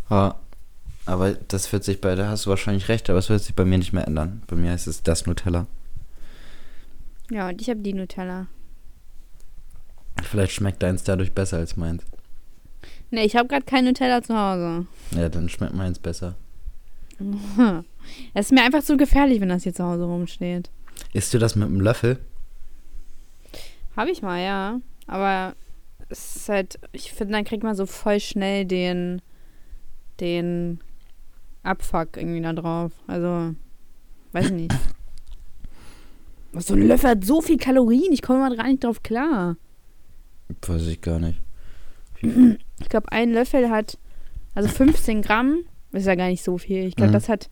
Ja, 0.09 0.35
aber 1.09 1.33
das 1.33 1.73
wird 1.73 1.83
sich 1.83 2.01
bei, 2.01 2.13
da 2.13 2.27
hast 2.27 2.45
du 2.45 2.51
wahrscheinlich 2.51 2.87
recht, 2.87 3.09
aber 3.09 3.17
es 3.17 3.29
wird 3.29 3.41
sich 3.41 3.55
bei 3.55 3.65
mir 3.65 3.79
nicht 3.79 3.93
mehr 3.93 4.07
ändern. 4.07 4.43
Bei 4.45 4.55
mir 4.55 4.71
heißt 4.71 4.87
es 4.87 5.01
das 5.01 5.25
Nutella. 5.25 5.65
Ja, 7.31 7.49
und 7.49 7.59
ich 7.61 7.69
habe 7.69 7.79
die 7.79 7.93
Nutella. 7.93 8.45
Vielleicht 10.21 10.53
schmeckt 10.53 10.83
deins 10.83 11.03
dadurch 11.03 11.31
besser 11.31 11.57
als 11.57 11.75
meins. 11.77 12.03
Nee, 13.09 13.23
ich 13.23 13.35
habe 13.35 13.47
gerade 13.47 13.65
kein 13.65 13.85
Nutella 13.85 14.21
zu 14.21 14.37
Hause. 14.37 14.85
Ja, 15.11 15.29
dann 15.29 15.49
schmeckt 15.49 15.73
meins 15.73 15.97
besser. 15.99 16.35
Es 18.33 18.47
ist 18.47 18.51
mir 18.53 18.63
einfach 18.63 18.81
zu 18.81 18.97
gefährlich, 18.97 19.39
wenn 19.39 19.49
das 19.49 19.63
hier 19.63 19.73
zu 19.73 19.83
Hause 19.83 20.05
rumsteht. 20.05 20.71
Isst 21.13 21.31
du 21.31 21.37
das 21.37 21.55
mit 21.55 21.67
einem 21.67 21.79
Löffel? 21.79 22.17
Habe 23.95 24.09
ich 24.09 24.23
mal, 24.23 24.41
ja. 24.43 24.79
Aber 25.05 25.53
es 26.07 26.37
ist 26.37 26.49
halt, 26.49 26.79
ich 26.91 27.13
finde, 27.13 27.33
dann 27.33 27.45
kriegt 27.45 27.61
man 27.61 27.75
so 27.75 27.85
voll 27.85 28.19
schnell 28.19 28.65
den, 28.65 29.21
den 30.19 30.79
Abfuck 31.63 32.17
irgendwie 32.17 32.41
da 32.41 32.53
drauf. 32.53 32.91
Also, 33.07 33.55
weiß 34.33 34.51
nicht. 34.51 34.73
So 36.53 36.73
ein 36.73 36.87
Löffel 36.87 37.11
hat 37.11 37.23
so 37.23 37.41
viel 37.41 37.57
Kalorien, 37.57 38.11
ich 38.11 38.23
komme 38.23 38.39
mal 38.39 38.57
gar 38.57 38.67
nicht 38.67 38.83
drauf 38.83 39.03
klar. 39.03 39.55
Weiß 40.65 40.87
ich 40.87 40.99
gar 40.99 41.19
nicht. 41.19 41.39
Ich 42.21 42.89
glaube, 42.89 43.11
ein 43.11 43.31
Löffel 43.31 43.69
hat, 43.69 43.99
also 44.55 44.67
15 44.67 45.21
Gramm, 45.21 45.59
ist 45.91 46.07
ja 46.07 46.15
gar 46.15 46.27
nicht 46.27 46.43
so 46.43 46.57
viel. 46.57 46.85
Ich 46.85 46.95
glaube, 46.95 47.09
Mhm. 47.11 47.13
das 47.13 47.29
hat, 47.29 47.51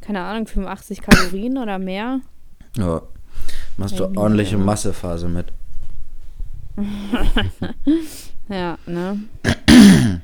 keine 0.00 0.20
Ahnung, 0.20 0.46
85 0.46 1.00
Kalorien 1.02 1.58
oder 1.58 1.80
mehr. 1.80 2.20
Ja. 2.76 3.02
Machst 3.78 3.98
du 3.98 4.04
ordentliche. 4.16 4.56
Massephase 4.58 5.28
mit. 5.28 5.52
Ja, 8.48 8.78
ne? 8.86 9.18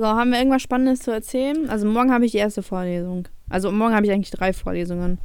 so, 0.00 0.06
haben 0.06 0.30
wir 0.30 0.38
irgendwas 0.38 0.62
Spannendes 0.62 1.00
zu 1.00 1.10
erzählen? 1.10 1.68
Also 1.70 1.86
morgen 1.86 2.12
habe 2.12 2.24
ich 2.26 2.32
die 2.32 2.38
erste 2.38 2.62
Vorlesung. 2.62 3.28
Also 3.48 3.70
morgen 3.70 3.94
habe 3.94 4.06
ich 4.06 4.12
eigentlich 4.12 4.30
drei 4.30 4.52
Vorlesungen. 4.52 5.18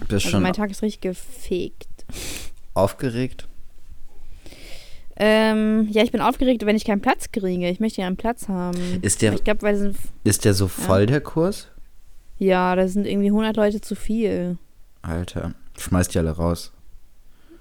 Bist 0.00 0.12
Also 0.12 0.28
schon 0.30 0.42
mein 0.42 0.52
Tag 0.52 0.70
ist 0.70 0.82
richtig 0.82 1.00
gefegt. 1.02 1.88
aufgeregt? 2.74 3.48
Ähm, 5.16 5.86
ja, 5.90 6.02
ich 6.02 6.10
bin 6.10 6.20
aufgeregt, 6.20 6.66
wenn 6.66 6.74
ich 6.76 6.84
keinen 6.84 7.00
Platz 7.00 7.30
kriege. 7.30 7.68
Ich 7.70 7.78
möchte 7.78 8.00
ja 8.00 8.06
einen 8.08 8.16
Platz 8.16 8.48
haben. 8.48 8.98
Ist 9.00 9.22
der, 9.22 9.32
ich 9.34 9.44
glaube, 9.44 9.62
weil 9.62 9.74
es 9.74 9.80
sind, 9.80 9.96
ist 10.24 10.44
der 10.44 10.54
so 10.54 10.66
voll, 10.66 11.06
der 11.06 11.20
Kurs? 11.20 11.68
ja, 12.38 12.74
da 12.74 12.88
sind 12.88 13.06
irgendwie 13.06 13.28
100 13.28 13.56
Leute 13.56 13.80
zu 13.80 13.94
viel. 13.94 14.58
Alter, 15.02 15.54
schmeiß 15.78 16.08
die 16.08 16.18
alle 16.18 16.32
raus. 16.32 16.72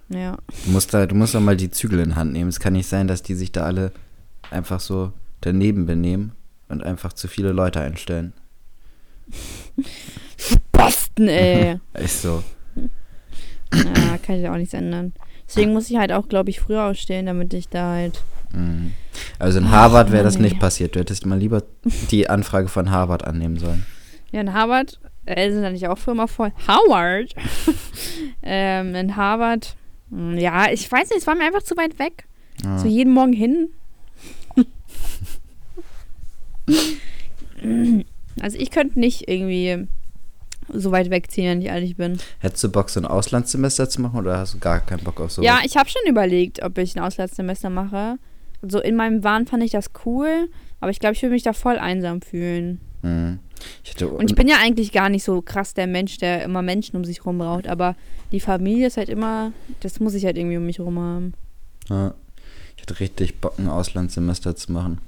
Ja. 0.10 0.38
Du 0.66 0.72
musst 0.72 0.94
da, 0.94 1.06
du 1.06 1.14
musst 1.16 1.36
da 1.36 1.40
mal 1.40 1.56
die 1.56 1.70
Zügel 1.70 2.00
in 2.00 2.16
Hand 2.16 2.34
nehmen. 2.34 2.50
Es 2.50 2.60
kann 2.60 2.74
nicht 2.74 2.88
sein, 2.88 3.08
dass 3.08 3.22
die 3.22 3.36
sich 3.36 3.52
da 3.52 3.66
alle 3.66 3.92
einfach 4.50 4.80
so 4.80 5.14
daneben 5.46 5.86
benehmen 5.86 6.34
und 6.70 6.84
einfach 6.84 7.14
zu 7.14 7.28
viele 7.28 7.52
Leute 7.52 7.82
einstellen. 7.82 8.34
Boston, 10.72 11.28
ey. 11.28 11.80
Ist 11.94 12.22
so. 12.22 12.44
ja, 13.74 14.18
kann 14.18 14.40
ich 14.40 14.48
auch 14.48 14.58
nichts 14.58 14.74
ändern. 14.74 15.14
Deswegen 15.48 15.74
muss 15.74 15.90
ich 15.90 15.98
halt 15.98 16.12
auch, 16.12 16.28
glaube 16.28 16.50
ich, 16.50 16.60
früher 16.60 16.84
ausstehen, 16.84 17.26
damit 17.26 17.54
ich 17.54 17.70
da 17.70 17.92
halt. 17.92 18.22
Mhm. 18.54 18.94
Also 19.40 19.60
in 19.60 19.70
Harvard 19.72 20.12
wäre 20.12 20.24
das 20.24 20.40
nicht 20.40 20.60
passiert. 20.60 20.96
Du 20.96 21.00
hättest 21.00 21.26
mal 21.26 21.38
lieber 21.38 21.64
die 22.12 22.30
Anfrage 22.30 22.68
von 22.68 22.90
Harvard 22.90 23.24
annehmen 23.26 23.58
sollen. 23.58 23.86
Ja, 24.32 24.42
in 24.42 24.54
Harvard, 24.54 25.00
äh, 25.26 25.52
sind 25.52 25.64
da 25.64 25.70
nicht 25.70 25.88
auch 25.88 25.98
Firma 25.98 26.28
voll. 26.28 26.52
Howard! 26.68 27.34
ähm, 28.42 28.96
in 28.96 29.16
Harvard, 29.16 29.76
mh, 30.10 30.40
ja, 30.40 30.72
ich 30.72 30.90
weiß 30.92 31.10
nicht, 31.10 31.20
es 31.20 31.28
war 31.28 31.36
mir 31.36 31.46
einfach 31.46 31.64
zu 31.64 31.78
weit 31.78 32.00
weg. 32.00 32.26
Ja. 32.64 32.78
So 32.78 32.88
jeden 32.88 33.14
Morgen 33.14 33.34
hin. 33.34 33.70
Also 38.40 38.58
ich 38.58 38.72
könnte 38.72 39.00
nicht 39.00 39.28
irgendwie 39.28 39.88
so 40.72 40.92
weit 40.92 41.10
wegziehen, 41.10 41.48
wenn 41.48 41.62
ich 41.62 41.68
ehrlich 41.68 41.96
bin. 41.98 42.20
Hättest 42.40 42.64
du 42.64 42.70
Bock, 42.70 42.90
so 42.90 43.00
ein 43.00 43.06
Auslandssemester 43.06 43.90
zu 43.90 44.02
machen 44.02 44.20
oder 44.20 44.38
hast 44.38 44.54
du 44.54 44.60
gar 44.60 44.80
keinen 44.80 45.04
Bock 45.04 45.20
auf 45.20 45.32
sowas? 45.32 45.46
Ja, 45.46 45.60
ich 45.64 45.78
habe 45.78 45.90
schon 45.90 46.02
überlegt, 46.08 46.64
ob 46.64 46.78
ich 46.78 46.96
ein 46.96 47.04
Auslandssemester 47.04 47.70
mache. 47.70 48.18
So 48.62 48.80
in 48.80 48.96
meinem 48.96 49.24
Wahn 49.24 49.46
fand 49.46 49.64
ich 49.64 49.72
das 49.72 49.92
cool, 50.06 50.50
aber 50.80 50.92
ich 50.92 51.00
glaube, 51.00 51.16
ich 51.16 51.22
würde 51.22 51.34
mich 51.34 51.44
da 51.44 51.54
voll 51.54 51.78
einsam 51.78 52.22
fühlen. 52.22 52.80
Mhm. 53.02 53.40
Ich 53.84 54.02
Und 54.04 54.30
ich 54.30 54.36
bin 54.36 54.48
ja 54.48 54.58
eigentlich 54.62 54.92
gar 54.92 55.10
nicht 55.10 55.24
so 55.24 55.42
krass 55.42 55.74
der 55.74 55.88
Mensch, 55.88 56.18
der 56.18 56.44
immer 56.44 56.62
Menschen 56.62 56.96
um 56.96 57.06
sich 57.06 57.26
rum 57.26 57.38
braucht, 57.38 57.68
aber 57.68 57.96
die 58.32 58.40
Familie 58.40 58.88
ist 58.88 58.98
halt 58.98 59.10
immer, 59.10 59.52
das 59.82 60.00
muss 60.00 60.14
ich 60.14 60.26
halt 60.26 60.38
irgendwie 60.38 60.58
um 60.58 60.66
mich 60.66 60.80
rum 60.80 61.00
haben. 61.00 61.34
ja, 61.90 62.14
ich 62.76 62.82
hätte 62.82 63.00
richtig 63.00 63.40
Bock, 63.40 63.58
ein 63.60 63.68
Auslandssemester 63.68 64.56
zu 64.56 64.72
machen. 64.72 65.00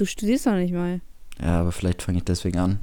Du 0.00 0.06
studierst 0.06 0.46
doch 0.46 0.54
nicht 0.54 0.72
mal. 0.72 1.02
Ja, 1.42 1.60
aber 1.60 1.72
vielleicht 1.72 2.00
fange 2.00 2.16
ich 2.16 2.24
deswegen 2.24 2.58
an. 2.58 2.80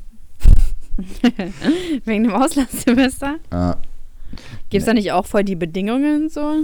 Wegen 2.05 2.26
dem 2.26 2.34
Auslandssemester? 2.34 3.39
Ja, 3.51 3.78
Gibt 4.70 4.82
es 4.82 4.86
da 4.86 4.93
nicht 4.93 5.11
auch 5.11 5.26
voll 5.26 5.43
die 5.43 5.55
Bedingungen 5.55 6.30
so? 6.30 6.57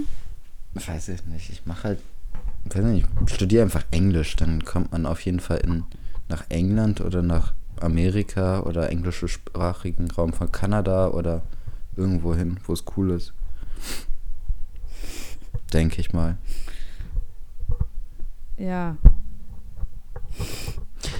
weiß 0.75 1.09
ich 1.09 1.25
nicht. 1.25 1.49
Ich 1.49 1.65
mache 1.65 1.83
halt, 1.85 1.99
weiß 2.65 2.83
nicht, 2.85 3.07
ich 3.25 3.33
studiere 3.33 3.63
einfach 3.63 3.83
Englisch. 3.89 4.35
Dann 4.35 4.63
kommt 4.63 4.91
man 4.91 5.07
auf 5.07 5.21
jeden 5.21 5.39
Fall 5.39 5.57
in, 5.57 5.85
nach 6.29 6.43
England 6.49 7.01
oder 7.01 7.23
nach 7.23 7.55
Amerika 7.79 8.59
oder 8.59 8.91
englischsprachigen 8.91 10.11
Raum 10.11 10.33
von 10.33 10.51
Kanada 10.51 11.07
oder 11.07 11.41
irgendwo 11.95 12.35
hin, 12.35 12.59
wo 12.67 12.73
es 12.73 12.83
cool 12.95 13.09
ist. 13.09 13.33
Denke 15.73 15.99
ich 15.99 16.13
mal. 16.13 16.37
Ja. 18.55 18.97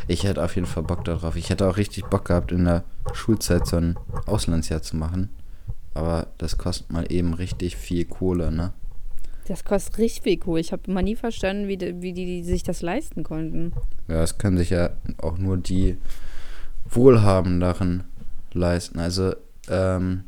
Ich 0.07 0.24
hätte 0.24 0.43
auf 0.43 0.55
jeden 0.55 0.68
Fall 0.68 0.84
Bock 0.84 1.05
darauf. 1.05 1.36
Ich 1.36 1.49
hätte 1.49 1.68
auch 1.68 1.78
richtig 1.78 2.05
Bock 2.05 2.26
gehabt, 2.26 2.51
in 2.51 2.66
der 2.66 2.84
Schulzeit 3.14 3.66
so 3.68 3.78
ein 3.78 3.97
Auslandsjahr 4.26 4.82
zu 4.82 4.97
machen. 4.97 5.30
Aber 5.93 6.28
das 6.38 6.57
kostet 6.57 6.91
mal 6.91 7.11
eben 7.11 7.34
richtig 7.34 7.76
viel 7.78 8.05
Kohle, 8.05 8.51
ne? 8.51 8.74
Das 9.47 9.64
kostet 9.66 9.97
richtig 9.97 10.24
viel 10.24 10.39
cool. 10.47 10.59
Ich 10.59 10.72
habe 10.72 10.84
immer 10.88 11.01
nie 11.01 11.16
verstanden, 11.16 11.68
wie 11.68 11.78
die, 11.78 12.01
wie 12.01 12.14
die, 12.14 12.26
die 12.26 12.43
sich 12.43 12.64
das 12.64 12.82
leisten 12.82 13.24
konnten. 13.24 13.74
Ja, 14.07 14.22
das 14.22 14.38
können 14.38 14.57
sich 14.57 14.70
ja 14.70 14.91
auch 15.22 15.38
nur 15.38 15.57
die 15.57 15.97
Wohlhabenderen 16.89 18.03
leisten. 18.53 18.99
Also, 18.99 19.34
ähm. 19.70 20.24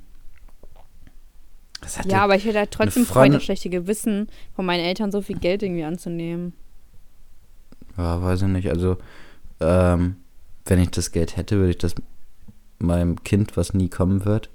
Ja, 2.05 2.23
aber 2.23 2.35
ich 2.35 2.45
hätte 2.45 2.59
halt 2.59 2.71
trotzdem 2.71 3.05
Freundin- 3.05 3.33
das 3.33 3.43
schlechte 3.43 3.69
Gewissen, 3.69 4.27
von 4.55 4.65
meinen 4.65 4.83
Eltern 4.83 5.11
so 5.11 5.21
viel 5.21 5.37
Geld 5.37 5.61
irgendwie 5.61 5.83
anzunehmen. 5.83 6.53
Ja, 7.97 8.21
weiß 8.21 8.43
ich 8.43 8.47
nicht. 8.47 8.69
Also, 8.69 8.97
ähm, 9.59 10.17
wenn 10.65 10.79
ich 10.79 10.91
das 10.91 11.11
Geld 11.11 11.37
hätte, 11.37 11.57
würde 11.57 11.71
ich 11.71 11.77
das 11.77 11.95
meinem 12.79 13.23
Kind, 13.23 13.55
was 13.55 13.73
nie 13.73 13.89
kommen 13.89 14.25
wird, 14.25 14.49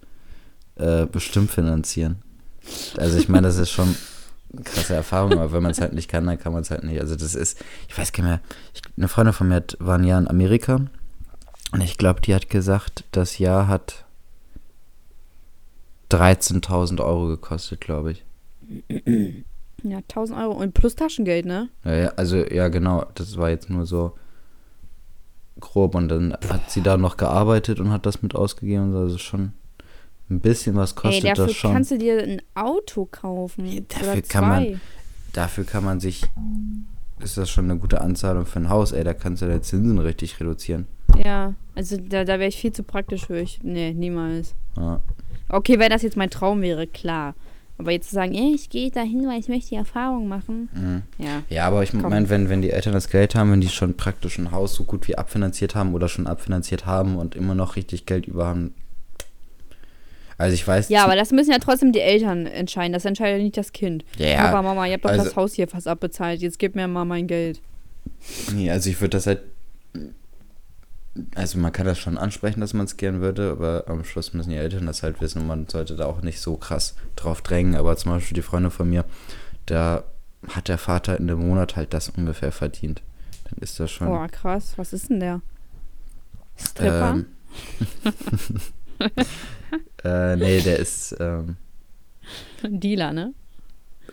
äh, 0.77 1.07
bestimmt 1.07 1.51
finanzieren. 1.51 2.23
Also, 2.97 3.19
ich 3.19 3.29
meine, 3.29 3.47
das 3.47 3.57
ist 3.57 3.71
schon 3.71 3.95
eine 4.53 4.63
krasse 4.65 4.95
Erfahrung, 4.95 5.33
aber 5.33 5.53
wenn 5.53 5.63
man 5.63 5.73
es 5.73 5.81
halt 5.81 5.93
nicht 5.93 6.11
kann, 6.11 6.27
dann 6.27 6.39
kann 6.39 6.53
man 6.53 6.63
es 6.63 6.71
halt 6.71 6.85
nicht. 6.85 7.01
Also, 7.01 7.17
das 7.17 7.35
ist, 7.35 7.63
ich 7.89 7.97
weiß 7.97 8.13
gar 8.13 8.25
nicht 8.25 8.31
mehr, 8.31 8.41
ich, 8.75 8.83
eine 8.97 9.09
Freundin 9.09 9.33
von 9.33 9.49
mir 9.49 9.57
hat, 9.57 9.77
war 9.81 9.99
ein 9.99 10.05
Jahr 10.05 10.21
in 10.21 10.29
Amerika 10.29 10.81
und 11.73 11.81
ich 11.81 11.97
glaube, 11.97 12.21
die 12.21 12.35
hat 12.35 12.51
gesagt, 12.51 13.05
das 13.13 13.39
Jahr 13.39 13.69
hat 13.69 14.05
13.000 16.11 17.01
Euro 17.01 17.29
gekostet, 17.29 17.81
glaube 17.81 18.13
ich. 18.13 18.25
Ja, 19.83 19.99
1000 19.99 20.39
Euro 20.39 20.53
und 20.53 20.75
plus 20.75 20.95
Taschengeld, 20.95 21.47
ne? 21.47 21.69
Ja, 21.85 21.95
ja, 21.95 22.09
also 22.17 22.37
ja, 22.37 22.69
genau. 22.69 23.07
Das 23.15 23.37
war 23.37 23.51
jetzt 23.51 23.71
nur 23.71 23.87
so 23.87 24.13
grob 25.59 25.95
und 25.95 26.09
dann 26.09 26.33
hat 26.49 26.71
sie 26.71 26.83
da 26.83 26.97
noch 26.97 27.17
gearbeitet 27.17 27.81
und 27.81 27.91
hat 27.91 28.07
das 28.07 28.23
mit 28.23 28.35
ausgegeben. 28.35 28.95
Also 28.95 29.19
schon 29.19 29.53
ein 30.31 30.41
bisschen 30.41 30.77
was 30.77 30.93
Ey, 30.93 30.97
kostet 30.97 31.25
dafür 31.31 31.47
das 31.47 31.57
schon. 31.57 31.73
kannst 31.73 31.91
du 31.91 31.99
dir 31.99 32.23
ein 32.23 32.43
Auto 32.55 33.07
kaufen. 33.07 33.87
dafür 33.89 34.13
oder 34.13 34.23
kann 34.23 34.49
man-. 34.49 34.81
Dafür 35.33 35.65
kann 35.65 35.85
man 35.85 36.01
sich, 36.01 36.25
ist 37.21 37.37
das 37.37 37.49
schon 37.49 37.71
eine 37.71 37.79
gute 37.79 38.01
Anzahlung 38.01 38.47
für 38.47 38.59
ein 38.59 38.69
Haus, 38.69 38.91
ey, 38.91 39.05
da 39.05 39.15
kannst 39.15 39.43
du 39.43 39.47
deine 39.47 39.61
Zinsen 39.61 39.99
richtig 40.01 40.41
reduzieren. 40.41 40.87
Ja, 41.25 41.55
also 41.77 41.97
da, 41.97 42.25
da 42.25 42.39
wäre 42.39 42.49
ich 42.49 42.57
viel 42.57 42.73
zu 42.73 42.83
praktisch 42.83 43.27
für. 43.27 43.39
Ich, 43.39 43.61
nee, 43.63 43.93
niemals. 43.93 44.55
Ja. 44.77 45.01
Okay, 45.49 45.79
wenn 45.79 45.91
das 45.91 46.03
jetzt 46.03 46.17
mein 46.17 46.31
Traum 46.31 46.63
wäre, 46.63 46.87
klar. 46.87 47.35
Aber 47.81 47.93
jetzt 47.93 48.11
zu 48.11 48.15
sagen, 48.15 48.35
ey, 48.35 48.55
ich 48.55 48.69
gehe 48.69 48.91
da 48.91 49.01
hin, 49.01 49.27
weil 49.27 49.41
ich 49.41 49.49
möchte 49.49 49.71
die 49.71 49.77
Erfahrung 49.77 50.29
machen. 50.29 50.69
Mhm. 50.75 51.03
Ja. 51.19 51.43
Ja, 51.49 51.67
aber 51.67 51.83
ich 51.83 51.95
meine, 51.95 52.29
wenn, 52.29 52.51
wenn 52.51 52.61
die 52.61 52.71
Eltern 52.71 52.93
das 52.93 53.09
Geld 53.09 53.35
haben, 53.35 53.51
wenn 53.53 53.63
die 53.63 53.71
schon 53.71 53.97
praktisch 53.97 54.39
ein 54.39 54.53
Haus 54.53 54.75
so 54.75 54.85
gut 54.85 55.09
wie 55.09 55.17
abfinanziert 55.17 55.75
haben 55.75 55.95
oder 55.95 56.09
schon 56.09 56.27
abfinanziert 56.27 56.85
haben 56.85 57.17
und 57.17 57.35
immer 57.35 57.55
noch 57.55 57.77
richtig 57.77 58.05
Geld 58.05 58.27
über 58.27 58.47
haben. 58.47 58.75
Also 60.37 60.55
ich 60.55 60.67
weiß. 60.67 60.91
Ja, 60.91 61.05
aber 61.05 61.17
das 61.17 61.33
müssen 61.33 61.51
ja 61.51 61.59
trotzdem 61.59 61.93
die 61.93 62.01
Eltern 62.01 62.47
entscheiden. 62.47 62.93
Das 62.93 63.07
entscheidet 63.07 63.43
nicht 63.43 63.57
das 63.57 63.73
Kind. 63.73 64.05
Ja, 64.19 64.45
Papa, 64.45 64.63
Mama, 64.63 64.87
ihr 64.87 64.95
habt 64.95 65.05
doch 65.07 65.11
also- 65.11 65.25
das 65.25 65.37
Haus 65.37 65.55
hier 65.55 65.67
fast 65.67 65.89
abbezahlt. 65.89 66.43
Jetzt 66.43 66.59
gib 66.59 66.75
mir 66.75 66.87
mal 66.87 67.07
mein 67.07 67.27
Geld. 67.27 67.63
Nee, 68.55 68.71
also 68.71 68.91
ich 68.91 69.01
würde 69.01 69.17
das 69.17 69.27
halt. 69.27 69.41
Also 71.35 71.59
man 71.59 71.73
kann 71.73 71.87
das 71.87 71.99
schon 71.99 72.19
ansprechen, 72.19 72.61
dass 72.61 72.75
man 72.75 72.87
es 72.87 72.97
gern 72.97 73.21
würde, 73.21 73.51
aber 73.51 73.85
am 73.87 74.05
Schluss 74.05 74.33
müssen 74.33 74.51
die 74.51 74.57
Eltern 74.57 74.87
das 74.87 75.03
halt 75.03 75.21
wissen 75.21 75.43
und 75.43 75.47
man 75.47 75.69
sollte 75.69 75.97
da 75.97 76.07
auch 76.07 76.23
nicht 76.23 76.41
so 76.41 76.57
krass 76.57 76.95
drauf 77.17 77.43
drängen. 77.43 77.75
Aber 77.75 77.97
zum 77.97 78.13
Beispiel 78.13 78.35
die 78.35 78.43
Freunde 78.43 78.71
von 78.71 78.89
mir, 78.89 79.05
da 79.67 80.05
hat 80.49 80.69
der 80.69 80.79
Vater 80.79 81.19
in 81.19 81.27
dem 81.27 81.47
Monat 81.47 81.77
halt 81.77 81.95
das 81.95 82.09
ungefähr 82.09 82.53
verdient. 82.53 83.03
Dann 83.45 83.59
ist 83.61 83.81
das 83.81 83.91
schon. 83.91 84.09
Boah, 84.09 84.29
krass. 84.29 84.75
Was 84.77 84.93
ist 84.93 85.11
denn 85.11 85.21
der? 85.21 85.41
Stripper? 86.57 87.13
ähm, 87.15 87.27
äh, 90.05 90.37
nee, 90.37 90.61
der 90.61 90.79
ist 90.79 91.17
ähm, 91.19 91.57
Dealer, 92.63 93.13
ne? 93.13 93.35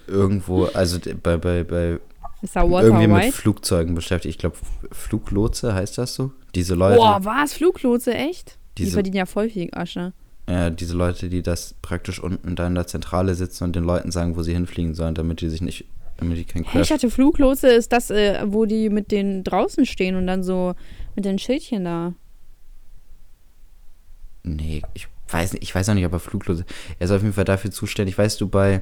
irgendwo, 0.07 0.65
also 0.65 0.99
bei, 1.21 1.37
bei, 1.37 1.63
bei 1.63 1.99
Ist 2.41 2.55
da 2.55 2.69
Walter 2.69 2.87
irgendwie 2.87 3.07
mit 3.07 3.23
White? 3.23 3.33
Flugzeugen 3.33 3.95
beschäftigt. 3.95 4.35
Ich 4.35 4.39
glaube, 4.39 4.57
Fluglotse 4.91 5.73
heißt 5.73 5.97
das 5.97 6.15
so? 6.15 6.31
Diese 6.57 6.73
Leute. 6.73 6.97
Boah, 6.97 7.19
was? 7.23 7.53
Fluglotse, 7.53 8.13
echt? 8.15 8.57
Die 8.77 8.83
Diese- 8.83 8.93
verdienen 8.95 9.15
ja 9.17 9.25
voll 9.27 9.47
viel 9.49 9.69
Asche. 9.73 10.11
Ja, 10.49 10.69
diese 10.71 10.95
Leute, 10.95 11.29
die 11.29 11.41
das 11.43 11.75
praktisch 11.81 12.19
unten 12.19 12.55
da 12.55 12.65
in 12.65 12.73
der 12.73 12.87
Zentrale 12.87 13.35
sitzen 13.35 13.65
und 13.65 13.75
den 13.75 13.83
Leuten 13.83 14.11
sagen, 14.11 14.35
wo 14.35 14.41
sie 14.43 14.53
hinfliegen 14.53 14.95
sollen, 14.95 15.13
damit 15.13 15.41
die 15.41 15.49
sich 15.49 15.61
nicht, 15.61 15.85
damit 16.17 16.37
die 16.37 16.45
keinen 16.45 16.63
Hey, 16.63 16.81
ich 16.81 16.91
hatte 16.91 17.11
Fluglotse, 17.11 17.67
ist 17.67 17.91
das, 17.91 18.09
äh, 18.09 18.41
wo 18.47 18.65
die 18.65 18.89
mit 18.89 19.11
den 19.11 19.43
draußen 19.43 19.85
stehen 19.85 20.15
und 20.15 20.25
dann 20.25 20.43
so 20.43 20.73
mit 21.15 21.25
den 21.25 21.37
Schildchen 21.37 21.83
da. 21.85 22.13
Nee, 24.43 24.81
ich 24.93 25.07
weiß 25.29 25.53
nicht, 25.53 25.63
ich 25.63 25.75
weiß 25.75 25.89
auch 25.89 25.93
nicht, 25.93 26.05
ob 26.05 26.13
er 26.13 26.19
fluglos 26.19 26.59
ist. 26.61 26.69
Er 26.99 27.05
ist 27.05 27.11
auf 27.11 27.21
jeden 27.21 27.33
Fall 27.33 27.43
dafür 27.45 27.69
zuständig. 27.71 28.17
Weißt 28.17 28.39
du, 28.39 28.47
bei 28.47 28.81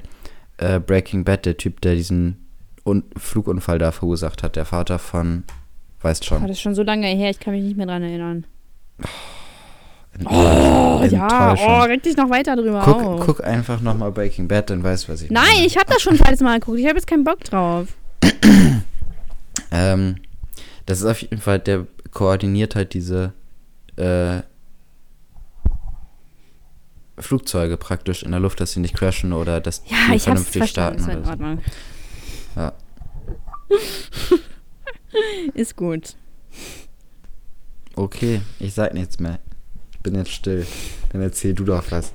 äh, 0.58 0.78
Breaking 0.80 1.24
Bad, 1.24 1.44
der 1.46 1.56
Typ, 1.56 1.80
der 1.80 1.94
diesen 1.96 2.46
Un 2.84 3.02
Flugunfall 3.16 3.78
da 3.80 3.90
verursacht 3.90 4.44
hat, 4.44 4.54
der 4.54 4.64
Vater 4.64 5.00
von, 5.00 5.42
weißt 6.02 6.24
schon. 6.24 6.38
Oh, 6.42 6.46
das 6.46 6.56
ist 6.56 6.60
schon 6.62 6.74
so 6.74 6.82
lange 6.82 7.06
her, 7.06 7.30
ich 7.30 7.38
kann 7.40 7.54
mich 7.54 7.62
nicht 7.64 7.76
mehr 7.76 7.86
dran 7.86 8.02
erinnern. 8.02 8.46
In- 10.18 10.26
Oh, 10.26 11.02
ja, 11.10 11.54
oh, 11.58 11.80
reg 11.82 12.02
dich 12.02 12.16
noch 12.16 12.30
weiter 12.30 12.56
drüber 12.56 12.80
guck, 12.84 13.02
auf. 13.02 13.26
guck 13.26 13.44
einfach 13.44 13.82
nochmal 13.82 14.10
Breaking 14.12 14.48
Bad, 14.48 14.70
dann 14.70 14.82
weißt 14.82 15.06
du, 15.08 15.12
was 15.12 15.20
ich 15.20 15.30
Nein, 15.30 15.44
meine. 15.54 15.66
ich 15.66 15.76
habe 15.76 15.86
das 15.92 16.00
schon 16.00 16.16
zweites 16.16 16.40
Mal 16.40 16.58
geguckt. 16.58 16.78
Ich 16.78 16.86
habe 16.86 16.96
jetzt 16.96 17.06
keinen 17.06 17.24
Bock 17.24 17.44
drauf. 17.44 17.88
Ähm, 19.72 20.16
das 20.86 21.00
ist 21.00 21.06
auf 21.06 21.20
jeden 21.22 21.38
Fall, 21.38 21.58
der 21.58 21.86
koordiniert 22.12 22.76
halt 22.76 22.94
diese 22.94 23.32
äh, 23.96 24.40
Flugzeuge 27.18 27.76
praktisch 27.76 28.22
in 28.22 28.30
der 28.30 28.40
Luft, 28.40 28.60
dass 28.60 28.72
sie 28.72 28.80
nicht 28.80 28.94
crashen 28.94 29.32
oder 29.32 29.60
dass 29.60 29.82
Ja, 29.86 29.96
die 29.96 29.96
ich 29.96 30.10
hab's 30.12 30.24
vernünftig 30.24 30.58
verstanden. 30.58 31.00
starten. 31.02 31.22
Ist 31.22 31.28
in 31.28 31.34
Oder 31.34 31.36
so. 31.36 31.44
Ordnung. 31.44 31.62
Ja. 32.56 32.72
Ist 35.54 35.76
gut. 35.76 36.16
Okay, 37.94 38.40
ich 38.60 38.74
sag 38.74 38.94
nichts 38.94 39.18
mehr. 39.18 39.38
Ich 39.92 40.00
bin 40.00 40.14
jetzt 40.14 40.30
still. 40.30 40.66
Dann 41.12 41.22
erzähl 41.22 41.54
du 41.54 41.64
doch 41.64 41.84
was. 41.90 42.12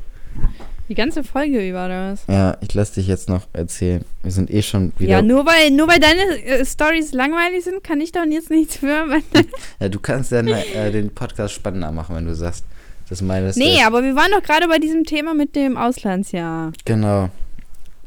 Die 0.90 0.96
ganze 0.96 1.24
Folge 1.24 1.68
über 1.68 1.86
oder 1.86 2.12
was? 2.12 2.26
Ja, 2.28 2.58
ich 2.60 2.74
lass 2.74 2.92
dich 2.92 3.08
jetzt 3.08 3.30
noch 3.30 3.48
erzählen. 3.54 4.04
Wir 4.24 4.32
sind 4.32 4.52
eh 4.52 4.62
schon 4.62 4.92
wieder. 4.98 5.12
Ja, 5.12 5.22
nur 5.22 5.46
weil, 5.46 5.72
nur 5.72 5.88
weil 5.88 6.00
deine 6.00 6.22
äh, 6.44 6.66
Stories 6.66 7.14
langweilig 7.14 7.64
sind, 7.64 7.84
kann 7.84 8.02
ich 8.02 8.12
doch 8.12 8.26
jetzt 8.26 8.50
nichts 8.50 8.78
für. 8.78 9.06
Ja, 9.80 9.90
du 9.90 10.00
kannst 10.00 10.32
ja 10.32 10.40
äh, 10.42 10.92
den 10.92 11.10
Podcast 11.14 11.54
spannender 11.54 11.92
machen, 11.92 12.16
wenn 12.16 12.26
du 12.26 12.36
sagst, 12.36 12.66
das 13.10 13.22
meine 13.22 13.52
nee, 13.56 13.82
aber 13.84 14.04
wir 14.04 14.16
waren 14.16 14.32
doch 14.32 14.44
gerade 14.44 14.68
bei 14.68 14.80
diesem 14.80 15.04
Thema 15.04 15.34
mit 15.34 15.56
dem 15.56 15.78
Auslandsjahr. 15.78 16.72
Genau. 16.86 17.30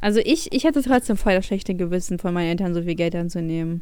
Also 0.01 0.21
ich, 0.23 0.53
ich 0.53 0.65
hätte 0.65 0.83
trotzdem 0.83 1.17
voll 1.17 1.35
das 1.35 1.47
schlechte 1.47 1.75
Gewissen, 1.75 2.19
von 2.19 2.35
meinen 2.35 2.51
Eltern 2.51 2.75
so 2.75 2.83
viel 2.83 2.95
Geld 2.95 3.15
anzunehmen. 3.15 3.81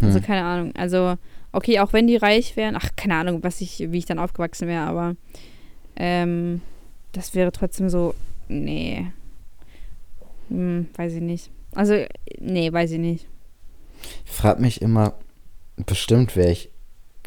Also 0.00 0.18
Hm. 0.18 0.24
keine 0.24 0.44
Ahnung. 0.44 0.72
Also, 0.76 1.16
okay, 1.52 1.80
auch 1.80 1.92
wenn 1.92 2.06
die 2.06 2.16
reich 2.16 2.56
wären, 2.56 2.76
ach, 2.76 2.90
keine 2.96 3.16
Ahnung, 3.16 3.42
was 3.42 3.60
ich, 3.60 3.86
wie 3.90 3.98
ich 3.98 4.06
dann 4.06 4.18
aufgewachsen 4.18 4.68
wäre, 4.68 4.82
aber 4.82 5.16
ähm, 5.96 6.62
das 7.12 7.34
wäre 7.34 7.52
trotzdem 7.52 7.88
so, 7.88 8.14
nee. 8.48 9.06
Hm, 10.48 10.88
weiß 10.96 11.14
ich 11.14 11.20
nicht. 11.20 11.50
Also, 11.74 12.04
nee, 12.38 12.72
weiß 12.72 12.92
ich 12.92 12.98
nicht. 12.98 13.26
Ich 14.24 14.32
frage 14.32 14.60
mich 14.60 14.82
immer, 14.82 15.14
bestimmt 15.76 16.36
wäre 16.36 16.50
ich 16.50 16.70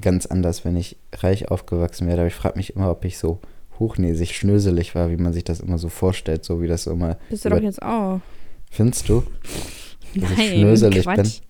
ganz 0.01 0.25
anders, 0.25 0.65
wenn 0.65 0.75
ich 0.75 0.97
reich 1.13 1.49
aufgewachsen 1.49 2.07
wäre, 2.07 2.19
aber 2.19 2.27
ich 2.27 2.33
frage 2.33 2.57
mich 2.57 2.75
immer, 2.75 2.89
ob 2.89 3.05
ich 3.05 3.17
so 3.17 3.39
hochnäsig, 3.79 4.35
schnöselig 4.35 4.95
war, 4.95 5.09
wie 5.09 5.17
man 5.17 5.33
sich 5.33 5.43
das 5.43 5.59
immer 5.59 5.77
so 5.77 5.89
vorstellt, 5.89 6.43
so 6.43 6.61
wie 6.61 6.67
das 6.67 6.87
immer. 6.87 7.17
Bist 7.29 7.45
du 7.45 7.49
doch 7.49 7.61
jetzt 7.61 7.81
auch. 7.81 8.21
Findest 8.71 9.07
du? 9.09 9.23
Dass 10.15 10.31
ich 10.31 10.37
Nein, 10.37 10.47
schnöselig 10.47 11.03
Quatsch. 11.03 11.41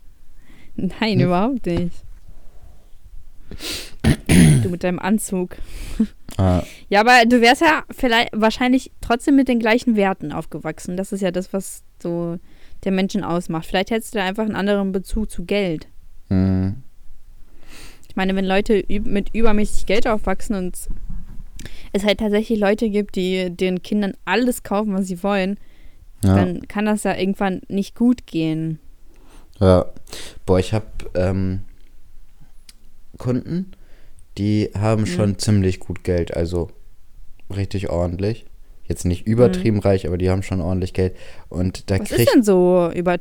Nein, 0.76 1.20
Hm? 1.20 1.22
überhaupt 1.26 1.66
nicht. 1.66 2.04
du 4.64 4.70
mit 4.70 4.84
deinem 4.84 5.00
Anzug. 5.00 5.56
Ah, 6.38 6.64
Ja, 6.90 7.02
aber 7.02 7.26
du 7.28 7.42
wärst 7.42 7.62
ja 7.62 7.84
vielleicht 7.92 8.30
wahrscheinlich 8.34 8.92
trotzdem 9.02 9.36
mit 9.36 9.48
den 9.48 9.60
gleichen 9.60 9.96
Werten 9.96 10.32
aufgewachsen. 10.32 10.98
Das 10.98 11.12
ist 11.12 11.22
ja 11.22 11.32
das, 11.32 11.54
was 11.54 11.84
so 12.02 12.40
der 12.84 12.92
Menschen 12.92 13.24
ausmacht. 13.24 13.66
Vielleicht 13.68 13.92
hättest 13.92 14.14
du 14.16 14.20
da 14.20 14.26
einfach 14.26 14.44
einen 14.46 14.56
anderen 14.56 14.92
Bezug 14.92 15.30
zu 15.30 15.46
Geld. 15.46 15.88
mh, 16.30 16.74
Ich 18.10 18.16
meine, 18.16 18.36
wenn 18.36 18.46
Leute 18.46 18.84
mit 18.90 19.34
übermäßig 19.36 19.86
Geld 19.86 20.08
aufwachsen 20.08 20.56
und 20.56 20.76
es 21.94 22.04
halt 22.04 22.20
tatsächlich 22.20 22.60
Leute 22.60 22.90
gibt, 22.90 23.16
die 23.16 23.52
den 23.56 23.84
Kindern 23.84 24.14
alles 24.26 24.64
kaufen, 24.64 24.94
was 24.94 25.06
sie 25.08 25.22
wollen, 25.24 25.60
ja. 26.24 26.36
dann 26.36 26.68
kann 26.68 26.86
das 26.86 27.04
ja 27.04 27.16
irgendwann 27.16 27.62
nicht 27.68 27.96
gut 27.96 28.26
gehen. 28.26 28.80
Ja. 29.64 29.86
Boah, 30.46 30.60
ich 30.60 30.74
habe 30.74 30.86
ähm, 31.16 31.62
Kunden, 33.18 33.72
die 34.38 34.70
haben 34.78 35.02
Mhm. 35.04 35.08
schon 35.08 35.40
ziemlich 35.40 35.80
gut 35.80 36.04
Geld, 36.04 36.34
also 36.36 36.70
richtig 37.56 37.90
ordentlich. 37.90 38.46
Jetzt 38.86 39.06
nicht 39.06 39.26
übertrieben 39.26 39.80
reich, 39.80 40.06
aber 40.08 40.18
die 40.18 40.30
haben 40.30 40.44
schon 40.44 40.60
ordentlich 40.60 40.94
Geld. 40.94 41.16
Und 41.50 41.90
da 41.90 41.96
Mhm. 41.96 42.00
Was 42.02 42.12
ist 42.12 42.18
kriegt 42.18 42.36
denn 42.36 42.44
so, 42.44 42.92
über, 42.94 43.18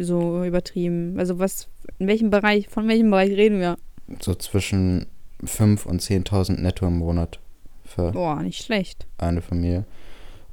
so 0.00 0.44
übertrieben? 0.44 1.14
Also 1.18 1.38
was, 1.38 1.68
in 1.98 2.08
welchem 2.08 2.30
Bereich, 2.30 2.68
von 2.68 2.88
welchem 2.88 3.10
Bereich 3.10 3.30
reden 3.30 3.60
wir? 3.60 3.76
so 4.20 4.34
zwischen 4.34 5.06
5.000 5.42 5.86
und 5.86 6.02
10.000 6.02 6.60
netto 6.60 6.86
im 6.86 6.98
Monat 6.98 7.38
für 7.86 8.10
Boah, 8.12 8.42
nicht 8.42 8.62
schlecht. 8.64 9.06
eine 9.18 9.40
Familie. 9.40 9.84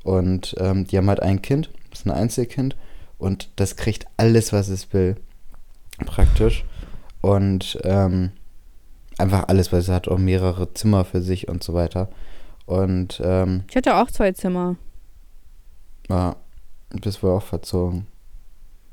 Und 0.03 0.55
ähm, 0.59 0.85
die 0.87 0.97
haben 0.97 1.09
halt 1.09 1.21
ein 1.21 1.41
Kind, 1.41 1.69
das 1.89 1.99
ist 2.01 2.05
ein 2.05 2.11
Einzelkind. 2.11 2.75
Und 3.17 3.49
das 3.57 3.75
kriegt 3.75 4.05
alles, 4.17 4.53
was 4.53 4.69
es 4.69 4.93
will, 4.93 5.15
praktisch. 6.05 6.63
Und 7.21 7.77
ähm, 7.83 8.31
einfach 9.17 9.47
alles, 9.47 9.71
weil 9.71 9.79
es 9.79 9.89
hat 9.89 10.07
auch 10.07 10.17
mehrere 10.17 10.73
Zimmer 10.73 11.05
für 11.05 11.21
sich 11.21 11.47
und 11.47 11.63
so 11.63 11.73
weiter. 11.73 12.09
Und 12.65 13.21
ähm, 13.23 13.63
Ich 13.69 13.75
hatte 13.75 13.95
auch 13.97 14.09
zwei 14.09 14.31
Zimmer. 14.31 14.75
ja, 16.09 16.35
bist 16.89 17.21
wohl 17.23 17.31
auch 17.31 17.43
verzogen. 17.43 18.07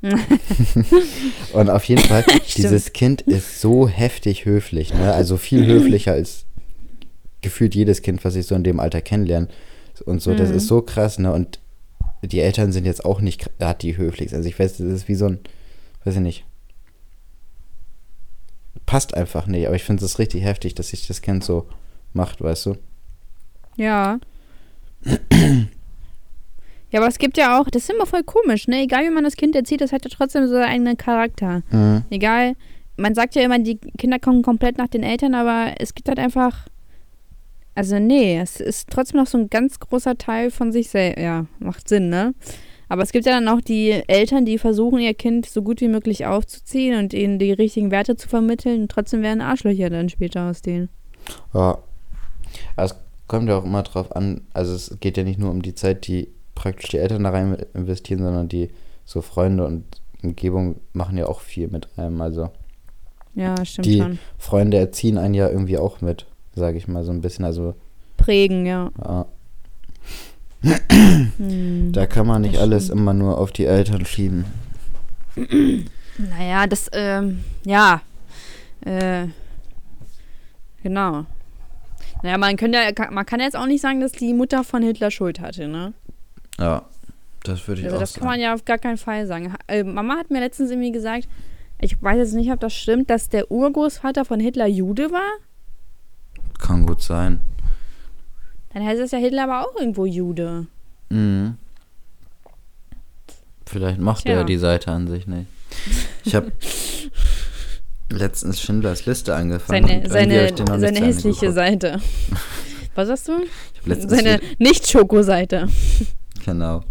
und 1.53 1.69
auf 1.69 1.83
jeden 1.85 2.01
Fall, 2.03 2.23
dieses 2.55 2.93
Kind 2.93 3.21
ist 3.21 3.59
so 3.59 3.87
heftig 3.87 4.45
höflich, 4.45 4.93
ne? 4.93 5.13
Also 5.13 5.35
viel 5.37 5.65
höflicher 5.65 6.13
als 6.13 6.45
gefühlt 7.41 7.75
jedes 7.75 8.01
Kind, 8.01 8.23
was 8.23 8.35
ich 8.35 8.45
so 8.45 8.55
in 8.55 8.63
dem 8.63 8.79
Alter 8.79 9.01
kennenlerne. 9.01 9.47
Und 10.05 10.21
so, 10.21 10.33
das 10.33 10.49
Mhm. 10.49 10.55
ist 10.55 10.67
so 10.67 10.81
krass, 10.81 11.19
ne? 11.19 11.33
Und 11.33 11.59
die 12.21 12.39
Eltern 12.39 12.71
sind 12.71 12.85
jetzt 12.85 13.03
auch 13.03 13.19
nicht 13.21 13.49
gerade 13.59 13.79
die 13.79 13.97
höflichsten. 13.97 14.37
Also 14.37 14.47
ich 14.47 14.57
weiß, 14.57 14.77
das 14.77 14.87
ist 14.87 15.07
wie 15.09 15.15
so 15.15 15.25
ein, 15.25 15.39
weiß 16.05 16.15
ich 16.15 16.21
nicht. 16.21 16.45
Passt 18.89 19.13
einfach 19.13 19.45
nicht, 19.45 19.67
aber 19.67 19.75
ich 19.75 19.83
finde 19.83 20.03
es 20.03 20.17
richtig 20.17 20.43
heftig, 20.43 20.73
dass 20.73 20.87
sich 20.87 21.05
das 21.05 21.21
Kind 21.21 21.43
so 21.43 21.67
macht, 22.13 22.41
weißt 22.41 22.65
du? 22.65 22.75
Ja. 23.75 24.19
ja, 25.05 26.99
aber 26.99 27.07
es 27.07 27.19
gibt 27.19 27.37
ja 27.37 27.61
auch, 27.61 27.69
das 27.69 27.83
ist 27.83 27.91
immer 27.91 28.07
voll 28.07 28.23
komisch, 28.23 28.67
ne? 28.67 28.81
Egal 28.81 29.03
wie 29.03 29.11
man 29.11 29.23
das 29.23 29.35
Kind 29.35 29.55
erzieht, 29.55 29.81
das 29.81 29.91
hat 29.91 30.05
ja 30.05 30.09
trotzdem 30.11 30.47
so 30.47 30.53
seinen 30.53 30.71
eigenen 30.71 30.97
Charakter. 30.97 31.61
Mhm. 31.69 32.03
Egal, 32.09 32.55
man 32.97 33.13
sagt 33.13 33.35
ja 33.35 33.43
immer, 33.43 33.59
die 33.59 33.77
Kinder 33.77 34.17
kommen 34.17 34.41
komplett 34.41 34.79
nach 34.79 34.87
den 34.87 35.03
Eltern, 35.03 35.35
aber 35.35 35.75
es 35.77 35.93
gibt 35.93 36.07
halt 36.09 36.17
einfach. 36.17 36.65
Also, 37.75 37.99
nee, 37.99 38.39
es 38.39 38.59
ist 38.59 38.89
trotzdem 38.89 39.19
noch 39.19 39.27
so 39.27 39.37
ein 39.37 39.51
ganz 39.51 39.79
großer 39.79 40.17
Teil 40.17 40.49
von 40.49 40.71
sich 40.71 40.89
selbst. 40.89 41.21
Ja, 41.21 41.45
macht 41.59 41.87
Sinn, 41.87 42.09
ne? 42.09 42.33
Aber 42.89 43.03
es 43.03 43.11
gibt 43.11 43.25
ja 43.25 43.31
dann 43.33 43.47
auch 43.47 43.61
die 43.61 43.91
Eltern, 44.07 44.45
die 44.45 44.57
versuchen, 44.57 44.99
ihr 44.99 45.13
Kind 45.13 45.45
so 45.45 45.61
gut 45.61 45.79
wie 45.79 45.87
möglich 45.87 46.25
aufzuziehen 46.25 46.97
und 46.99 47.13
ihnen 47.13 47.37
die 47.39 47.51
richtigen 47.53 47.91
Werte 47.91 48.15
zu 48.17 48.27
vermitteln. 48.27 48.81
Und 48.81 48.91
trotzdem 48.91 49.21
werden 49.21 49.41
Arschlöcher 49.41 49.89
dann 49.89 50.09
später 50.09 50.49
aus 50.49 50.61
denen. 50.61 50.89
Ja. 51.53 51.77
Es 52.75 52.95
kommt 53.27 53.47
ja 53.47 53.59
auch 53.59 53.63
immer 53.63 53.83
drauf 53.83 54.15
an, 54.15 54.41
also 54.53 54.73
es 54.73 54.97
geht 54.99 55.17
ja 55.17 55.23
nicht 55.23 55.39
nur 55.39 55.51
um 55.51 55.61
die 55.61 55.75
Zeit, 55.75 56.07
die 56.07 56.29
praktisch 56.55 56.89
die 56.89 56.97
Eltern 56.97 57.23
da 57.23 57.29
rein 57.29 57.57
investieren, 57.75 58.23
sondern 58.23 58.49
die 58.49 58.69
so 59.05 59.21
Freunde 59.21 59.65
und 59.65 59.83
Umgebung 60.23 60.81
machen 60.93 61.15
ja 61.17 61.27
auch 61.27 61.39
viel 61.41 61.67
mit 61.67 61.87
einem. 61.95 62.19
Also 62.21 62.49
Ja, 63.35 63.63
stimmt 63.63 63.85
Die- 63.85 63.99
schon. 63.99 64.19
Freunde 64.39 64.77
erziehen 64.77 65.17
einen 65.19 65.35
ja 65.35 65.47
irgendwie 65.47 65.77
auch 65.77 66.01
mit, 66.01 66.25
sage 66.55 66.77
ich 66.77 66.87
mal 66.87 67.03
so 67.03 67.11
ein 67.11 67.21
bisschen. 67.21 67.45
Also 67.45 67.75
Prägen, 68.17 68.65
ja. 68.65 68.89
ja. 69.01 69.25
Da 70.61 72.05
kann 72.05 72.27
man 72.27 72.41
nicht 72.41 72.55
Das 72.55 72.61
alles 72.61 72.89
immer 72.89 73.13
nur 73.13 73.37
auf 73.37 73.51
die 73.51 73.65
Eltern 73.65 74.05
schieben. 74.05 74.45
Naja, 76.17 76.67
das, 76.67 76.89
ähm, 76.91 77.43
ja. 77.63 78.01
Äh, 78.81 79.27
genau. 80.83 81.25
Naja, 82.23 82.37
man, 82.37 82.57
könnte, 82.57 82.77
ja- 82.79 83.11
man 83.11 83.25
kann 83.25 83.39
jetzt 83.39 83.55
auch 83.55 83.65
nicht 83.67 83.81
sagen, 83.81 84.01
dass 84.01 84.11
die 84.11 84.33
Mutter 84.33 84.63
von 84.65 84.83
Hitler 84.83 85.11
Schuld 85.11 85.39
hatte, 85.39 85.67
ne? 85.69 85.93
Ja, 86.59 86.83
das 87.43 87.65
würde 87.67 87.79
ich 87.81 87.85
Also 87.85 87.95
auch 87.95 88.01
das 88.01 88.11
sagen. 88.13 88.19
kann 88.19 88.29
man 88.29 88.39
ja 88.41 88.53
auf 88.53 88.65
gar 88.65 88.77
keinen 88.77 88.97
Fall 88.97 89.25
sagen. 89.27 89.53
Äh, 89.67 89.83
Mama 89.83 90.17
hat 90.17 90.29
mir 90.29 90.39
letztens 90.41 90.71
irgendwie 90.71 90.91
gesagt, 90.91 91.29
ich 91.79 92.01
weiß 92.03 92.17
jetzt 92.17 92.33
nicht, 92.33 92.51
ob 92.51 92.59
das 92.59 92.73
stimmt, 92.73 93.09
dass 93.09 93.29
der 93.29 93.49
Urgroßvater 93.49 94.25
von 94.25 94.41
Hitler 94.41 94.67
Jude 94.67 95.11
war. 95.11 95.29
Kann 96.59 96.85
gut 96.85 97.01
sein. 97.01 97.39
Dann 98.73 98.85
heißt 98.85 99.01
es 99.01 99.11
ja 99.11 99.17
Hitler 99.17 99.43
aber 99.43 99.67
auch 99.67 99.75
irgendwo 99.79 100.05
Jude. 100.05 100.67
Mhm. 101.09 101.57
Vielleicht 103.65 103.99
mochte 103.99 104.23
Tja. 104.23 104.33
er 104.37 104.43
die 104.45 104.57
Seite 104.57 104.91
an 104.91 105.07
sich 105.07 105.27
nicht. 105.27 105.47
Ich 106.23 106.35
habe 106.35 106.51
letztens 108.11 108.59
Schindlers 108.61 109.05
Liste 109.05 109.35
angefangen. 109.35 110.09
Seine, 110.09 110.49
seine, 110.55 110.79
seine 110.79 110.99
hässliche. 110.99 111.51
Seite. 111.51 111.99
Was 112.95 113.07
sagst 113.07 113.27
du? 113.27 113.33
Seine 114.07 114.39
Nicht-Schoko-Seite. 114.57 115.67
genau. 116.45 116.81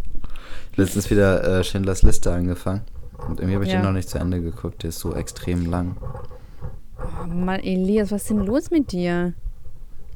Letztens 0.76 1.11
wieder 1.11 1.59
äh, 1.59 1.64
Schindlers 1.64 2.03
Liste 2.03 2.33
angefangen. 2.33 2.83
Und 3.26 3.41
irgendwie 3.41 3.55
habe 3.57 3.64
ich 3.64 3.72
Ja. 3.72 3.79
den 3.81 3.85
noch 3.85 3.93
nicht 3.93 4.09
zu 4.09 4.18
Ende 4.18 4.41
geguckt. 4.41 4.85
Der 4.85 4.91
ist 4.91 5.01
so 5.01 5.14
extrem 5.14 5.66
lang. 5.66 5.97
Oh 6.99 7.26
Mann, 7.26 7.61
Elias, 7.61 8.12
was 8.12 8.22
ist 8.22 8.31
denn 8.31 8.47
los 8.47 8.70
mit 8.70 8.93
dir? 8.93 9.35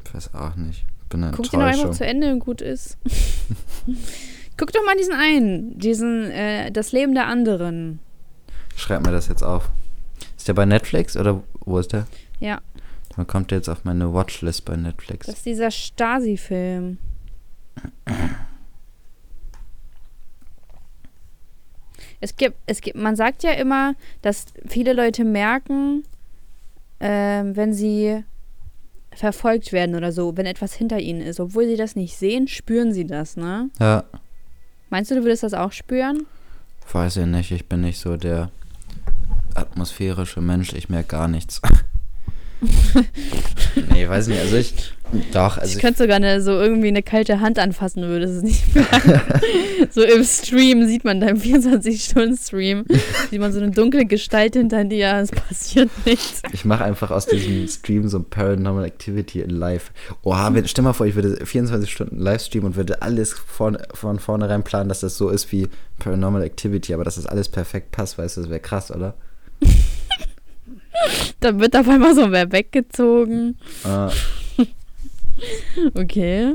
Ich 0.06 0.14
weiß 0.14 0.34
auch 0.34 0.54
nicht. 0.54 0.86
Bin 1.12 1.22
eine 1.22 1.36
Guck 1.36 1.50
den 1.50 1.60
doch 1.60 1.66
einfach 1.66 1.90
zu 1.90 2.04
Ende 2.04 2.32
und 2.32 2.40
gut 2.40 2.60
ist. 2.60 2.98
Guck 4.56 4.72
doch 4.72 4.84
mal 4.84 4.96
diesen 4.96 5.14
einen, 5.14 5.78
diesen, 5.78 6.30
äh, 6.30 6.70
das 6.72 6.92
Leben 6.92 7.14
der 7.14 7.26
anderen. 7.26 8.00
Schreib 8.76 9.04
mir 9.04 9.12
das 9.12 9.28
jetzt 9.28 9.42
auf. 9.42 9.70
Ist 10.36 10.48
der 10.48 10.54
bei 10.54 10.64
Netflix 10.64 11.16
oder 11.16 11.42
wo 11.60 11.78
ist 11.78 11.92
der? 11.92 12.06
Ja, 12.40 12.60
Dann 13.16 13.26
kommt 13.26 13.50
der 13.50 13.58
jetzt 13.58 13.68
auf 13.68 13.84
meine 13.84 14.12
Watchlist 14.12 14.64
bei 14.64 14.76
Netflix. 14.76 15.26
das 15.26 15.36
ist 15.36 15.46
dieser 15.46 15.70
Stasi-Film. 15.70 16.98
Es 22.20 22.36
gibt, 22.36 22.56
es 22.66 22.80
gibt, 22.80 22.96
man 22.96 23.16
sagt 23.16 23.42
ja 23.42 23.52
immer, 23.52 23.94
dass 24.22 24.46
viele 24.66 24.92
Leute 24.92 25.24
merken, 25.24 26.04
ähm, 27.00 27.56
wenn 27.56 27.72
sie 27.72 28.24
verfolgt 29.14 29.72
werden 29.72 29.94
oder 29.94 30.12
so, 30.12 30.36
wenn 30.36 30.46
etwas 30.46 30.72
hinter 30.74 30.98
ihnen 30.98 31.20
ist. 31.20 31.40
Obwohl 31.40 31.66
sie 31.66 31.76
das 31.76 31.96
nicht 31.96 32.16
sehen, 32.16 32.48
spüren 32.48 32.92
sie 32.92 33.06
das, 33.06 33.36
ne? 33.36 33.70
Ja, 33.78 34.04
Meinst 34.90 35.10
du, 35.10 35.14
du 35.14 35.22
würdest 35.22 35.42
das 35.42 35.54
auch 35.54 35.72
spüren? 35.72 36.26
weiß 36.92 37.16
ich 37.18 37.26
nicht. 37.26 37.50
Ich 37.52 37.66
bin 37.66 37.80
nicht 37.80 37.98
so 37.98 38.16
der 38.18 38.50
atmosphärische 39.54 40.40
Mensch. 40.42 40.74
Ich 40.74 40.88
merke 40.90 41.08
gar 41.08 41.28
nichts. 41.28 41.62
nee, 43.90 44.08
weiß 44.08 44.28
nicht. 44.28 44.40
Also 44.40 44.56
ich. 44.56 44.74
Doch, 45.32 45.58
also 45.58 45.68
ich 45.68 45.76
ich, 45.76 45.82
könnte 45.82 45.98
sogar 46.04 46.16
eine, 46.16 46.40
so 46.40 46.52
irgendwie 46.52 46.88
eine 46.88 47.02
kalte 47.02 47.40
Hand 47.40 47.58
anfassen, 47.58 48.02
würde 48.02 48.24
es 48.24 48.42
nicht 48.42 48.74
merken. 48.74 49.20
so 49.90 50.02
im 50.02 50.24
Stream 50.24 50.86
sieht 50.86 51.04
man 51.04 51.20
da 51.20 51.26
im 51.26 51.36
24-Stunden-Stream, 51.36 52.86
sieht 53.30 53.38
man 53.38 53.52
so 53.52 53.60
eine 53.60 53.72
dunkle 53.72 54.06
Gestalt 54.06 54.54
hinter 54.54 54.84
dir, 54.84 55.18
es 55.18 55.30
passiert 55.30 55.90
nichts. 56.06 56.40
ich 56.52 56.64
mache 56.64 56.84
einfach 56.84 57.10
aus 57.10 57.26
diesem 57.26 57.68
Stream 57.68 58.08
so 58.08 58.22
Paranormal 58.22 58.86
Activity 58.86 59.42
in 59.42 59.50
live. 59.50 59.92
Oha, 60.22 60.54
wenn, 60.54 60.66
stell 60.66 60.82
mal 60.82 60.94
vor, 60.94 61.04
ich 61.04 61.14
würde 61.14 61.44
24 61.44 61.92
Stunden 61.92 62.18
Livestream 62.18 62.64
und 62.64 62.76
würde 62.76 63.02
alles 63.02 63.34
von, 63.34 63.76
von 63.92 64.18
vornherein 64.18 64.62
planen, 64.62 64.88
dass 64.88 65.00
das 65.00 65.18
so 65.18 65.28
ist 65.28 65.52
wie 65.52 65.68
Paranormal 65.98 66.42
Activity, 66.42 66.94
aber 66.94 67.04
dass 67.04 67.16
das 67.16 67.26
alles 67.26 67.50
perfekt 67.50 67.90
passt, 67.90 68.16
weißt 68.16 68.38
du, 68.38 68.40
das 68.40 68.48
wäre 68.50 68.60
krass, 68.60 68.90
oder? 68.90 69.14
Da 71.40 71.58
wird 71.58 71.76
auf 71.76 71.88
einmal 71.88 72.14
so 72.14 72.30
wer 72.30 72.50
weggezogen. 72.52 73.56
Äh, 73.84 74.08
Okay. 75.94 76.54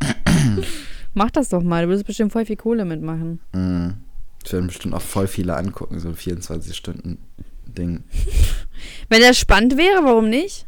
Mach 1.14 1.30
das 1.30 1.48
doch 1.50 1.62
mal, 1.62 1.82
du 1.82 1.88
würdest 1.88 2.06
bestimmt 2.06 2.32
voll 2.32 2.46
viel 2.46 2.56
Kohle 2.56 2.84
mitmachen. 2.84 3.40
mh. 3.52 3.94
Das 4.42 4.54
werden 4.54 4.68
bestimmt 4.68 4.94
auch 4.94 5.02
voll 5.02 5.26
viele 5.26 5.54
angucken, 5.54 6.00
so 6.00 6.08
ein 6.08 6.14
24-Stunden-Ding. 6.14 8.04
Wenn 9.10 9.20
das 9.20 9.38
spannend 9.38 9.76
wäre, 9.76 10.02
warum 10.04 10.30
nicht? 10.30 10.66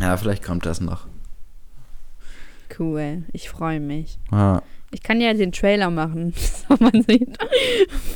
Ja, 0.00 0.16
vielleicht 0.16 0.42
kommt 0.42 0.66
das 0.66 0.80
noch. 0.80 1.06
Cool, 2.76 3.22
ich 3.32 3.48
freue 3.50 3.78
mich. 3.78 4.18
Ja. 4.32 4.62
Ich 4.94 5.02
kann 5.02 5.20
ja 5.20 5.32
den 5.32 5.52
Trailer 5.52 5.88
machen, 5.90 6.34
so 6.68 6.76
man 6.78 7.02
sieht, 7.08 7.28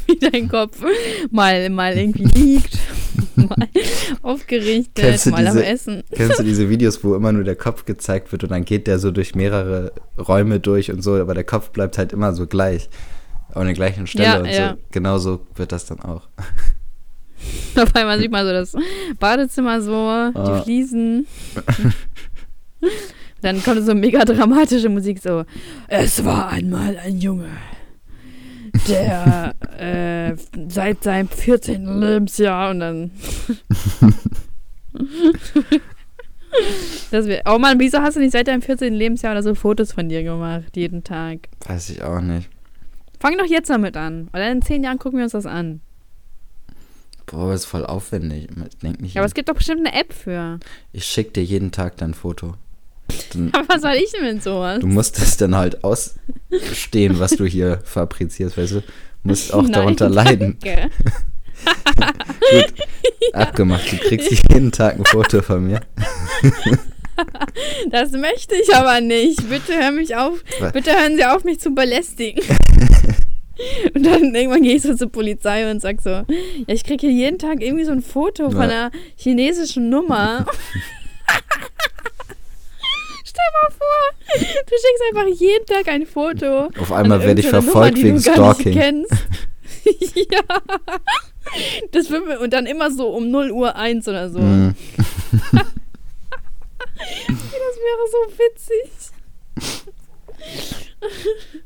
wie 0.07 0.18
dein 0.18 0.49
Kopf 0.49 0.79
mal, 1.31 1.68
mal 1.70 1.97
irgendwie 1.97 2.24
liegt, 2.24 2.79
mal 3.37 3.57
aufgerichtet, 4.22 5.24
mal 5.27 5.47
am 5.47 5.55
diese- 5.57 5.66
Essen. 5.66 6.03
Kennst 6.12 6.39
du 6.39 6.43
diese 6.43 6.68
Videos, 6.70 7.03
wo 7.03 7.14
immer 7.14 7.33
nur 7.33 7.45
der 7.45 7.57
Kopf 7.57 7.87
gezeigt 7.87 8.31
wird 8.31 8.45
und 8.45 8.51
dann 8.51 8.64
geht 8.66 8.87
der 8.87 8.99
so 8.99 9.11
durch 9.11 9.35
mehrere 9.35 9.93
Räume 10.18 10.61
durch 10.61 10.91
und 10.93 11.03
so, 11.03 11.14
aber 11.14 11.33
der 11.35 11.45
Kopf 11.45 11.70
bleibt 11.70 11.97
halt 11.99 12.12
immer 12.12 12.33
so 12.35 12.47
gleich. 12.47 12.89
An 13.55 13.64
der 13.64 13.74
gleichen 13.74 14.07
Stelle 14.07 14.24
Ja, 14.27 14.39
und 14.41 14.47
ja. 14.47 14.70
so. 14.72 14.77
Genauso 14.91 15.47
wird 15.55 15.72
das 15.72 15.87
dann 15.87 16.01
auch. 16.01 16.29
Auf 17.77 17.95
einmal 17.95 18.18
sieht 18.18 18.31
man 18.31 18.45
so 18.45 18.53
das 18.53 18.74
Badezimmer 19.18 19.81
so, 19.81 19.93
Ah. 19.95 20.33
die 20.35 20.62
Fliesen. 20.64 21.27
Dann 23.47 23.63
kommt 23.63 23.87
so 23.87 23.95
mega 23.95 24.25
dramatische 24.25 24.89
Musik 24.89 25.21
so. 25.23 25.45
Es 25.87 26.25
war 26.25 26.49
einmal 26.49 26.99
ein 26.99 27.21
Junge, 27.21 27.47
der 28.89 29.55
äh, 29.79 30.35
seit 30.69 31.05
seinem 31.05 31.29
14. 31.29 32.01
Lebensjahr 32.01 32.71
und 32.71 32.81
dann. 32.81 33.13
das 37.13 37.29
wär, 37.29 37.43
oh 37.47 37.59
Mann, 37.59 37.79
wieso 37.79 38.01
hast 38.01 38.17
du 38.17 38.21
nicht 38.21 38.33
seit 38.33 38.49
deinem 38.49 38.63
14. 38.63 38.93
Lebensjahr 38.93 39.31
oder 39.31 39.45
so 39.45 39.55
Fotos 39.55 39.93
von 39.93 40.09
dir 40.09 40.25
gemacht, 40.25 40.75
jeden 40.75 41.05
Tag? 41.05 41.49
Weiß 41.69 41.91
ich 41.91 42.03
auch 42.03 42.21
nicht. 42.21 42.51
Fang 43.21 43.39
doch 43.39 43.47
jetzt 43.47 43.71
damit 43.71 43.97
an. 43.97 44.29
Oder 44.33 44.51
in 44.51 44.61
zehn 44.61 44.83
Jahren 44.83 44.99
gucken 44.99 45.21
wir 45.21 45.25
uns 45.25 45.35
das 45.35 45.47
an. 45.47 45.83
Boah, 47.27 47.55
ist 47.55 47.67
voll 47.67 47.87
aufwendig. 47.87 48.49
Ich 48.69 48.79
denk 48.79 49.01
nicht. 49.01 49.15
Ja, 49.15 49.21
aber 49.21 49.27
es 49.27 49.35
gibt 49.35 49.49
doch 49.49 49.55
bestimmt 49.55 49.87
eine 49.87 49.97
App 49.97 50.13
für. 50.13 50.59
ich 50.93 51.05
schick 51.05 51.33
dir 51.33 51.45
jeden 51.45 51.71
Tag 51.71 51.97
dein 51.99 52.13
Foto. 52.13 52.55
Dann, 53.33 53.51
Aber 53.53 53.69
was 53.69 53.83
soll 53.83 53.95
ich 53.95 54.11
denn 54.13 54.25
mit 54.35 54.43
sowas? 54.43 54.81
du 54.81 54.87
musst 54.87 55.19
das 55.21 55.37
dann 55.37 55.55
halt 55.55 55.83
ausstehen, 55.85 57.19
was 57.19 57.33
du 57.33 57.45
hier 57.45 57.81
fabrizierst, 57.85 58.57
weißt 58.59 58.73
du? 58.73 58.83
Musst 59.23 59.53
auch 59.55 59.63
Nein, 59.63 59.73
darunter 59.73 60.09
leiden. 60.09 60.59
Gut, 62.51 62.75
abgemacht. 63.33 63.91
Du 63.91 63.97
kriegst 63.97 64.31
jeden 64.31 64.71
Tag 64.73 64.97
ein 64.99 65.05
Foto 65.05 65.43
von 65.43 65.67
mir. 65.67 65.81
Das 67.91 68.13
möchte 68.13 68.55
ich 68.57 68.75
aber 68.75 69.01
nicht. 69.01 69.49
Bitte 69.49 69.73
hör 69.75 69.91
mich 69.91 70.15
auf. 70.17 70.45
Was? 70.61 70.73
Bitte 70.73 70.93
hören 70.93 71.17
Sie 71.17 71.25
auf, 71.25 71.45
mich 71.45 71.59
zu 71.61 71.71
belästigen. 71.75 72.43
Und 73.95 74.05
dann 74.05 74.35
irgendwann 74.35 74.63
gehe 74.63 74.77
ich 74.77 74.83
so 74.83 74.95
zur 74.95 75.11
Polizei 75.11 75.71
und 75.71 75.81
sag 75.81 76.03
so, 76.03 76.11
ja, 76.11 76.25
ich 76.67 76.85
kriege 76.85 77.07
hier 77.07 77.17
jeden 77.17 77.39
Tag 77.39 77.63
irgendwie 77.63 77.85
so 77.87 77.93
ein 77.93 78.03
Foto 78.03 78.51
von 78.51 78.61
Ja. 78.61 78.69
einer 78.69 78.91
chinesischen 79.17 79.89
Nummer. 79.89 80.45
Mal 83.53 83.71
vor, 83.71 84.07
du 84.35 84.75
schickst 84.75 85.03
einfach 85.11 85.41
jeden 85.41 85.67
Tag 85.67 85.89
ein 85.89 86.07
Foto. 86.07 86.69
Auf 86.81 86.93
einmal 86.93 87.23
werde 87.23 87.41
ich 87.41 87.49
verfolgt 87.49 87.97
Nummer, 87.97 88.09
wegen 88.09 88.21
Stalking. 88.21 88.77
ja. 90.31 90.41
Das 91.93 92.11
mir, 92.11 92.41
und 92.41 92.53
dann 92.53 92.67
immer 92.67 92.91
so 92.91 93.09
um 93.09 93.31
0 93.31 93.51
Uhr 93.53 93.77
1 93.77 94.09
oder 94.09 94.31
so. 94.31 94.41
Mhm. 94.41 94.75
Das 96.99 97.77
wäre 97.77 98.07
so 98.11 98.39
witzig. 98.39 98.91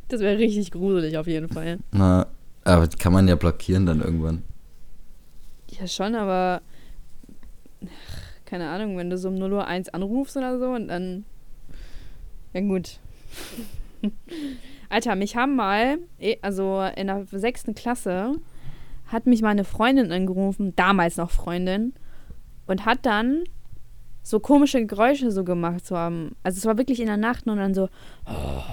Das 0.09 0.21
wäre 0.21 0.39
richtig 0.39 0.71
gruselig 0.73 1.17
auf 1.17 1.27
jeden 1.27 1.49
Fall. 1.49 1.79
Na, 1.93 2.27
aber 2.65 2.87
die 2.89 2.97
kann 2.97 3.13
man 3.13 3.29
ja 3.29 3.37
blockieren 3.37 3.87
dann 3.87 4.01
irgendwann. 4.01 4.43
Ja, 5.69 5.87
schon, 5.87 6.15
aber 6.15 6.63
ach, 7.85 8.45
keine 8.45 8.69
Ahnung, 8.71 8.97
wenn 8.97 9.09
du 9.09 9.17
so 9.17 9.29
um 9.29 9.37
0 9.37 9.53
Uhr 9.53 9.67
1 9.67 9.91
anrufst 9.91 10.37
oder 10.37 10.59
so 10.59 10.67
und 10.71 10.89
dann. 10.89 11.25
Ja, 12.53 12.61
gut. 12.61 12.99
Alter, 14.89 15.15
mich 15.15 15.37
haben 15.37 15.57
mal, 15.57 15.99
eh, 16.19 16.37
also 16.43 16.83
in 16.97 17.07
der 17.07 17.27
sechsten 17.31 17.75
Klasse, 17.75 18.33
hat 19.07 19.27
mich 19.27 19.43
meine 19.43 19.65
Freundin 19.65 20.13
angerufen, 20.13 20.75
damals 20.77 21.17
noch 21.17 21.31
Freundin, 21.31 21.93
und 22.67 22.85
hat 22.87 23.07
dann 23.07 23.45
so 24.23 24.41
komische 24.41 24.85
Geräusche 24.87 25.31
so 25.31 25.45
gemacht. 25.45 25.87
So 25.87 25.97
am, 25.97 26.33
also 26.43 26.59
es 26.59 26.67
war 26.67 26.79
wirklich 26.79 27.01
in 27.01 27.07
der 27.07 27.17
Nacht 27.17 27.47
und 27.47 27.59
dann 27.59 27.75
so. 27.75 27.89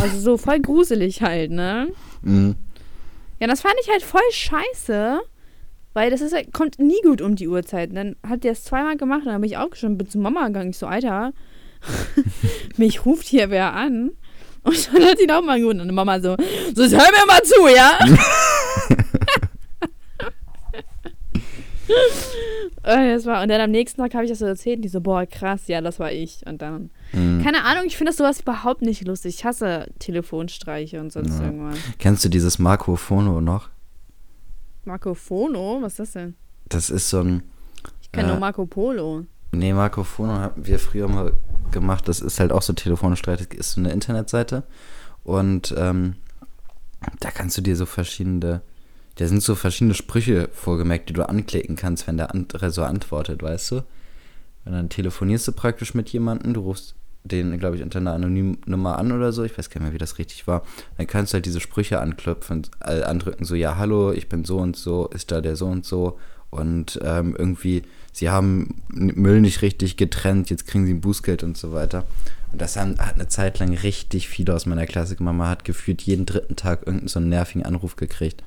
Also 0.00 0.20
so 0.20 0.36
voll 0.36 0.60
gruselig 0.60 1.20
halt, 1.20 1.50
ne? 1.50 1.88
Mhm. 2.22 2.54
Ja, 3.40 3.48
das 3.48 3.60
fand 3.60 3.74
ich 3.82 3.90
halt 3.90 4.02
voll 4.02 4.22
scheiße, 4.30 5.18
weil 5.94 6.10
das 6.10 6.20
ist 6.20 6.32
halt, 6.32 6.52
kommt 6.52 6.78
nie 6.78 7.00
gut 7.02 7.20
um 7.20 7.34
die 7.34 7.48
Uhrzeit. 7.48 7.90
Und 7.90 7.96
dann 7.96 8.16
hat 8.24 8.44
der 8.44 8.52
es 8.52 8.62
zweimal 8.62 8.96
gemacht 8.96 9.22
und 9.22 9.32
dann 9.32 9.40
bin 9.40 9.50
ich 9.50 9.56
auch 9.56 9.74
schon 9.74 9.98
bin 9.98 10.08
zu 10.08 10.18
Mama 10.18 10.46
gegangen. 10.46 10.70
Ich 10.70 10.78
so, 10.78 10.86
Alter, 10.86 11.32
mich 12.76 13.04
ruft 13.06 13.26
hier 13.26 13.50
wer 13.50 13.72
an. 13.74 14.10
Und 14.62 14.94
dann 14.94 15.02
hat 15.04 15.18
sie 15.18 15.24
ihn 15.24 15.30
auch 15.30 15.42
mal 15.42 15.54
angerufen. 15.56 15.80
Und 15.80 15.92
Mama 15.94 16.20
so, 16.20 16.36
so, 16.74 16.82
jetzt 16.82 16.92
hör 16.92 17.10
mir 17.10 17.26
mal 17.26 17.42
zu, 17.42 17.68
ja? 17.68 17.98
Äh, 22.82 23.14
das 23.14 23.24
war, 23.26 23.42
und 23.42 23.48
dann 23.48 23.60
am 23.60 23.70
nächsten 23.70 24.00
Tag 24.00 24.14
habe 24.14 24.24
ich 24.24 24.30
das 24.30 24.38
so 24.40 24.46
erzählt 24.46 24.76
und 24.76 24.82
die 24.82 24.88
so, 24.88 25.00
boah, 25.00 25.24
krass, 25.26 25.68
ja, 25.68 25.80
das 25.80 25.98
war 26.00 26.12
ich. 26.12 26.40
Und 26.46 26.60
dann, 26.62 26.90
Mhm. 27.12 27.42
keine 27.42 27.64
Ahnung, 27.64 27.84
ich 27.86 27.96
finde 27.96 28.12
sowas 28.12 28.40
überhaupt 28.40 28.82
nicht 28.82 29.06
lustig. 29.06 29.36
Ich 29.36 29.44
hasse 29.44 29.86
Telefonstreiche 29.98 31.00
und 31.00 31.10
sonst 31.12 31.38
Ja. 31.38 31.46
irgendwas. 31.46 31.78
Kennst 31.98 32.24
du 32.24 32.28
dieses 32.28 32.58
Marco 32.58 32.96
Fono 32.96 33.40
noch? 33.40 33.68
Marco 34.84 35.14
Fono? 35.14 35.78
Was 35.82 35.92
ist 35.94 35.98
das 36.00 36.12
denn? 36.12 36.34
Das 36.68 36.90
ist 36.90 37.08
so 37.08 37.20
ein. 37.20 37.42
Ich 38.02 38.12
kenne 38.12 38.28
Äh, 38.28 38.30
nur 38.32 38.40
Marco 38.40 38.66
Polo. 38.66 39.24
Nee, 39.52 39.72
Marco 39.72 40.02
Fono 40.04 40.32
haben 40.34 40.66
wir 40.66 40.78
früher 40.78 41.08
mal 41.08 41.32
gemacht. 41.70 42.08
Das 42.08 42.20
ist 42.20 42.40
halt 42.40 42.52
auch 42.52 42.62
so 42.62 42.72
Telefonstreit. 42.72 43.40
Das 43.40 43.58
ist 43.58 43.72
so 43.72 43.80
eine 43.80 43.92
Internetseite. 43.92 44.64
Und 45.22 45.74
ähm, 45.76 46.14
da 47.20 47.30
kannst 47.30 47.56
du 47.56 47.62
dir 47.62 47.76
so 47.76 47.86
verschiedene. 47.86 48.62
Da 49.16 49.28
sind 49.28 49.42
so 49.42 49.54
verschiedene 49.54 49.94
Sprüche 49.94 50.48
vorgemerkt, 50.52 51.08
die 51.08 51.12
du 51.12 51.28
anklicken 51.28 51.76
kannst, 51.76 52.08
wenn 52.08 52.16
der 52.16 52.34
andere 52.34 52.70
so 52.72 52.82
antwortet, 52.82 53.42
weißt 53.42 53.70
du? 53.70 53.76
Und 54.64 54.72
dann 54.72 54.88
telefonierst 54.88 55.46
du 55.46 55.52
praktisch 55.52 55.94
mit 55.94 56.08
jemandem, 56.08 56.54
du 56.54 56.60
rufst 56.60 56.96
den, 57.22 57.58
glaube 57.58 57.76
ich, 57.76 57.82
unter 57.82 58.00
einer 58.00 58.12
anonymen 58.12 58.58
Nummer 58.66 58.98
an 58.98 59.12
oder 59.12 59.32
so, 59.32 59.44
ich 59.44 59.56
weiß 59.56 59.70
gar 59.70 59.80
nicht 59.80 59.86
mehr, 59.86 59.94
wie 59.94 59.98
das 59.98 60.18
richtig 60.18 60.46
war. 60.46 60.62
Dann 60.98 61.06
kannst 61.06 61.32
du 61.32 61.34
halt 61.34 61.46
diese 61.46 61.60
Sprüche 61.60 62.00
anklopfen, 62.00 62.66
andrücken, 62.80 63.46
so, 63.46 63.54
ja, 63.54 63.76
hallo, 63.76 64.12
ich 64.12 64.28
bin 64.28 64.44
so 64.44 64.58
und 64.58 64.76
so, 64.76 65.06
ist 65.08 65.30
da 65.30 65.40
der 65.40 65.56
so 65.56 65.66
und 65.66 65.86
so 65.86 66.18
und 66.50 67.00
ähm, 67.02 67.34
irgendwie, 67.38 67.82
sie 68.14 68.30
haben 68.30 68.82
Müll 68.88 69.40
nicht 69.40 69.60
richtig 69.60 69.98
getrennt, 69.98 70.48
jetzt 70.48 70.66
kriegen 70.66 70.86
sie 70.86 70.94
ein 70.94 71.00
Bußgeld 71.00 71.42
und 71.42 71.58
so 71.58 71.72
weiter. 71.72 72.04
Und 72.52 72.60
das 72.62 72.76
haben, 72.76 72.98
hat 72.98 73.16
eine 73.16 73.28
Zeit 73.28 73.58
lang 73.58 73.74
richtig 73.74 74.28
viele 74.28 74.54
aus 74.54 74.64
meiner 74.64 74.86
Klasse 74.86 75.16
gemacht. 75.16 75.34
Man 75.34 75.48
hat 75.48 75.64
gefühlt 75.64 76.02
jeden 76.02 76.24
dritten 76.24 76.56
Tag 76.56 76.80
irgendeinen 76.86 77.08
so 77.08 77.18
einen 77.18 77.28
nervigen 77.28 77.64
Anruf 77.64 77.96
gekriegt. 77.96 78.42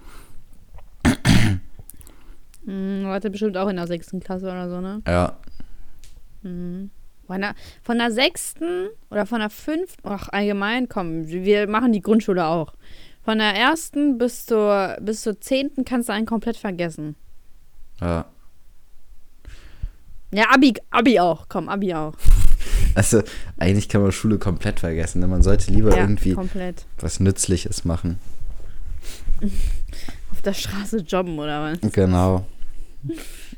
Hm, 2.66 3.04
warte 3.06 3.30
bestimmt 3.30 3.58
auch 3.58 3.70
in 3.70 3.78
der 3.78 3.88
sechsten 3.88 4.20
Klasse 4.20 4.46
oder 4.46 4.70
so, 4.70 4.82
ne? 4.82 5.02
Ja. 5.08 5.38
Hm. 6.44 6.90
Von 7.26 7.42
der, 7.42 7.56
von 7.84 7.98
der 7.98 8.12
sechsten 8.12 8.88
oder 9.10 9.26
von 9.26 9.40
der 9.40 9.50
fünften, 9.50 10.08
ach 10.08 10.30
allgemein, 10.30 10.88
komm, 10.88 11.28
wir 11.28 11.68
machen 11.68 11.92
die 11.92 12.02
Grundschule 12.02 12.46
auch. 12.46 12.74
Von 13.24 13.40
der 13.40 13.54
ersten 13.54 14.18
bis 14.18 14.46
zur, 14.46 14.96
bis 15.02 15.22
zur 15.22 15.40
zehnten 15.42 15.84
kannst 15.84 16.08
du 16.08 16.14
einen 16.14 16.26
komplett 16.26 16.56
vergessen. 16.56 17.16
Ja. 18.00 18.26
Ja, 20.32 20.46
Abi, 20.54 20.74
Abi 20.92 21.20
auch, 21.20 21.46
komm, 21.50 21.70
Abi 21.70 21.94
auch. 21.94 22.14
Also, 22.96 23.22
eigentlich 23.58 23.88
kann 23.88 24.02
man 24.02 24.12
Schule 24.12 24.38
komplett 24.40 24.80
vergessen. 24.80 25.20
Ne? 25.22 25.28
Man 25.28 25.42
sollte 25.44 25.72
lieber 25.72 25.92
Ja, 25.92 26.02
irgendwie 26.02 26.34
komplett. 26.34 26.86
was 27.00 27.20
Nützliches 27.20 27.86
machen. 27.86 28.20
Auf 30.32 30.42
der 30.42 30.54
Straße 30.54 30.98
jobben 31.00 31.38
oder 31.40 31.72
was? 31.82 31.92
Genau. 31.94 32.46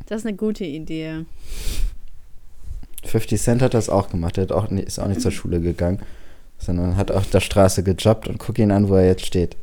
Das 0.05 0.21
ist 0.21 0.27
eine 0.27 0.35
gute 0.37 0.65
Idee. 0.65 1.25
50 3.05 3.41
Cent 3.41 3.61
hat 3.61 3.73
das 3.73 3.89
auch 3.89 4.09
gemacht. 4.09 4.37
Er 4.37 4.43
hat 4.43 4.51
auch, 4.51 4.69
ist 4.69 4.99
auch 4.99 5.07
nicht 5.07 5.21
zur 5.21 5.31
Schule 5.31 5.61
gegangen, 5.61 5.99
sondern 6.57 6.97
hat 6.97 7.11
auf 7.11 7.29
der 7.29 7.39
Straße 7.39 7.81
gejobbt 7.83 8.27
und 8.27 8.37
guck 8.37 8.59
ihn 8.59 8.71
an, 8.71 8.89
wo 8.89 8.95
er 8.95 9.05
jetzt 9.07 9.25
steht. 9.25 9.55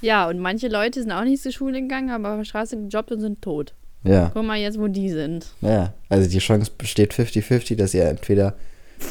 Ja, 0.00 0.28
und 0.28 0.38
manche 0.38 0.68
Leute 0.68 1.00
sind 1.00 1.12
auch 1.12 1.24
nicht 1.24 1.42
zur 1.42 1.52
Schule 1.52 1.80
gegangen, 1.80 2.10
haben 2.10 2.26
auf 2.26 2.36
der 2.38 2.44
Straße 2.44 2.76
gejobbt 2.76 3.12
und 3.12 3.20
sind 3.20 3.40
tot. 3.42 3.74
Ja, 4.04 4.30
Guck 4.34 4.44
mal 4.44 4.58
jetzt, 4.58 4.78
wo 4.78 4.86
die 4.88 5.10
sind. 5.10 5.46
ja. 5.62 5.92
Also 6.10 6.28
die 6.28 6.38
Chance 6.38 6.70
besteht 6.76 7.12
50-50, 7.14 7.76
dass 7.76 7.94
ihr 7.94 8.04
entweder. 8.04 8.54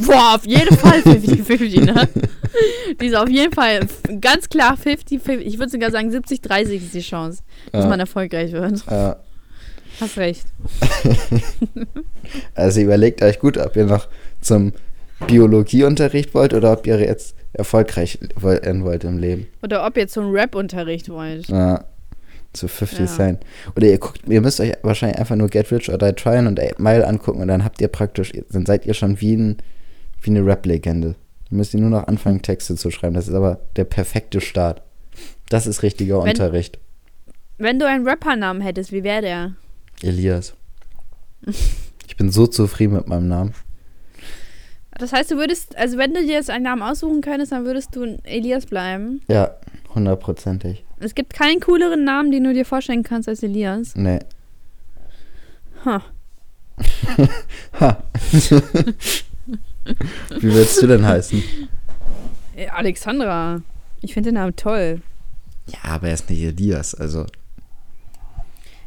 Boah, 0.06 0.36
auf 0.36 0.46
jeden 0.46 0.76
Fall 0.78 1.00
50-50, 1.00 1.82
ne? 1.86 2.08
Die 3.02 3.08
ist 3.08 3.16
auf 3.16 3.28
jeden 3.30 3.52
Fall 3.54 3.82
ganz 4.22 4.48
klar 4.50 4.78
50-50. 4.78 5.40
Ich 5.40 5.58
würde 5.60 5.70
sogar 5.72 5.92
sagen, 5.92 6.10
70-30 6.10 6.70
ist 6.78 6.94
die 6.94 7.02
Chance, 7.02 7.42
dass 7.72 7.84
Ja. 7.84 7.90
man 7.90 8.00
erfolgreich 8.00 8.52
wird. 8.54 8.88
Äh, 8.88 9.16
Hast 10.00 10.18
recht. 10.18 10.46
also 12.56 12.82
überlegt 12.82 13.22
euch 13.22 13.40
gut, 13.40 13.58
ob 13.58 13.76
ihr 13.76 13.86
noch 13.86 14.08
zum 14.42 14.74
Biologieunterricht 15.28 16.34
wollt 16.34 16.54
oder 16.54 16.72
ob 16.74 16.88
ihr 16.88 17.00
jetzt 17.00 17.36
erfolgreich 17.54 18.20
werden 18.40 18.84
wollt 18.84 19.04
im 19.04 19.18
Leben. 19.20 19.48
Oder 19.62 19.86
ob 19.86 19.98
ihr 19.98 20.08
zum 20.08 20.32
Rap-Unterricht 20.32 21.10
wollt. 21.10 21.48
Ja, 21.50 21.84
zu 22.54 22.68
50 22.68 23.00
Ja. 23.00 23.06
Cent. 23.08 23.44
Oder 23.76 23.88
ihr 23.88 23.98
guckt, 23.98 24.22
ihr 24.28 24.42
müsst 24.42 24.60
euch 24.60 24.74
wahrscheinlich 24.84 25.20
einfach 25.20 25.36
nur 25.36 25.50
Get 25.50 25.72
Rich 25.72 25.90
or 25.92 25.98
Die 25.98 26.14
Trying 26.14 26.48
und 26.48 26.60
8 26.60 26.80
Mile 26.80 27.06
angucken 27.08 27.42
und 27.42 27.48
dann 27.48 27.64
habt 27.64 27.82
ihr 27.82 27.88
praktisch, 27.88 28.32
dann 28.52 28.66
seid 28.66 28.86
ihr 28.86 28.94
schon 28.94 29.20
wie, 29.22 29.36
ein, 29.36 29.58
wie 30.22 30.30
eine 30.32 30.46
Rap-Legende. 30.46 31.16
Dann 31.50 31.58
müsst 31.58 31.74
ihr 31.74 31.80
nur 31.80 31.90
noch 31.90 32.08
anfangen, 32.08 32.42
Texte 32.42 32.76
zu 32.76 32.90
schreiben. 32.92 33.14
Das 33.16 33.28
ist 33.28 33.34
aber 33.34 33.60
der 33.76 33.86
perfekte 33.86 34.40
Start. 34.42 34.82
Das 35.50 35.68
ist 35.68 35.84
richtiger 35.84 36.24
Wenn- 36.24 36.30
Unterricht. 36.32 36.80
Wenn 37.58 37.78
du 37.80 37.88
einen 37.88 38.08
Rappernamen 38.08 38.62
hättest, 38.62 38.92
wie 38.92 39.04
wäre 39.04 39.22
der? 39.22 39.54
Elias. 40.02 40.54
Ich 42.06 42.18
bin 42.18 42.30
so 42.32 42.46
zufrieden 42.46 42.94
mit 42.94 43.08
meinem 43.08 43.28
Namen. 43.28 43.54
Das 45.00 45.14
heißt, 45.14 45.32
du 45.32 45.38
würdest, 45.38 45.76
also 45.78 45.98
wenn 45.98 46.14
du 46.14 46.22
dir 46.22 46.34
jetzt 46.34 46.50
einen 46.52 46.66
Namen 46.66 46.84
aussuchen 46.84 47.22
könntest, 47.22 47.52
dann 47.52 47.66
würdest 47.66 47.96
du 47.96 48.20
Elias 48.24 48.68
bleiben. 48.68 49.22
Ja, 49.28 49.56
hundertprozentig. 49.96 50.84
Es 51.04 51.16
gibt 51.16 51.34
keinen 51.34 51.60
cooleren 51.60 52.04
Namen, 52.04 52.32
den 52.32 52.44
du 52.44 52.54
dir 52.54 52.66
vorstellen 52.66 53.04
kannst 53.04 53.28
als 53.28 53.44
Elias. 53.44 53.96
Nee. 53.96 54.20
Ha. 55.86 56.02
Ha. 57.80 58.04
Wie 60.40 60.54
würdest 60.54 60.82
du 60.82 60.88
denn 60.88 61.06
heißen? 61.06 61.44
Äh, 62.56 62.68
Alexandra. 62.70 63.62
Ich 64.02 64.14
finde 64.14 64.30
den 64.30 64.36
Namen 64.36 64.56
toll. 64.56 65.02
Ja, 65.68 65.80
aber 65.96 66.08
er 66.08 66.14
ist 66.14 66.30
nicht 66.30 66.42
Elias, 66.42 66.96
also. 66.96 67.26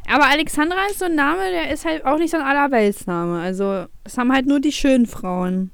Aber 0.08 0.26
Alexandra 0.26 0.86
ist 0.90 1.00
so 1.00 1.04
ein 1.06 1.14
Name, 1.14 1.50
der 1.50 1.70
ist 1.72 1.84
halt 1.84 2.04
auch 2.04 2.18
nicht 2.18 2.30
so 2.30 2.36
ein 2.38 2.44
Allerweltsname. 2.44 3.40
Also, 3.40 3.86
es 4.04 4.16
haben 4.18 4.32
halt 4.32 4.46
nur 4.46 4.60
die 4.60 4.72
schönen 4.72 5.06
Frauen. 5.06 5.70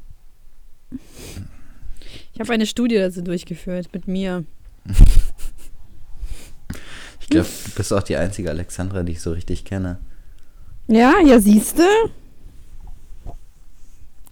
Ich 2.32 2.40
habe 2.40 2.52
eine 2.52 2.66
Studie 2.66 2.96
dazu 2.96 3.22
durchgeführt 3.22 3.90
mit 3.92 4.08
mir. 4.08 4.44
Ich 7.32 7.36
glaube, 7.36 7.48
du 7.64 7.70
bist 7.76 7.92
auch 7.94 8.02
die 8.02 8.16
einzige 8.16 8.50
Alexandra, 8.50 9.02
die 9.02 9.12
ich 9.12 9.22
so 9.22 9.32
richtig 9.32 9.64
kenne. 9.64 9.98
Ja, 10.86 11.14
ja, 11.24 11.40
siehst 11.40 11.78
du? 11.78 11.82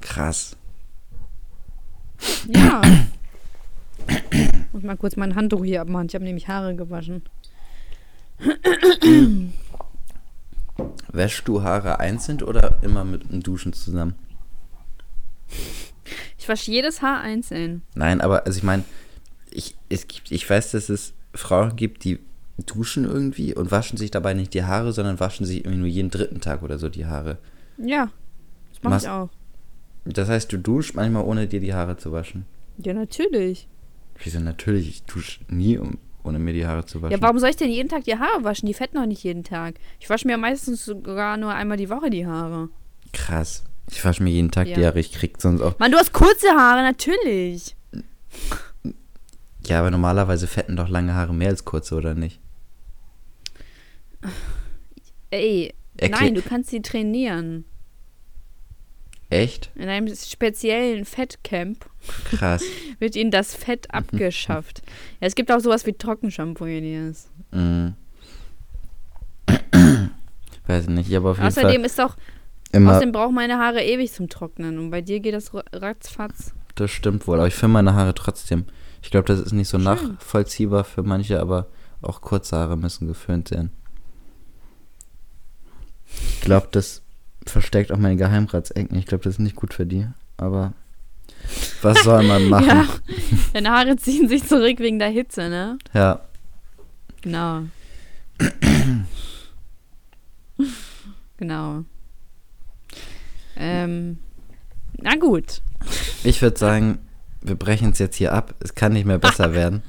Krass. 0.02 0.54
Ja. 2.46 2.82
Muss 4.72 4.82
mal 4.82 4.98
kurz 4.98 5.16
mein 5.16 5.34
Handtuch 5.34 5.64
hier 5.64 5.80
abmachen. 5.80 6.08
Ich 6.08 6.14
habe 6.14 6.24
nämlich 6.24 6.48
Haare 6.48 6.76
gewaschen. 6.76 7.22
Wäschst 11.08 11.48
du 11.48 11.62
Haare 11.62 12.00
einzeln 12.00 12.42
oder 12.42 12.78
immer 12.82 13.04
mit 13.04 13.30
dem 13.30 13.42
Duschen 13.42 13.72
zusammen? 13.72 14.14
Ich 16.36 16.46
wasche 16.50 16.70
jedes 16.70 17.00
Haar 17.00 17.20
einzeln. 17.20 17.80
Nein, 17.94 18.20
aber 18.20 18.44
also 18.44 18.58
ich 18.58 18.62
meine, 18.64 18.84
ich, 19.50 19.74
es 19.88 20.06
gibt, 20.06 20.30
ich 20.30 20.48
weiß, 20.48 20.72
dass 20.72 20.90
es 20.90 21.14
Frauen 21.34 21.76
gibt, 21.76 22.04
die 22.04 22.18
duschen 22.66 23.04
irgendwie 23.04 23.54
und 23.54 23.70
waschen 23.70 23.96
sich 23.98 24.10
dabei 24.10 24.34
nicht 24.34 24.54
die 24.54 24.64
Haare, 24.64 24.92
sondern 24.92 25.20
waschen 25.20 25.46
sich 25.46 25.58
irgendwie 25.64 25.78
nur 25.78 25.86
jeden 25.88 26.10
dritten 26.10 26.40
Tag 26.40 26.62
oder 26.62 26.78
so 26.78 26.88
die 26.88 27.06
Haare. 27.06 27.38
Ja, 27.78 28.10
das 28.72 28.82
mache 28.82 28.96
ich 29.02 29.08
auch. 29.08 29.28
Das 30.04 30.28
heißt, 30.28 30.52
du 30.52 30.58
duschst 30.58 30.94
manchmal 30.94 31.24
ohne 31.24 31.46
dir 31.46 31.60
die 31.60 31.74
Haare 31.74 31.96
zu 31.96 32.12
waschen. 32.12 32.44
Ja, 32.78 32.94
natürlich. 32.94 33.68
Wieso 34.22 34.40
natürlich? 34.40 34.88
Ich 34.88 35.02
dusche 35.04 35.40
nie, 35.48 35.78
um, 35.78 35.98
ohne 36.24 36.38
mir 36.38 36.52
die 36.54 36.66
Haare 36.66 36.84
zu 36.86 37.00
waschen. 37.02 37.12
Ja, 37.12 37.22
warum 37.22 37.38
soll 37.38 37.50
ich 37.50 37.56
denn 37.56 37.70
jeden 37.70 37.88
Tag 37.88 38.04
die 38.04 38.18
Haare 38.18 38.42
waschen? 38.44 38.66
Die 38.66 38.74
fetten 38.74 38.96
doch 38.96 39.06
nicht 39.06 39.22
jeden 39.22 39.44
Tag. 39.44 39.74
Ich 39.98 40.08
wasche 40.10 40.26
mir 40.26 40.36
meistens 40.38 40.84
sogar 40.84 41.36
nur 41.36 41.52
einmal 41.54 41.76
die 41.76 41.90
Woche 41.90 42.10
die 42.10 42.26
Haare. 42.26 42.68
Krass. 43.12 43.64
Ich 43.90 44.04
wasche 44.04 44.22
mir 44.22 44.30
jeden 44.30 44.50
Tag 44.50 44.68
Ja. 44.68 44.76
die 44.76 44.86
Haare. 44.86 45.00
Ich 45.00 45.12
krieg 45.12 45.40
sonst 45.40 45.60
auch. 45.62 45.78
Mann, 45.78 45.90
du 45.92 45.98
hast 45.98 46.12
kurze 46.12 46.48
Haare, 46.50 46.82
natürlich. 46.82 47.74
Ja, 49.66 49.80
aber 49.80 49.90
normalerweise 49.90 50.46
fetten 50.46 50.76
doch 50.76 50.88
lange 50.88 51.14
Haare 51.14 51.34
mehr 51.34 51.48
als 51.48 51.64
kurze, 51.64 51.94
oder 51.94 52.14
nicht? 52.14 52.40
Ey, 55.30 55.72
Erklär- 55.96 56.20
nein, 56.20 56.34
du 56.34 56.42
kannst 56.42 56.70
sie 56.70 56.82
trainieren. 56.82 57.64
Echt? 59.28 59.70
In 59.76 59.88
einem 59.88 60.12
speziellen 60.14 61.04
Fettcamp 61.04 61.88
Krass. 62.30 62.62
wird 62.98 63.14
ihnen 63.14 63.30
das 63.30 63.54
Fett 63.54 63.92
abgeschafft. 63.94 64.82
ja, 65.20 65.26
es 65.28 65.34
gibt 65.36 65.52
auch 65.52 65.60
sowas 65.60 65.86
wie 65.86 65.92
Trockenshampoo, 65.92 66.64
Elias. 66.66 67.30
Mhm. 67.52 67.94
Weiß 70.66 70.88
nicht, 70.88 71.14
aber 71.14 71.30
auf 71.30 71.36
jeden 71.36 71.46
Außerdem 71.48 71.70
Fall 71.76 71.84
ist 71.86 71.98
doch, 71.98 72.16
immer. 72.72 72.90
außerdem 72.92 73.12
brauchen 73.12 73.34
meine 73.34 73.58
Haare 73.58 73.82
ewig 73.84 74.12
zum 74.12 74.28
Trocknen. 74.28 74.78
Und 74.78 74.90
bei 74.90 75.00
dir 75.00 75.20
geht 75.20 75.34
das 75.34 75.54
ra- 75.54 75.64
ratzfatz. 75.72 76.52
Das 76.74 76.90
stimmt 76.90 77.26
wohl, 77.26 77.38
aber 77.38 77.48
ich 77.48 77.54
finde 77.54 77.74
meine 77.74 77.94
Haare 77.94 78.14
trotzdem. 78.14 78.64
Ich 79.02 79.10
glaube, 79.10 79.26
das 79.26 79.40
ist 79.40 79.52
nicht 79.52 79.68
so 79.68 79.78
Schön. 79.78 79.84
nachvollziehbar 79.84 80.84
für 80.84 81.02
manche, 81.02 81.40
aber 81.40 81.68
auch 82.02 82.20
kurze 82.20 82.56
Haare 82.56 82.76
müssen 82.76 83.06
geföhnt 83.06 83.50
werden. 83.50 83.70
Ich 86.34 86.40
glaube, 86.42 86.68
das 86.70 87.02
verstärkt 87.46 87.92
auch 87.92 87.98
meine 87.98 88.16
Geheimratsecken. 88.16 88.96
Ich 88.98 89.06
glaube, 89.06 89.24
das 89.24 89.34
ist 89.34 89.38
nicht 89.40 89.56
gut 89.56 89.74
für 89.74 89.86
die. 89.86 90.06
Aber 90.36 90.72
was 91.82 92.02
soll 92.02 92.22
man 92.24 92.44
machen? 92.48 92.66
Ja, 92.66 92.86
deine 93.52 93.70
Haare 93.70 93.96
ziehen 93.96 94.28
sich 94.28 94.46
zurück 94.46 94.78
wegen 94.78 94.98
der 94.98 95.08
Hitze, 95.08 95.48
ne? 95.48 95.78
ja. 95.94 96.20
Genau. 97.22 97.64
genau. 101.36 101.84
Ähm, 103.56 104.18
na 104.96 105.16
gut. 105.16 105.60
Ich 106.24 106.40
würde 106.40 106.58
sagen, 106.58 106.98
wir 107.42 107.56
brechen 107.56 107.90
es 107.90 107.98
jetzt 107.98 108.16
hier 108.16 108.32
ab. 108.32 108.54
Es 108.60 108.74
kann 108.74 108.94
nicht 108.94 109.04
mehr 109.04 109.18
besser 109.18 109.52
werden. 109.54 109.82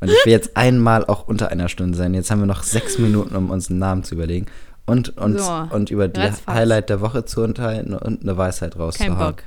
Und 0.00 0.08
ich 0.10 0.24
will 0.24 0.32
jetzt 0.32 0.56
einmal 0.56 1.04
auch 1.04 1.26
unter 1.26 1.50
einer 1.50 1.68
Stunde 1.68 1.98
sein. 1.98 2.14
Jetzt 2.14 2.30
haben 2.30 2.40
wir 2.40 2.46
noch 2.46 2.62
sechs 2.62 2.98
Minuten, 2.98 3.34
um 3.36 3.50
uns 3.50 3.68
einen 3.68 3.80
Namen 3.80 4.04
zu 4.04 4.14
überlegen. 4.14 4.46
Und, 4.90 5.16
und, 5.16 5.38
So, 5.38 5.50
und 5.70 5.90
über 5.90 6.08
die. 6.08 6.20
Highlight 6.46 6.90
der 6.90 7.00
Woche 7.00 7.24
zu 7.24 7.42
unterhalten 7.42 7.94
und 7.94 8.22
eine 8.22 8.36
Weisheit 8.36 8.72
Kein 8.72 8.82
rauszuhauen. 8.82 9.18
Bock. 9.18 9.42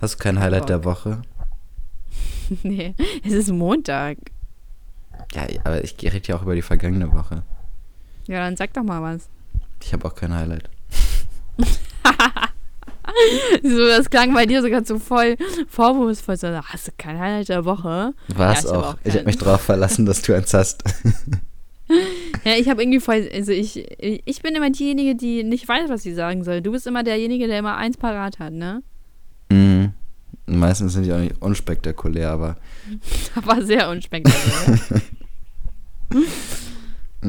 Hast 0.00 0.14
du 0.14 0.18
kein 0.18 0.38
Highlight 0.40 0.68
der 0.68 0.84
Woche? 0.84 1.22
nee, 2.62 2.94
es 3.24 3.32
ist 3.32 3.50
Montag. 3.50 4.18
Ja, 5.32 5.42
aber 5.64 5.82
ich 5.82 5.96
rede 6.02 6.20
ja 6.24 6.36
auch 6.36 6.42
über 6.42 6.54
die 6.54 6.62
vergangene 6.62 7.12
Woche. 7.12 7.42
Ja, 8.26 8.40
dann 8.40 8.56
sag 8.56 8.72
doch 8.74 8.82
mal 8.82 9.00
was. 9.02 9.28
Ich 9.82 9.92
habe 9.92 10.04
auch 10.06 10.14
kein 10.14 10.34
Highlight. 10.34 10.68
So, 13.62 13.86
das 13.86 14.10
klang 14.10 14.34
bei 14.34 14.46
dir 14.46 14.60
sogar 14.62 14.84
so 14.84 14.98
voll 14.98 15.36
vorwurfsvoll. 15.68 16.36
So, 16.36 16.48
hast 16.48 16.88
du 16.88 16.92
kein 16.98 17.18
Highlight 17.18 17.48
der 17.48 17.64
Woche? 17.64 18.12
War 18.28 18.52
Ja, 18.52 18.58
es 18.58 18.66
hab 18.66 18.74
auch. 18.76 18.84
auch 18.94 18.96
Ich 19.04 19.14
habe 19.14 19.24
mich 19.24 19.38
drauf 19.38 19.60
verlassen, 19.62 20.04
dass 20.06 20.22
du 20.22 20.34
eins 20.34 20.52
hast. 20.52 20.82
Ja, 22.44 22.52
ich 22.58 22.68
habe 22.68 22.82
irgendwie 22.82 23.00
voll, 23.00 23.28
also 23.32 23.52
ich, 23.52 23.86
ich 24.00 24.42
bin 24.42 24.54
immer 24.54 24.70
diejenige, 24.70 25.14
die 25.14 25.44
nicht 25.44 25.68
weiß, 25.68 25.88
was 25.88 26.02
sie 26.02 26.14
sagen 26.14 26.42
soll. 26.42 26.60
Du 26.60 26.72
bist 26.72 26.86
immer 26.86 27.04
derjenige, 27.04 27.46
der 27.46 27.60
immer 27.60 27.76
eins 27.76 27.96
parat 27.96 28.38
hat, 28.38 28.52
ne? 28.52 28.82
Mhm. 29.50 29.92
Meistens 30.46 30.92
sind 30.92 31.04
die 31.04 31.12
auch 31.12 31.18
nicht 31.18 31.40
unspektakulär, 31.40 32.30
aber. 32.30 32.56
Aber 33.34 33.64
sehr 33.64 33.88
unspektakulär. 33.90 35.02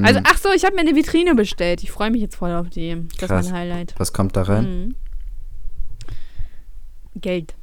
also, 0.03 0.19
ach 0.23 0.37
so, 0.37 0.49
ich 0.55 0.63
habe 0.65 0.75
mir 0.75 0.81
eine 0.81 0.95
Vitrine 0.95 1.33
bestellt. 1.33 1.81
Ich 1.83 1.91
freue 1.91 2.11
mich 2.11 2.21
jetzt 2.21 2.35
voll 2.35 2.51
auf 2.51 2.69
die. 2.69 3.07
Das 3.19 3.29
Krass. 3.29 3.45
ist 3.47 3.51
mein 3.51 3.61
Highlight. 3.61 3.95
Was 3.97 4.13
kommt 4.13 4.35
da 4.35 4.43
rein? 4.43 4.65
Mhm. 4.65 4.95
Geld. 7.19 7.55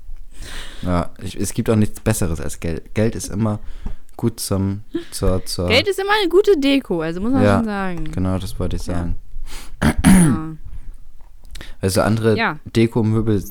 Ja, 0.82 1.11
ich, 1.22 1.38
es 1.38 1.55
gibt 1.55 1.70
auch 1.70 1.76
nichts 1.76 2.01
Besseres 2.01 2.40
als 2.40 2.59
Geld. 2.59 2.92
Geld 2.95 3.14
ist 3.14 3.28
immer 3.28 3.61
gut 4.17 4.41
zum, 4.41 4.81
zur, 5.11 5.45
zur. 5.47 5.69
Geld 5.69 5.89
ist 5.89 5.99
immer 5.99 6.12
eine 6.21 6.29
gute 6.29 6.59
Deko, 6.59 7.01
also 7.03 7.21
muss 7.21 7.33
man 7.33 7.43
Ja, 7.43 7.57
schon 7.57 7.65
sagen. 7.65 8.05
Genau, 8.12 8.39
das 8.39 8.59
wollte 8.59 8.77
ich 8.77 8.83
sagen. 8.83 9.17
Ja. 9.83 10.57
Also 11.81 12.01
andere 12.03 12.37
Ja. 12.37 12.59
Dekomöbel 12.65 13.43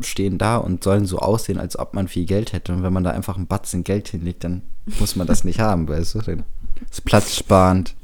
stehen 0.00 0.38
da 0.38 0.56
und 0.58 0.84
sollen 0.84 1.06
so 1.06 1.18
aussehen, 1.18 1.58
als 1.58 1.78
ob 1.78 1.94
man 1.94 2.06
viel 2.08 2.24
Geld 2.26 2.52
hätte. 2.52 2.72
Und 2.72 2.82
wenn 2.82 2.92
man 2.92 3.02
da 3.04 3.10
einfach 3.10 3.36
einen 3.36 3.46
Batzen 3.46 3.82
Geld 3.84 4.08
hinlegt, 4.08 4.44
dann 4.44 4.62
muss 5.00 5.16
man 5.16 5.26
das 5.26 5.42
nicht 5.44 5.58
haben, 5.58 5.88
weißt 5.88 6.14
du? 6.16 6.18
Dann 6.20 6.44
ist 6.90 7.04
platzsparend. 7.04 7.94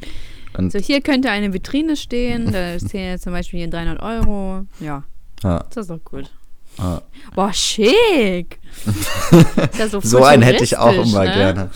Und 0.57 0.73
So, 0.73 0.79
hier 0.79 1.01
könnte 1.01 1.31
eine 1.31 1.53
Vitrine 1.53 1.97
stehen, 1.97 2.53
da 2.53 2.79
stehen 2.79 3.11
jetzt 3.11 3.25
zum 3.25 3.33
Beispiel 3.33 3.61
hier 3.61 3.71
300 3.71 4.01
Euro. 4.03 4.62
Ja, 4.81 5.05
ja, 5.43 5.65
das 5.71 5.77
ist 5.83 5.91
doch 5.91 6.03
gut. 6.05 6.31
ja. 6.79 7.03
Boah, 7.35 7.53
schick! 7.53 8.59
Ja 9.79 9.89
so 9.89 10.01
so 10.01 10.25
einen 10.25 10.43
hätte 10.43 10.65
ich 10.65 10.77
auch 10.77 10.93
immer 10.93 11.25
ne? 11.25 11.33
gerne. 11.33 11.71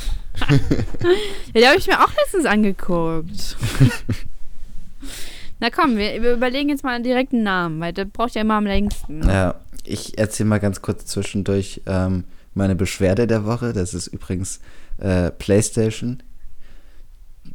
Ja, 1.54 1.60
die 1.60 1.66
habe 1.66 1.78
ich 1.78 1.86
mir 1.86 2.02
auch 2.02 2.12
letztens 2.14 2.44
angeguckt. 2.46 3.56
Na 5.60 5.70
komm, 5.70 5.96
wir, 5.96 6.22
wir 6.22 6.34
überlegen 6.34 6.68
jetzt 6.68 6.84
mal 6.84 7.02
direkt 7.02 7.32
einen 7.32 7.42
Namen, 7.42 7.80
weil 7.80 7.92
das 7.92 8.06
braucht 8.12 8.34
ja 8.34 8.42
immer 8.42 8.54
am 8.54 8.66
längsten. 8.66 9.22
Ja, 9.28 9.56
ich 9.84 10.18
erzähle 10.18 10.48
mal 10.48 10.60
ganz 10.60 10.82
kurz 10.82 11.06
zwischendurch 11.06 11.82
ähm, 11.86 12.24
meine 12.54 12.76
Beschwerde 12.76 13.26
der 13.26 13.44
Woche. 13.44 13.72
Das 13.72 13.94
ist 13.94 14.06
übrigens 14.08 14.60
äh, 14.98 15.30
PlayStation. 15.30 16.22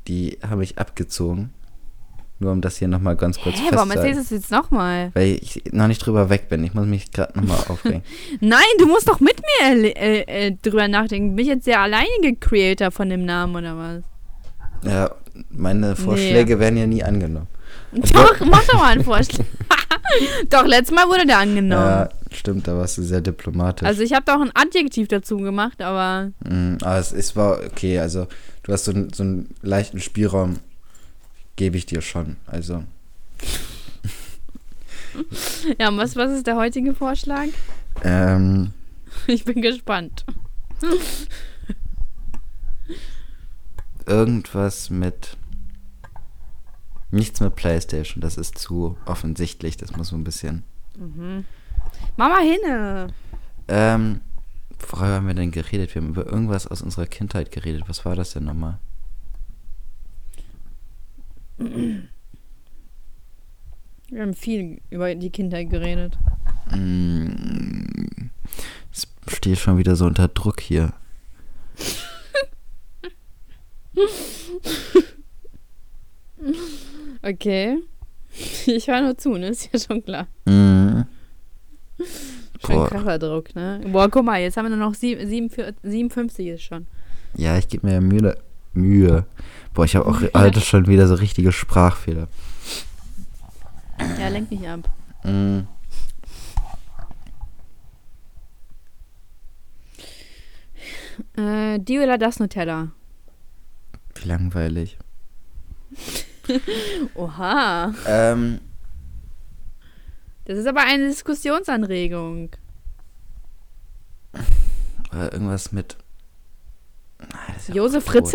Die 0.08 0.40
habe 0.48 0.64
ich 0.64 0.78
abgezogen. 0.78 1.54
Nur 2.44 2.52
um 2.52 2.60
das 2.60 2.76
hier 2.76 2.90
nochmal 2.90 3.16
ganz 3.16 3.40
kurz 3.40 3.56
Hä, 3.58 3.70
warum 3.72 3.90
erzählst 3.92 4.20
du 4.20 4.24
es 4.24 4.30
jetzt 4.32 4.52
nochmal? 4.52 5.12
Weil 5.14 5.40
ich 5.42 5.64
noch 5.72 5.88
nicht 5.88 6.06
drüber 6.06 6.30
weg 6.30 6.50
bin. 6.50 6.62
Ich 6.66 6.74
muss 6.74 6.86
mich 6.86 7.10
gerade 7.12 7.40
nochmal 7.40 7.58
aufregen. 7.70 8.04
Nein, 8.42 8.60
du 8.80 8.86
musst 8.86 9.08
doch 9.08 9.22
mit 9.22 9.42
mir 9.62 9.96
äh, 9.96 10.48
äh, 10.48 10.56
drüber 10.62 10.90
nachdenken. 10.90 11.38
Bin 11.38 11.46
ich 11.46 11.50
jetzt 11.54 11.68
der 11.68 11.80
alleinige 11.80 12.36
Creator 12.36 12.92
von 12.92 13.08
dem 13.10 13.24
Namen 13.24 13.56
oder 13.56 13.78
was? 13.78 14.04
ja, 14.86 15.10
meine 15.52 15.96
Vorschläge 15.96 16.60
werden 16.60 16.76
ja 16.76 16.86
nie 16.86 17.02
angenommen. 17.02 17.48
Doch, 17.94 18.40
mach 18.46 18.64
doch 18.66 18.74
mal 18.80 18.92
einen 18.92 19.04
Vorschlag. 19.06 19.46
doch, 20.50 20.66
letztes 20.66 20.94
Mal 20.94 21.08
wurde 21.08 21.26
der 21.26 21.38
angenommen. 21.38 21.86
Ja, 21.86 22.10
stimmt, 22.32 22.68
da 22.68 22.76
warst 22.76 22.98
du 22.98 23.04
sehr 23.04 23.22
diplomatisch. 23.22 23.88
Also 23.88 24.04
ich 24.04 24.12
habe 24.14 24.26
doch 24.26 24.42
ein 24.42 24.52
Adjektiv 24.54 25.08
dazu 25.08 25.38
gemacht, 25.38 25.82
aber 25.82 26.32
Mm, 26.44 26.76
aber 26.82 26.98
es, 26.98 27.14
es 27.14 27.36
war 27.36 27.60
okay. 27.66 28.00
Also, 28.00 28.28
du 28.64 28.74
hast 28.74 28.86
so, 28.86 28.92
so 29.14 29.24
einen 29.24 29.50
leichten 29.62 30.00
Spielraum, 30.02 30.58
gebe 31.56 31.78
ich 31.78 31.86
dir 31.86 32.02
schon. 32.02 32.38
Also, 32.46 32.84
ja, 35.80 35.90
und 35.90 35.98
was, 35.98 36.16
was 36.16 36.32
ist 36.32 36.48
der 36.48 36.56
heutige 36.56 36.94
Vorschlag? 36.94 37.48
ähm, 38.04 38.74
Ich 39.28 39.46
bin 39.46 39.62
gespannt. 39.62 40.26
irgendwas 44.06 44.90
mit. 44.90 45.38
Nichts 47.12 47.40
mit 47.42 47.56
PlayStation, 47.56 48.22
das 48.22 48.38
ist 48.38 48.58
zu 48.58 48.98
offensichtlich. 49.06 49.78
Das 49.78 49.96
muss 49.96 50.08
so 50.08 50.16
ein 50.16 50.24
bisschen. 50.24 50.64
Mama 52.18 52.40
hinne. 52.40 53.08
Ähm, 53.68 54.22
worüber 54.80 55.08
haben 55.08 55.28
wir 55.28 55.36
denn 55.36 55.52
geredet? 55.52 55.94
Wir 55.94 56.02
haben 56.02 56.10
über 56.10 56.26
irgendwas 56.26 56.66
aus 56.66 56.82
unserer 56.82 57.06
Kindheit 57.06 57.52
geredet. 57.52 57.84
Was 57.88 58.04
war 58.04 58.16
das 58.16 58.34
denn 58.34 58.46
nochmal? 58.46 58.80
Wir 64.10 64.22
haben 64.22 64.34
viel 64.34 64.82
über 64.90 65.16
die 65.16 65.30
Kindheit 65.32 65.70
geredet. 65.70 66.18
Mm, 66.72 68.30
Es 68.92 69.08
steht 69.28 69.58
schon 69.60 69.78
wieder 69.78 69.96
so 69.96 70.06
unter 70.06 70.28
Druck 70.28 70.60
hier. 70.62 70.94
Okay. 77.22 77.78
Ich 78.66 78.88
höre 78.88 79.02
nur 79.02 79.18
zu, 79.18 79.38
ne? 79.38 79.50
Ist 79.50 79.70
ja 79.72 79.80
schon 79.80 80.04
klar. 80.04 80.28
Mm. 80.46 81.02
Schon 82.66 82.88
krasser 82.88 83.20
Druck, 83.20 83.54
ne? 83.56 83.82
Boah, 83.92 84.10
guck 84.10 84.26
mal, 84.26 84.42
jetzt 84.42 84.58
haben 84.58 84.66
wir 84.66 84.76
nur 84.76 84.88
noch 84.90 84.96
sieb- 84.96 85.20
47 85.20 85.76
57 85.84 86.48
ist 86.48 86.64
schon. 86.64 86.88
Ja, 87.36 87.58
ich 87.58 87.68
gebe 87.68 87.86
mir 87.86 87.94
ja 87.94 88.02
Mühe. 88.02 88.36
Mühe. 88.74 89.26
Boah, 89.74 89.86
ich 89.86 89.96
habe 89.96 90.06
auch 90.08 90.22
heute 90.34 90.62
schon 90.62 90.88
wieder 90.88 91.08
so 91.08 91.16
richtige 91.16 91.52
Sprachfehler. 91.52 92.28
Ja, 94.20 94.28
lenk 94.30 94.52
nicht 94.52 94.68
ab. 94.68 94.90
Mm. 95.24 95.62
Äh, 101.38 101.80
die 101.80 102.00
oder 102.00 102.18
das 102.18 102.40
Nutella? 102.40 102.92
Wie 104.16 104.28
langweilig. 104.28 104.98
Oha. 107.16 107.94
Ähm, 108.08 108.60
Das 110.46 110.58
ist 110.58 110.68
aber 110.68 110.82
eine 110.82 111.08
Diskussionsanregung. 111.08 112.50
äh, 115.14 115.28
irgendwas 115.32 115.72
mit. 115.72 115.98
Nein, 117.20 117.56
ist 117.56 117.70
ja 117.70 117.76
Josef 117.76 118.06
Brot. 118.06 118.34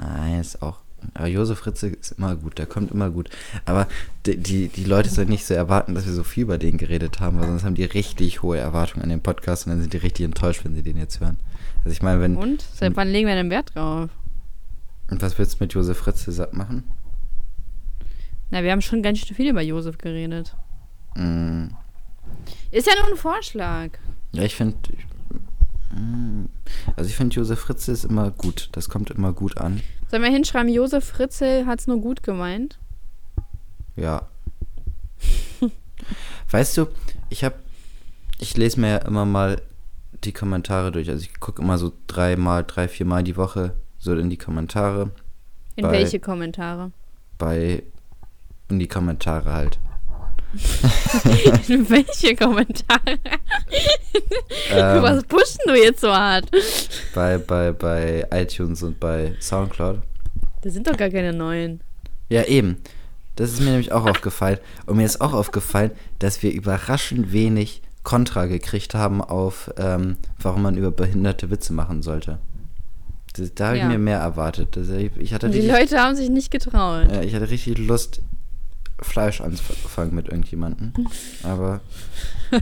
Nein, 0.00 0.40
ist 0.40 0.62
auch. 0.62 0.78
Aber 1.14 1.26
Josef 1.28 1.58
Fritze 1.60 1.88
ist 1.88 2.12
immer 2.18 2.36
gut, 2.36 2.58
der 2.58 2.66
kommt 2.66 2.90
immer 2.90 3.08
gut. 3.10 3.30
Aber 3.64 3.86
die, 4.26 4.36
die, 4.36 4.68
die 4.68 4.84
Leute 4.84 5.08
sollen 5.08 5.28
nicht 5.30 5.46
so 5.46 5.54
erwarten, 5.54 5.94
dass 5.94 6.04
wir 6.06 6.12
so 6.12 6.24
viel 6.24 6.42
über 6.42 6.58
den 6.58 6.76
geredet 6.76 7.20
haben, 7.20 7.38
weil 7.40 7.46
sonst 7.48 7.64
haben 7.64 7.74
die 7.74 7.84
richtig 7.84 8.42
hohe 8.42 8.58
Erwartungen 8.58 9.02
an 9.04 9.08
den 9.08 9.22
Podcast 9.22 9.66
und 9.66 9.72
dann 9.72 9.80
sind 9.80 9.92
die 9.94 9.98
richtig 9.98 10.24
enttäuscht, 10.26 10.62
wenn 10.64 10.74
sie 10.74 10.82
den 10.82 10.98
jetzt 10.98 11.20
hören. 11.20 11.38
Also 11.78 11.90
ich 11.90 12.02
meine, 12.02 12.20
wenn. 12.20 12.36
Und? 12.36 12.62
Seit 12.74 12.96
wann 12.96 13.08
legen 13.08 13.26
wir 13.28 13.34
denn 13.34 13.48
Wert 13.50 13.74
drauf? 13.74 14.10
Und 15.10 15.22
was 15.22 15.38
willst 15.38 15.54
du 15.58 15.64
mit 15.64 15.72
Josef 15.72 15.96
Fritze 15.98 16.32
sa- 16.32 16.48
machen? 16.52 16.84
Na, 18.50 18.62
wir 18.62 18.70
haben 18.72 18.82
schon 18.82 19.02
ganz 19.02 19.18
schön 19.20 19.34
viel 19.36 19.48
über 19.50 19.62
Josef 19.62 19.96
geredet. 19.96 20.54
Mm, 21.16 21.68
Ist 22.70 22.86
ja 22.86 22.92
nur 23.00 23.10
ein 23.12 23.16
Vorschlag. 23.16 23.90
ja, 24.32 24.42
ich 24.42 24.54
finde. 24.54 24.76
Also 26.96 27.08
ich 27.08 27.16
finde 27.16 27.36
Josef 27.36 27.60
Fritze 27.60 27.92
ist 27.92 28.04
immer 28.04 28.30
gut. 28.30 28.68
Das 28.72 28.88
kommt 28.88 29.10
immer 29.10 29.32
gut 29.32 29.58
an. 29.58 29.80
Sollen 30.10 30.22
wir 30.22 30.30
hinschreiben, 30.30 30.72
Josef 30.72 31.04
Fritzl 31.04 31.66
hat's 31.66 31.86
nur 31.86 32.00
gut 32.00 32.22
gemeint? 32.22 32.78
Ja. 33.96 34.26
weißt 36.50 36.76
du, 36.78 36.86
ich 37.28 37.44
habe, 37.44 37.54
ich 38.38 38.56
lese 38.56 38.80
mir 38.80 38.88
ja 38.88 38.96
immer 38.98 39.24
mal 39.24 39.60
die 40.24 40.32
Kommentare 40.32 40.90
durch. 40.92 41.08
Also 41.08 41.22
ich 41.22 41.38
gucke 41.38 41.62
immer 41.62 41.78
so 41.78 41.92
dreimal, 42.06 42.64
drei, 42.64 42.88
viermal 42.88 43.22
die 43.22 43.36
Woche 43.36 43.74
so 43.98 44.14
in 44.14 44.30
die 44.30 44.36
Kommentare. 44.36 45.10
In 45.76 45.84
Bei- 45.84 45.92
welche 45.92 46.18
Kommentare? 46.18 46.90
Bei, 47.38 47.82
in 48.68 48.78
die 48.78 48.88
Kommentare 48.88 49.52
halt. 49.52 49.78
Welche 51.68 52.34
Kommentare? 52.36 53.18
Ähm, 54.70 55.02
Was 55.02 55.24
pushst 55.24 55.58
du 55.66 55.74
jetzt 55.74 56.00
so 56.00 56.12
hart? 56.12 56.46
bei, 57.14 57.38
bei, 57.38 57.72
bei 57.72 58.26
iTunes 58.32 58.82
und 58.82 58.98
bei 59.00 59.34
Soundcloud. 59.40 59.98
Das 60.62 60.72
sind 60.74 60.86
doch 60.86 60.96
gar 60.96 61.08
keine 61.10 61.32
neuen. 61.32 61.80
Ja, 62.28 62.44
eben. 62.44 62.78
Das 63.36 63.52
ist 63.52 63.60
mir 63.60 63.70
nämlich 63.70 63.92
auch 63.92 64.04
aufgefallen. 64.06 64.58
Und 64.86 64.96
mir 64.96 65.06
ist 65.06 65.20
auch 65.20 65.32
aufgefallen, 65.32 65.92
dass 66.18 66.42
wir 66.42 66.52
überraschend 66.52 67.32
wenig 67.32 67.82
Kontra 68.02 68.46
gekriegt 68.46 68.94
haben 68.94 69.22
auf, 69.22 69.70
ähm, 69.78 70.16
warum 70.38 70.62
man 70.62 70.76
über 70.76 70.90
behinderte 70.90 71.50
Witze 71.50 71.72
machen 71.72 72.02
sollte. 72.02 72.38
Das, 73.34 73.54
da 73.54 73.66
habe 73.68 73.76
ich 73.76 73.82
Ja. 73.82 73.88
mir 73.88 73.98
mehr 73.98 74.18
erwartet. 74.18 74.76
Das, 74.76 74.88
ich, 74.88 75.12
ich, 75.16 75.32
hatte 75.32 75.48
Die 75.50 75.58
richtig, 75.60 75.72
Leute 75.92 75.98
haben 76.02 76.16
sich 76.16 76.28
nicht 76.28 76.50
getraut. 76.50 77.10
ja, 77.12 77.22
ich 77.22 77.34
hatte 77.34 77.48
richtig 77.50 77.78
Lust, 77.78 78.20
Fleisch 79.02 79.40
anzufangen 79.40 80.14
mit 80.14 80.28
irgendjemandem. 80.28 80.92
Aber 81.42 81.80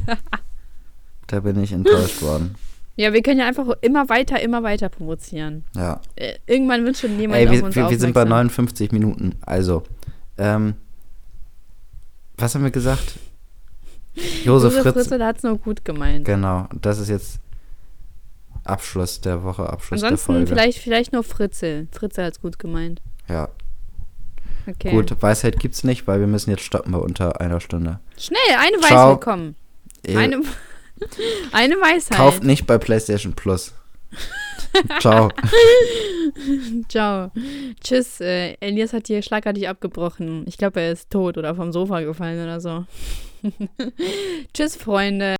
da 1.27 1.41
bin 1.41 1.63
ich 1.63 1.73
enttäuscht 1.73 2.23
worden. 2.23 2.55
Ja, 2.97 3.13
wir 3.13 3.23
können 3.23 3.39
ja 3.39 3.47
einfach 3.47 3.69
immer 3.81 4.09
weiter, 4.09 4.41
immer 4.41 4.65
weiter 4.65 4.89
provozieren. 4.89 5.65
Ja. 5.77 6.01
Äh, 6.17 6.35
irgendwann 6.47 6.85
wird 6.85 6.97
schon 6.99 7.19
jemand 7.19 7.39
Ey, 7.41 7.47
auf 7.47 7.53
wir, 7.53 7.65
uns 7.65 7.77
wir, 7.77 7.89
wir 7.91 7.99
sind 7.99 8.13
bei 8.13 8.23
aufmerksam. 8.23 8.65
59 8.65 8.93
Minuten. 8.93 9.37
Also, 9.41 9.85
ähm, 10.37 10.75
was 12.37 12.55
haben 12.55 12.65
wir 12.65 12.73
gesagt? 12.73 13.19
Josef, 14.15 14.45
Josef 14.45 14.83
Fritz. 14.83 14.95
Fritzl 14.95 15.25
hat's 15.25 15.43
nur 15.45 15.59
gut 15.59 15.85
gemeint. 15.85 16.25
Genau, 16.25 16.69
das 16.81 16.99
ist 16.99 17.09
jetzt 17.09 17.39
Abschluss 18.65 19.21
der 19.21 19.45
Woche, 19.45 19.69
Abschluss 19.69 20.03
Ansonsten 20.03 20.33
der 20.33 20.47
Folge. 20.47 20.47
vielleicht, 20.49 20.79
vielleicht 20.79 21.13
nur 21.13 21.23
Fritzl. 21.23 21.87
Fritzl 21.93 22.25
hat's 22.25 22.41
gut 22.41 22.59
gemeint. 22.59 23.01
Ja. 23.29 23.49
Okay. 24.69 24.91
Gut, 24.91 25.15
Weisheit 25.23 25.59
gibt's 25.59 25.83
nicht, 25.83 26.07
weil 26.07 26.21
wir 26.21 26.27
müssen 26.27 26.51
jetzt 26.51 26.63
stoppen 26.63 26.93
bei 26.93 26.99
unter 26.99 27.41
einer 27.41 27.61
Stunde. 27.61 28.01
Schnell, 28.19 28.39
eine 28.59 28.79
Ciao. 28.79 29.09
Weisheit, 29.11 29.21
komm. 29.23 29.55
Ihr 30.07 30.19
Eine, 30.19 30.43
eine 31.53 31.75
Weisheit. 31.77 32.19
kauft 32.19 32.45
nicht 32.45 32.67
bei 32.67 32.77
PlayStation 32.77 33.33
Plus. 33.33 33.73
Ciao. 35.01 35.31
Ciao. 36.89 37.31
Tschüss. 37.83 38.21
Äh, 38.21 38.57
Elias 38.61 38.93
hat 38.93 39.07
hier 39.07 39.23
schlagartig 39.23 39.69
abgebrochen. 39.69 40.45
Ich 40.47 40.59
glaube, 40.59 40.81
er 40.81 40.93
ist 40.93 41.11
tot 41.11 41.39
oder 41.39 41.55
vom 41.55 41.73
Sofa 41.73 42.01
gefallen 42.01 42.43
oder 42.43 42.61
so. 42.61 42.85
Tschüss, 44.55 44.77
Freunde. 44.77 45.37